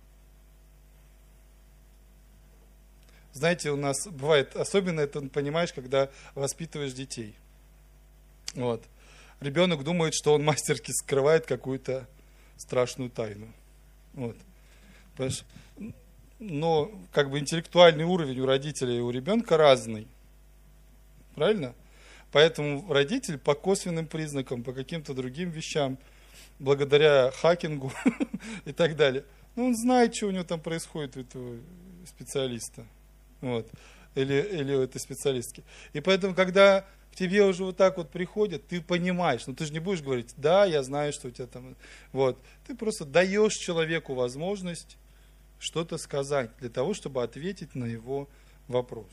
Знаете, 3.33 3.73
у 3.73 3.77
нас 3.77 4.07
бывает, 4.07 4.55
особенно 4.55 5.01
это 5.01 5.23
понимаешь, 5.23 5.73
когда 5.73 6.09
воспитываешь 6.37 6.93
детей. 6.93 7.35
Вот. 8.55 8.85
Ребенок 9.41 9.83
думает, 9.83 10.15
что 10.15 10.35
он 10.35 10.45
мастерски 10.45 10.93
скрывает 10.93 11.47
какую-то 11.47 12.07
страшную 12.57 13.11
тайну. 13.11 13.49
Вот. 14.13 14.37
Понимаешь? 15.17 15.43
Но 16.51 16.91
как 17.13 17.31
бы 17.31 17.39
интеллектуальный 17.39 18.05
уровень 18.05 18.41
у 18.41 18.47
родителей 18.47 18.99
и 18.99 19.01
у 19.01 19.11
ребенка 19.11 19.57
разный. 19.57 20.07
Правильно? 21.35 21.75
Поэтому 22.33 22.93
родитель 22.93 23.39
по 23.39 23.55
косвенным 23.55 24.07
признакам, 24.07 24.63
по 24.63 24.73
каким-то 24.73 25.15
другим 25.15 25.51
вещам, 25.51 25.99
благодаря 26.59 27.31
хакингу 27.31 27.93
и 28.65 28.73
так 28.73 28.97
далее, 28.97 29.25
ну, 29.57 29.67
он 29.67 29.77
знает, 29.77 30.15
что 30.15 30.27
у 30.27 30.31
него 30.31 30.45
там 30.45 30.61
происходит 30.61 31.17
у 31.17 31.21
этого 31.21 31.57
специалиста. 32.07 32.85
Вот. 33.41 33.69
Или, 34.15 34.43
или 34.53 34.75
у 34.75 34.83
этой 34.83 35.01
специалистки. 35.01 35.65
И 35.93 36.01
поэтому, 36.01 36.35
когда 36.35 36.85
к 37.13 37.17
тебе 37.17 37.45
уже 37.45 37.65
вот 37.65 37.77
так 37.77 37.97
вот 37.97 38.11
приходят, 38.11 38.67
ты 38.67 38.81
понимаешь, 38.81 39.47
ну 39.47 39.55
ты 39.55 39.67
же 39.67 39.73
не 39.73 39.79
будешь 39.79 40.03
говорить, 40.03 40.35
да, 40.37 40.65
я 40.65 40.83
знаю, 40.83 41.13
что 41.13 41.29
у 41.29 41.31
тебя 41.31 41.47
там, 41.47 41.77
вот. 42.13 42.39
Ты 42.67 42.75
просто 42.75 43.05
даешь 43.05 43.55
человеку 43.55 44.15
возможность 44.15 44.97
что-то 45.65 45.99
сказать 45.99 46.51
для 46.61 46.69
того, 46.69 46.95
чтобы 46.95 47.23
ответить 47.23 47.75
на 47.75 47.85
его 47.85 48.29
вопрос. 48.69 49.07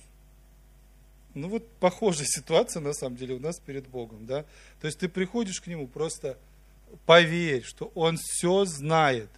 Ну 1.34 1.47
вот 1.47 1.68
похожая 1.80 2.26
ситуация 2.30 2.82
на 2.82 2.93
самом 2.93 3.18
деле 3.18 3.36
у 3.36 3.39
нас 3.39 3.60
перед 3.60 3.88
Богом, 3.88 4.26
да. 4.26 4.45
То 4.82 4.88
есть 4.88 4.99
ты 4.99 5.10
приходишь 5.10 5.62
к 5.62 5.68
Нему, 5.68 5.88
просто 5.88 6.38
поверь, 7.06 7.64
что 7.64 7.91
Он 7.95 8.18
все 8.18 8.66
знает. 8.66 9.30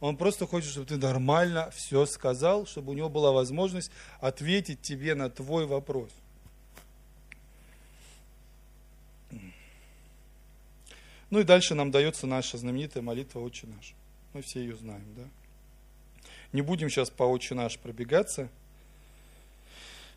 Он 0.00 0.16
просто 0.16 0.46
хочет, 0.46 0.70
чтобы 0.70 0.86
ты 0.86 0.96
нормально 0.96 1.70
все 1.74 2.06
сказал, 2.06 2.66
чтобы 2.66 2.92
у 2.92 2.94
него 2.94 3.08
была 3.08 3.32
возможность 3.32 3.90
ответить 4.20 4.80
тебе 4.80 5.14
на 5.14 5.28
твой 5.28 5.66
вопрос. 5.66 6.10
Ну 11.30 11.40
и 11.40 11.44
дальше 11.44 11.74
нам 11.74 11.90
дается 11.90 12.26
наша 12.26 12.56
знаменитая 12.56 13.02
молитва 13.02 13.40
«Отче 13.40 13.66
наш». 13.66 13.94
Мы 14.32 14.42
все 14.42 14.60
ее 14.60 14.76
знаем, 14.76 15.04
да? 15.14 15.24
Не 16.52 16.62
будем 16.62 16.88
сейчас 16.88 17.10
по 17.10 17.24
отче 17.24 17.54
наш 17.54 17.78
пробегаться, 17.78 18.48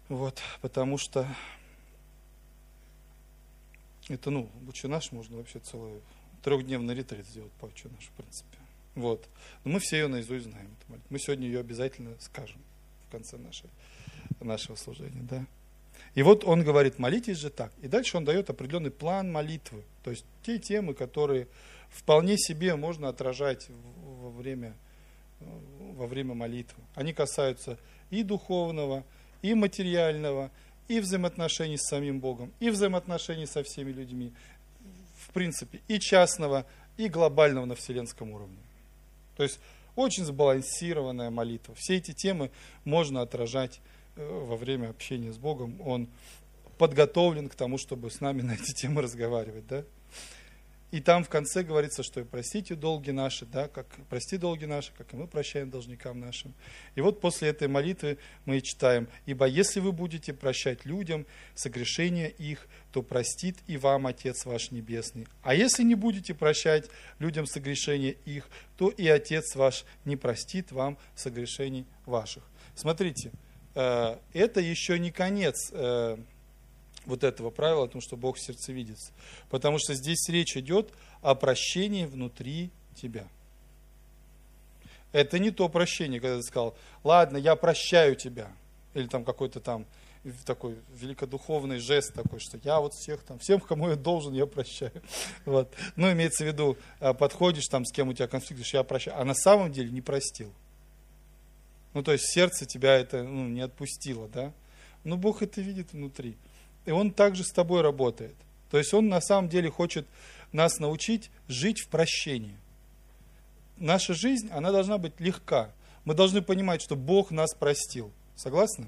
вот, 0.08 0.42
потому 0.62 0.98
что 0.98 1.28
это, 4.08 4.30
ну, 4.30 4.50
отче 4.68 4.88
наш 4.88 5.12
можно 5.12 5.38
вообще 5.38 5.60
целый 5.60 6.02
трехдневный 6.44 6.96
ретрит 6.96 7.26
сделать 7.28 7.52
по 7.54 7.66
отче 7.66 7.90
наш, 7.90 8.06
в 8.06 8.12
принципе. 8.12 8.58
Вот. 8.96 9.28
Но 9.64 9.72
мы 9.72 9.80
все 9.80 9.98
ее 9.98 10.08
наизусть 10.08 10.46
знаем. 10.46 10.70
Мы 11.10 11.20
сегодня 11.20 11.48
ее 11.48 11.60
обязательно 11.60 12.16
скажем 12.20 12.62
в 13.08 13.12
конце 13.12 13.38
нашей, 13.38 13.70
нашего 14.40 14.76
служения, 14.76 15.22
да. 15.22 15.46
И 16.16 16.24
вот 16.24 16.44
он 16.44 16.64
говорит, 16.64 17.00
молитесь 17.00 17.38
же 17.38 17.50
так. 17.50 17.72
И 17.82 17.88
дальше 17.88 18.18
он 18.18 18.26
дает 18.26 18.50
определенный 18.50 18.92
план 18.92 19.32
молитвы. 19.32 19.84
То 20.04 20.12
есть 20.12 20.26
те 20.44 20.60
темы, 20.60 20.94
которые 20.94 21.48
вполне 21.90 22.38
себе 22.38 22.76
можно 22.76 23.08
отражать 23.08 23.70
во 23.70 24.30
время 24.30 24.76
во 25.92 26.08
время 26.08 26.34
молитвы. 26.34 26.82
Они 26.96 27.14
касаются 27.14 27.78
и 28.10 28.24
духовного, 28.24 29.04
и 29.42 29.54
материального, 29.54 30.52
и 30.88 31.00
взаимоотношений 31.00 31.78
с 31.78 31.88
самим 31.88 32.20
Богом, 32.20 32.52
и 32.60 32.70
взаимоотношений 32.70 33.46
со 33.46 33.64
всеми 33.64 33.92
людьми, 33.92 34.34
в 35.18 35.32
принципе, 35.32 35.82
и 35.88 36.00
частного, 36.00 36.66
и 36.98 37.08
глобального 37.08 37.66
на 37.66 37.76
вселенском 37.76 38.32
уровне. 38.32 38.58
То 39.38 39.44
есть 39.44 39.60
очень 39.96 40.26
сбалансированная 40.26 41.30
молитва. 41.30 41.76
Все 41.76 41.98
эти 41.98 42.14
темы 42.14 42.52
можно 42.84 43.22
отражать 43.22 43.80
э, 44.16 44.28
во 44.28 44.56
время 44.56 44.90
общения 44.90 45.32
с 45.32 45.38
Богом. 45.38 45.80
Он 45.82 46.10
подготовлен 46.78 47.50
к 47.50 47.56
тому, 47.56 47.78
чтобы 47.78 48.10
с 48.10 48.22
нами 48.22 48.42
на 48.42 48.52
эти 48.54 48.74
темы 48.74 49.02
разговаривать. 49.02 49.68
Да? 49.68 49.84
И 50.92 51.00
там 51.00 51.24
в 51.24 51.30
конце 51.30 51.64
говорится, 51.64 52.04
что 52.04 52.20
и 52.20 52.24
простите 52.26 52.76
долги 52.76 53.12
наши, 53.12 53.46
да, 53.46 53.70
как 53.70 53.88
прости 54.10 54.38
долги 54.38 54.66
наши, 54.66 54.92
как 54.98 55.14
и 55.14 55.16
мы 55.16 55.26
прощаем 55.26 55.70
должникам 55.70 56.20
нашим. 56.20 56.54
И 56.96 57.02
вот 57.02 57.22
после 57.22 57.48
этой 57.48 57.70
молитвы 57.70 58.18
мы 58.46 58.60
читаем, 58.60 59.08
ибо 59.26 59.46
если 59.46 59.80
вы 59.80 59.94
будете 59.94 60.34
прощать 60.34 60.86
людям 60.86 61.26
согрешения 61.56 62.28
их, 62.28 62.68
то 62.92 63.02
простит 63.02 63.58
и 63.68 63.78
вам 63.78 64.06
Отец 64.06 64.46
ваш 64.46 64.72
Небесный. 64.72 65.28
А 65.44 65.56
если 65.56 65.84
не 65.84 65.96
будете 65.96 66.34
прощать 66.34 66.90
людям 67.20 67.46
согрешения 67.46 68.16
их, 68.26 68.50
то 68.78 68.90
и 68.90 69.08
Отец 69.08 69.56
ваш 69.56 69.86
не 70.04 70.18
простит 70.18 70.74
вам 70.74 70.98
согрешений 71.16 71.86
ваших. 72.06 72.44
Смотрите, 72.76 73.32
э, 73.76 74.18
это 74.34 74.60
еще 74.60 75.00
не 75.00 75.12
конец 75.12 75.72
э, 75.72 76.18
вот 77.06 77.24
этого 77.24 77.50
правила 77.50 77.86
о 77.86 77.88
том, 77.88 78.02
что 78.02 78.18
Бог 78.18 78.38
в 78.38 78.42
сердце 78.42 78.72
видится. 78.72 79.12
Потому 79.50 79.78
что 79.80 79.94
здесь 79.94 80.28
речь 80.30 80.56
идет 80.58 80.92
о 81.22 81.36
прощении 81.36 82.06
внутри 82.06 82.72
тебя. 82.96 83.28
Это 85.12 85.40
не 85.40 85.52
то 85.52 85.68
прощение, 85.68 86.22
когда 86.22 86.38
ты 86.38 86.44
сказал, 86.44 86.76
ладно, 87.04 87.38
я 87.38 87.56
прощаю 87.56 88.16
тебя. 88.16 88.52
Или 88.94 89.08
там 89.08 89.26
какой-то 89.26 89.60
там 89.60 89.86
такой 90.46 90.78
великодуховный 90.94 91.80
жест 91.80 92.14
такой, 92.14 92.40
что 92.40 92.60
я 92.64 92.80
вот 92.80 92.94
всех 92.94 93.24
там, 93.24 93.40
всем, 93.40 93.60
кому 93.60 93.90
я 93.90 93.96
должен, 93.96 94.34
я 94.34 94.46
прощаю. 94.46 94.92
Вот. 95.46 95.74
Ну, 95.96 96.12
имеется 96.12 96.44
в 96.44 96.48
виду, 96.48 96.78
а, 97.00 97.14
подходишь 97.14 97.68
там, 97.68 97.86
с 97.86 97.92
кем 97.92 98.10
у 98.10 98.14
тебя 98.14 98.28
конфликт, 98.28 98.66
я 98.68 98.84
прощаю. 98.84 99.20
А 99.20 99.26
на 99.26 99.34
самом 99.34 99.72
деле 99.72 99.90
не 99.90 100.02
простил. 100.02 100.54
Ну, 101.94 102.04
то 102.04 102.12
есть 102.12 102.26
сердце 102.32 102.66
тебя 102.66 102.96
это 102.98 103.24
ну, 103.24 103.48
не 103.48 103.62
отпустило, 103.62 104.28
да? 104.30 104.54
Но 105.04 105.18
Бог 105.18 105.42
это 105.42 105.62
видит 105.62 105.94
внутри. 105.94 106.38
И 106.86 106.92
Он 106.92 107.12
также 107.12 107.44
с 107.44 107.52
тобой 107.52 107.82
работает. 107.82 108.36
То 108.70 108.78
есть 108.78 108.94
Он 108.94 109.08
на 109.10 109.22
самом 109.22 109.50
деле 109.50 109.70
хочет 109.70 110.08
нас 110.52 110.80
научить 110.80 111.30
жить 111.48 111.82
в 111.82 111.88
прощении. 111.88 112.58
Наша 113.78 114.14
жизнь, 114.14 114.50
она 114.52 114.72
должна 114.72 114.98
быть 114.98 115.20
легка. 115.20 115.72
Мы 116.06 116.14
должны 116.14 116.42
понимать, 116.42 116.82
что 116.82 116.96
Бог 116.96 117.32
нас 117.32 117.54
простил. 117.54 118.12
Согласны? 118.36 118.88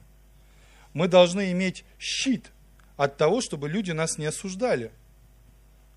Мы 0.93 1.07
должны 1.07 1.51
иметь 1.51 1.83
щит 1.99 2.51
от 2.97 3.17
того, 3.17 3.41
чтобы 3.41 3.69
люди 3.69 3.91
нас 3.91 4.17
не 4.17 4.25
осуждали. 4.25 4.91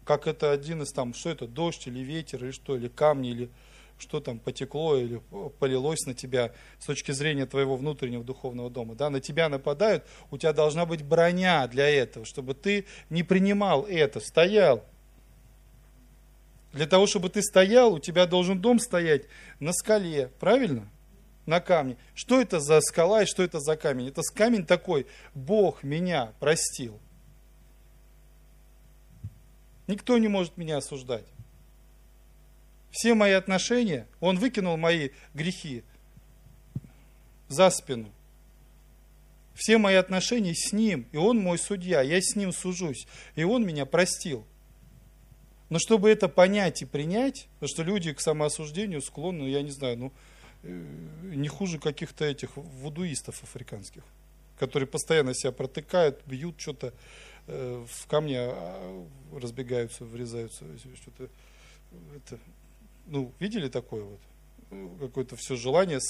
Как 0.05 0.27
это 0.27 0.53
один 0.53 0.83
из 0.83 0.93
там, 0.93 1.15
что 1.15 1.31
это, 1.31 1.47
дождь 1.47 1.87
или 1.87 2.01
ветер, 2.01 2.45
или 2.45 2.53
что, 2.53 2.77
или 2.77 2.89
камни, 2.89 3.31
или 3.31 3.51
что 3.99 4.21
там 4.21 4.39
потекло 4.39 4.97
или 4.97 5.23
полилось 5.59 6.05
на 6.07 6.15
тебя 6.15 6.53
с 6.79 6.87
точки 6.87 7.13
зрения 7.13 7.47
твоего 7.47 7.77
внутреннего 7.77 8.25
духовного 8.25 8.71
дома. 8.71 8.95
Да, 8.95 9.11
на 9.11 9.21
тебя 9.21 9.49
нападают, 9.49 10.05
у 10.31 10.39
тебя 10.39 10.53
должна 10.53 10.87
быть 10.87 11.03
броня 11.03 11.67
для 11.67 11.89
этого, 11.89 12.27
чтобы 12.27 12.55
ты 12.55 12.87
не 13.11 13.23
принимал 13.23 13.85
это, 13.85 14.21
стоял. 14.21 14.85
Для 16.73 16.87
того, 16.87 17.07
чтобы 17.07 17.31
ты 17.31 17.43
стоял, 17.43 17.95
у 17.95 17.99
тебя 17.99 18.27
должен 18.27 18.61
дом 18.61 18.79
стоять 18.79 19.25
на 19.61 19.73
скале, 19.73 20.31
правильно? 20.39 20.91
На 21.47 21.61
камне. 21.61 21.97
Что 22.15 22.41
это 22.41 22.61
за 22.61 22.81
скала 22.81 23.23
и 23.23 23.27
что 23.27 23.43
это 23.43 23.61
за 23.61 23.77
камень? 23.77 24.09
Это 24.09 24.21
камень 24.35 24.67
такой, 24.67 25.07
Бог 25.35 25.83
меня 25.83 26.33
простил. 26.39 26.99
Никто 29.87 30.19
не 30.19 30.29
может 30.29 30.57
меня 30.57 30.79
осуждать 30.79 31.25
все 32.97 33.13
мои 33.13 33.33
отношения, 33.33 34.07
он 34.21 34.39
выкинул 34.39 34.79
мои 34.79 35.11
грехи 35.35 35.85
за 37.47 37.69
спину. 37.69 38.11
Все 39.55 39.77
мои 39.77 39.97
отношения 39.97 40.55
с 40.55 40.73
ним, 40.73 41.07
и 41.13 41.19
он 41.19 41.39
мой 41.39 41.59
судья, 41.59 42.01
я 42.01 42.19
с 42.23 42.35
ним 42.37 42.53
сужусь, 42.53 43.07
и 43.35 43.45
он 43.45 43.67
меня 43.67 43.85
простил. 43.85 44.47
Но 45.69 45.79
чтобы 45.79 46.09
это 46.09 46.27
понять 46.29 46.81
и 46.81 46.87
принять, 46.87 47.49
потому 47.55 47.69
что 47.69 47.83
люди 47.83 48.15
к 48.15 48.21
самоосуждению 48.21 49.03
склонны, 49.03 49.49
я 49.49 49.61
не 49.61 49.73
знаю, 49.73 49.99
ну, 49.99 50.13
э, 50.63 50.85
не 51.35 51.49
хуже 51.49 51.79
каких-то 51.79 52.25
этих 52.25 52.57
вудуистов 52.57 53.43
африканских, 53.43 54.05
которые 54.59 54.87
постоянно 54.87 55.35
себя 55.35 55.53
протыкают, 55.53 56.23
бьют 56.25 56.59
что-то. 56.59 56.95
э, 57.47 57.85
в 57.87 58.07
камни 58.07 58.37
а, 58.39 59.07
разбегаются, 59.35 60.05
врезаются, 60.05 60.65
что-то, 61.03 61.29
это, 62.17 62.39
ну, 63.07 63.33
видели 63.39 63.69
такое 63.69 64.05
вот? 64.05 64.21
какое-то 65.01 65.37
все 65.37 65.57
желание. 65.57 66.01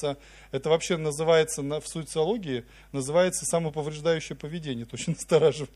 Это 0.51 0.71
вообще 0.71 0.97
называется 0.97 1.63
в 1.63 1.87
суициологии, 1.87 2.65
называется 2.93 3.45
самоповреждающее 3.45 4.37
поведение. 4.37 4.85
Это 4.85 4.95
очень 4.95 5.13
настораживает, 5.15 5.71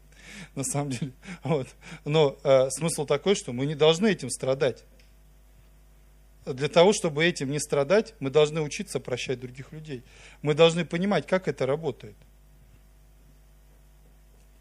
на 0.55 0.65
самом 0.65 0.91
деле. 0.91 1.13
Вот. 1.45 1.69
Но 2.05 2.39
э, 2.43 2.71
смысл 2.71 3.07
такой, 3.07 3.35
что 3.35 3.53
мы 3.53 3.67
не 3.67 3.75
должны 3.75 4.11
этим 4.11 4.31
страдать. 4.31 4.85
Для 6.47 6.69
того, 6.69 6.93
чтобы 6.93 7.25
этим 7.25 7.51
не 7.51 7.61
страдать, 7.61 8.15
мы 8.19 8.31
должны 8.31 8.63
учиться 8.63 8.99
прощать 8.99 9.41
других 9.41 9.73
людей. 9.73 10.03
Мы 10.43 10.55
должны 10.55 10.85
понимать, 10.85 11.27
как 11.27 11.49
это 11.49 11.67
работает. 11.67 12.17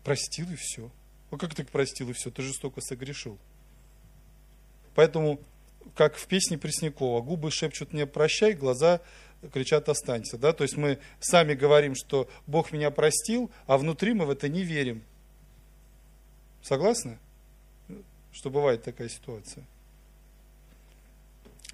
Простил 0.03 0.51
и 0.51 0.55
все. 0.55 0.91
Ну 1.31 1.37
как 1.37 1.55
ты 1.55 1.63
простил 1.63 2.09
и 2.09 2.13
все? 2.13 2.31
Ты 2.31 2.41
жестоко 2.41 2.81
согрешил. 2.81 3.37
Поэтому, 4.93 5.39
как 5.95 6.15
в 6.15 6.27
песне 6.27 6.57
Преснякова, 6.57 7.21
губы 7.21 7.51
шепчут 7.51 7.93
мне 7.93 8.05
прощай, 8.05 8.53
глаза 8.53 9.01
кричат 9.53 9.89
останься. 9.89 10.37
Да? 10.37 10.53
То 10.53 10.63
есть 10.63 10.77
мы 10.77 10.99
сами 11.19 11.53
говорим, 11.53 11.95
что 11.95 12.29
Бог 12.47 12.71
меня 12.71 12.91
простил, 12.91 13.49
а 13.67 13.77
внутри 13.77 14.13
мы 14.13 14.25
в 14.25 14.29
это 14.29 14.49
не 14.49 14.63
верим. 14.63 15.03
Согласны? 16.61 17.17
Что 18.31 18.49
бывает 18.49 18.83
такая 18.83 19.09
ситуация. 19.09 19.63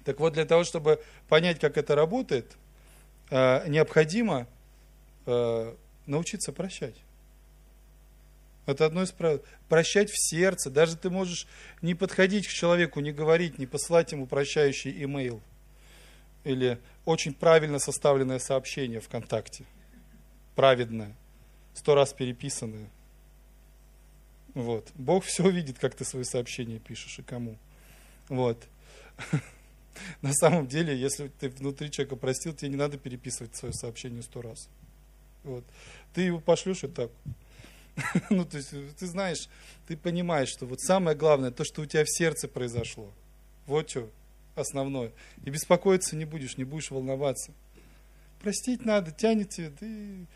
Так 0.04 0.20
вот, 0.20 0.34
для 0.34 0.44
того, 0.44 0.62
чтобы 0.62 1.02
понять, 1.28 1.58
как 1.58 1.76
это 1.76 1.96
работает, 1.96 2.56
э, 3.30 3.68
необходимо 3.68 4.46
э, 5.26 5.74
научиться 6.06 6.52
прощать. 6.52 6.94
Это 8.66 8.84
одно 8.84 9.04
из 9.04 9.12
правил. 9.12 9.42
Прощать 9.68 10.10
в 10.10 10.18
сердце. 10.18 10.70
Даже 10.70 10.96
ты 10.96 11.08
можешь 11.08 11.46
не 11.82 11.94
подходить 11.94 12.48
к 12.48 12.50
человеку, 12.50 13.00
не 13.00 13.12
говорить, 13.12 13.58
не 13.58 13.66
посылать 13.66 14.12
ему 14.12 14.26
прощающий 14.26 15.04
имейл. 15.04 15.40
Или 16.44 16.78
очень 17.04 17.32
правильно 17.32 17.78
составленное 17.78 18.40
сообщение 18.40 19.00
ВКонтакте. 19.00 19.64
Праведное. 20.56 21.14
Сто 21.74 21.94
раз 21.94 22.12
переписанное. 22.12 22.90
Вот. 24.54 24.90
Бог 24.94 25.24
все 25.24 25.48
видит, 25.48 25.78
как 25.78 25.94
ты 25.94 26.04
свои 26.04 26.24
сообщения 26.24 26.78
пишешь 26.78 27.18
и 27.18 27.22
кому. 27.22 27.56
Вот. 28.28 28.58
На 30.22 30.32
самом 30.32 30.66
деле, 30.66 30.96
если 30.98 31.28
ты 31.28 31.50
внутри 31.50 31.90
человека 31.90 32.16
простил, 32.16 32.52
тебе 32.54 32.70
не 32.70 32.76
надо 32.76 32.98
переписывать 32.98 33.54
свое 33.54 33.72
сообщение 33.74 34.22
сто 34.22 34.42
раз. 34.42 34.68
Вот. 35.44 35.64
Ты 36.14 36.22
его 36.22 36.40
пошлешь 36.40 36.84
и 36.84 36.88
так. 36.88 37.10
Ну, 38.30 38.44
то 38.44 38.58
есть, 38.58 38.70
ты 38.70 39.06
знаешь, 39.06 39.48
ты 39.86 39.96
понимаешь, 39.96 40.48
что 40.48 40.66
вот 40.66 40.80
самое 40.80 41.16
главное, 41.16 41.50
то, 41.50 41.64
что 41.64 41.82
у 41.82 41.86
тебя 41.86 42.04
в 42.04 42.10
сердце 42.10 42.48
произошло. 42.48 43.10
Вот 43.66 43.90
что 43.90 44.10
основное. 44.56 45.12
И 45.44 45.50
беспокоиться 45.50 46.16
не 46.16 46.24
будешь, 46.24 46.56
не 46.56 46.64
будешь 46.64 46.90
волноваться. 46.90 47.52
Простить 48.40 48.84
надо, 48.84 49.10
тянет 49.10 49.50
тебя, 49.50 49.70
ты, 49.70 50.26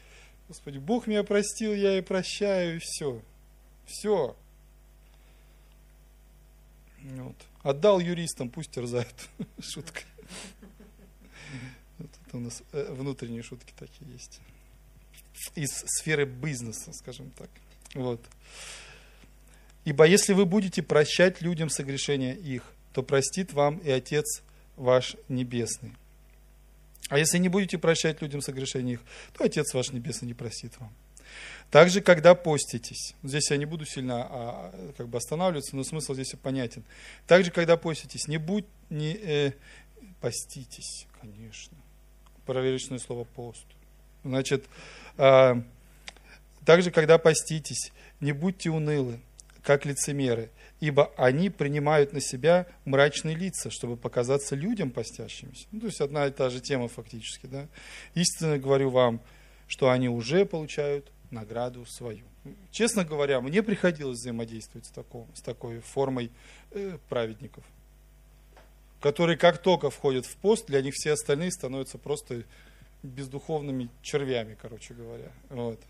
Господи, 0.48 0.78
Бог 0.78 1.06
меня 1.06 1.24
простил, 1.24 1.74
я 1.74 1.98
и 1.98 2.02
прощаю, 2.02 2.76
и 2.76 2.80
все. 2.80 3.22
Все. 3.86 4.36
Вот. 7.02 7.36
Отдал 7.62 7.98
юристам, 7.98 8.50
пусть 8.50 8.70
терзают. 8.70 9.14
Шутка. 9.60 10.02
Вот 11.98 12.08
это 12.26 12.36
у 12.38 12.40
нас 12.40 12.62
э, 12.72 12.94
внутренние 12.94 13.42
шутки 13.42 13.74
такие 13.78 14.10
есть. 14.10 14.40
Из 15.54 15.70
сферы 15.86 16.24
бизнеса, 16.24 16.92
скажем 16.92 17.30
так. 17.30 17.48
Вот. 17.94 18.20
Ибо 19.84 20.04
если 20.04 20.34
вы 20.34 20.44
будете 20.44 20.82
прощать 20.82 21.40
людям 21.40 21.70
согрешения 21.70 22.34
их, 22.34 22.62
то 22.92 23.02
простит 23.02 23.52
вам 23.52 23.78
и 23.78 23.90
Отец 23.90 24.42
ваш 24.76 25.16
Небесный. 25.28 25.94
А 27.08 27.18
если 27.18 27.38
не 27.38 27.48
будете 27.48 27.78
прощать 27.78 28.22
людям 28.22 28.40
согрешения 28.40 28.94
их, 28.94 29.00
то 29.32 29.44
Отец 29.44 29.74
ваш 29.74 29.90
Небесный 29.90 30.28
не 30.28 30.34
простит 30.34 30.78
вам. 30.78 30.92
Также, 31.70 32.00
когда 32.00 32.34
поститесь, 32.34 33.14
здесь 33.22 33.50
я 33.50 33.56
не 33.56 33.64
буду 33.64 33.84
сильно 33.84 34.26
а, 34.28 34.92
как 34.96 35.08
бы 35.08 35.18
останавливаться, 35.18 35.76
но 35.76 35.84
смысл 35.84 36.14
здесь 36.14 36.34
понятен. 36.42 36.82
Также, 37.26 37.52
когда 37.52 37.76
поститесь, 37.76 38.26
не 38.26 38.38
будь, 38.38 38.64
не, 38.90 39.14
э, 39.14 39.52
поститесь, 40.20 41.06
конечно. 41.20 41.76
Проверочное 42.44 42.98
слово 42.98 43.24
пост. 43.24 43.64
Значит, 44.24 44.64
э, 45.16 45.62
также, 46.64 46.90
когда 46.90 47.18
поститесь, 47.18 47.92
не 48.20 48.32
будьте 48.32 48.70
унылы, 48.70 49.20
как 49.62 49.84
лицемеры, 49.86 50.50
ибо 50.80 51.12
они 51.16 51.50
принимают 51.50 52.12
на 52.12 52.20
себя 52.20 52.66
мрачные 52.84 53.36
лица, 53.36 53.70
чтобы 53.70 53.96
показаться 53.96 54.56
людям 54.56 54.90
постящимися. 54.90 55.66
Ну, 55.72 55.80
то 55.80 55.86
есть 55.86 56.00
одна 56.00 56.26
и 56.26 56.30
та 56.30 56.50
же 56.50 56.60
тема 56.60 56.88
фактически. 56.88 57.46
Да? 57.46 57.66
Истинно 58.14 58.58
говорю 58.58 58.90
вам, 58.90 59.20
что 59.68 59.90
они 59.90 60.08
уже 60.08 60.44
получают 60.44 61.10
награду 61.30 61.84
свою. 61.86 62.24
Честно 62.70 63.04
говоря, 63.04 63.40
мне 63.40 63.62
приходилось 63.62 64.18
взаимодействовать 64.18 64.86
с, 64.86 64.90
таком, 64.90 65.28
с 65.34 65.42
такой 65.42 65.80
формой 65.80 66.30
э, 66.70 66.96
праведников, 67.08 67.64
которые 69.00 69.36
как 69.36 69.58
только 69.58 69.90
входят 69.90 70.24
в 70.24 70.36
пост, 70.36 70.66
для 70.66 70.80
них 70.80 70.94
все 70.94 71.12
остальные 71.12 71.52
становятся 71.52 71.98
просто 71.98 72.44
бездуховными 73.02 73.88
червями, 74.02 74.56
короче 74.60 74.94
говоря. 74.94 75.30
Вот. 75.48 75.80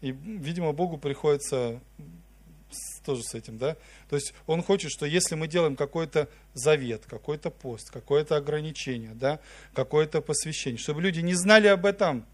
И, 0.00 0.10
видимо, 0.12 0.72
Богу 0.72 0.98
приходится 0.98 1.80
тоже 3.04 3.22
с 3.22 3.34
этим, 3.34 3.58
да? 3.58 3.76
То 4.08 4.16
есть 4.16 4.34
Он 4.46 4.62
хочет, 4.62 4.90
что 4.90 5.06
если 5.06 5.34
мы 5.34 5.48
делаем 5.48 5.76
какой-то 5.76 6.28
завет, 6.54 7.04
какой-то 7.06 7.50
пост, 7.50 7.90
какое-то 7.90 8.36
ограничение, 8.36 9.12
да, 9.14 9.40
какое-то 9.74 10.20
посвящение, 10.20 10.78
чтобы 10.78 11.02
люди 11.02 11.20
не 11.20 11.34
знали 11.34 11.68
об 11.68 11.86
этом, 11.86 12.26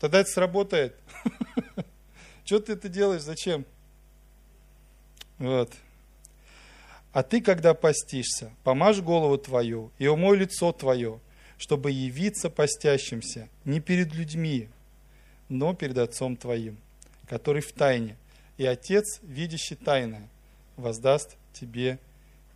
Тогда 0.00 0.20
это 0.20 0.30
сработает. 0.30 0.94
Что 2.44 2.60
ты 2.60 2.74
это 2.74 2.88
делаешь? 2.88 3.22
Зачем? 3.22 3.64
Вот. 5.38 5.72
А 7.12 7.22
ты, 7.22 7.40
когда 7.40 7.72
постишься, 7.72 8.52
помажь 8.62 9.00
голову 9.00 9.38
твою 9.38 9.90
и 9.98 10.06
умой 10.06 10.36
лицо 10.36 10.72
твое, 10.72 11.20
чтобы 11.58 11.90
явиться 11.90 12.50
постящимся 12.50 13.48
не 13.64 13.80
перед 13.80 14.14
людьми, 14.14 14.68
но 15.48 15.74
перед 15.74 15.98
Отцом 15.98 16.36
твоим, 16.36 16.78
который 17.28 17.62
в 17.62 17.72
тайне. 17.72 18.16
И 18.56 18.64
Отец, 18.64 19.20
видящий 19.22 19.76
тайное, 19.76 20.28
воздаст 20.76 21.36
тебе 21.52 21.98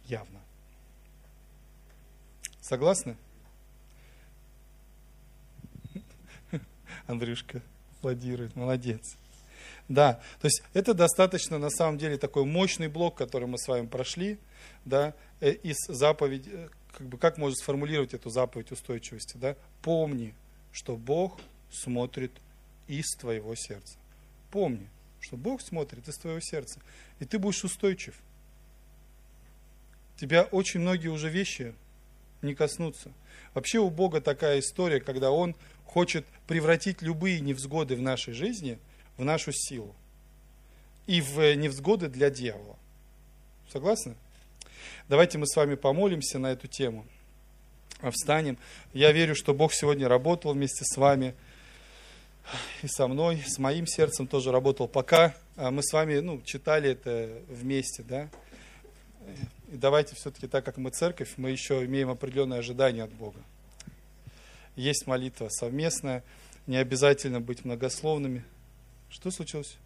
явно. 0.07 0.41
Согласны? 2.61 3.17
Андрюшка 7.07 7.63
аплодирует, 7.99 8.55
молодец. 8.57 9.17
Да, 9.89 10.21
то 10.41 10.47
есть 10.47 10.63
это 10.73 10.95
достаточно 10.95 11.59
на 11.59 11.69
самом 11.69 11.99
деле 11.99 12.17
такой 12.17 12.45
мощный 12.45 12.89
блок, 12.89 13.17
который 13.17 13.49
мы 13.49 13.59
с 13.59 13.67
вами 13.67 13.87
прошли, 13.87 14.39
да, 14.85 15.15
э, 15.41 15.51
из 15.51 15.77
заповеди, 15.89 16.49
э, 16.53 16.69
как 16.93 17.07
бы 17.07 17.19
как 17.19 17.39
можно 17.39 17.57
сформулировать 17.57 18.15
эту 18.15 18.31
заповедь 18.31 18.73
устойчивости, 18.73 19.37
да? 19.37 19.57
Помни, 19.83 20.35
что 20.73 20.97
Бог 20.97 21.41
смотрит 21.71 22.33
из 22.87 23.07
твоего 23.17 23.55
сердца. 23.55 23.97
Помни, 24.51 24.89
что 25.21 25.37
Бог 25.37 25.61
смотрит 25.61 26.07
из 26.09 26.17
твоего 26.17 26.41
сердца, 26.41 26.81
и 27.19 27.25
ты 27.25 27.39
будешь 27.39 27.65
устойчив. 27.65 28.15
Тебя 30.17 30.43
очень 30.45 30.81
многие 30.81 31.09
уже 31.09 31.31
вещи 31.31 31.75
не 32.43 32.55
коснутся. 32.55 33.13
Вообще 33.55 33.79
у 33.79 33.91
Бога 33.91 34.21
такая 34.21 34.61
история, 34.61 35.01
когда 35.01 35.31
Он 35.31 35.55
хочет 35.85 36.27
превратить 36.47 37.03
любые 37.03 37.41
невзгоды 37.41 37.97
в 37.97 38.03
нашей 38.03 38.35
жизни 38.35 38.79
в 39.17 39.25
нашу 39.25 39.53
силу 39.53 39.95
и 41.07 41.21
в 41.21 41.55
невзгоды 41.55 42.09
для 42.09 42.31
дьявола. 42.31 42.77
Согласны? 43.71 44.15
Давайте 45.09 45.39
мы 45.39 45.47
с 45.47 45.57
вами 45.57 45.75
помолимся 45.75 46.39
на 46.39 46.53
эту 46.53 46.67
тему. 46.67 47.07
Встанем. 48.13 48.57
Я 48.95 49.13
верю, 49.13 49.35
что 49.35 49.53
Бог 49.53 49.73
сегодня 49.75 50.09
работал 50.09 50.53
вместе 50.53 50.85
с 50.85 50.97
вами 50.97 51.35
и 52.83 52.89
со 52.89 53.07
мной, 53.07 53.43
с 53.47 53.59
моим 53.59 53.87
сердцем 53.87 54.27
тоже 54.27 54.51
работал. 54.51 54.89
Пока 54.89 55.35
а, 55.57 55.71
мы 55.71 55.83
с 55.83 55.93
вами 55.93 56.19
ну, 56.21 56.41
читали 56.43 56.91
это 56.91 57.31
вместе, 57.49 58.03
да, 58.03 58.29
и 59.71 59.77
давайте 59.77 60.17
все-таки, 60.17 60.47
так 60.47 60.65
как 60.65 60.79
мы 60.79 60.91
церковь, 60.91 61.35
мы 61.37 61.51
еще 61.51 61.85
имеем 61.85 62.09
определенное 62.11 62.59
ожидание 62.59 63.05
от 63.05 63.13
Бога 63.13 63.39
есть 64.77 65.07
молитва 65.07 65.49
совместная, 65.49 66.25
не 66.67 66.77
обязательно 66.77 67.41
быть 67.41 67.65
многословными. 67.65 68.45
Что 69.11 69.31
случилось? 69.31 69.77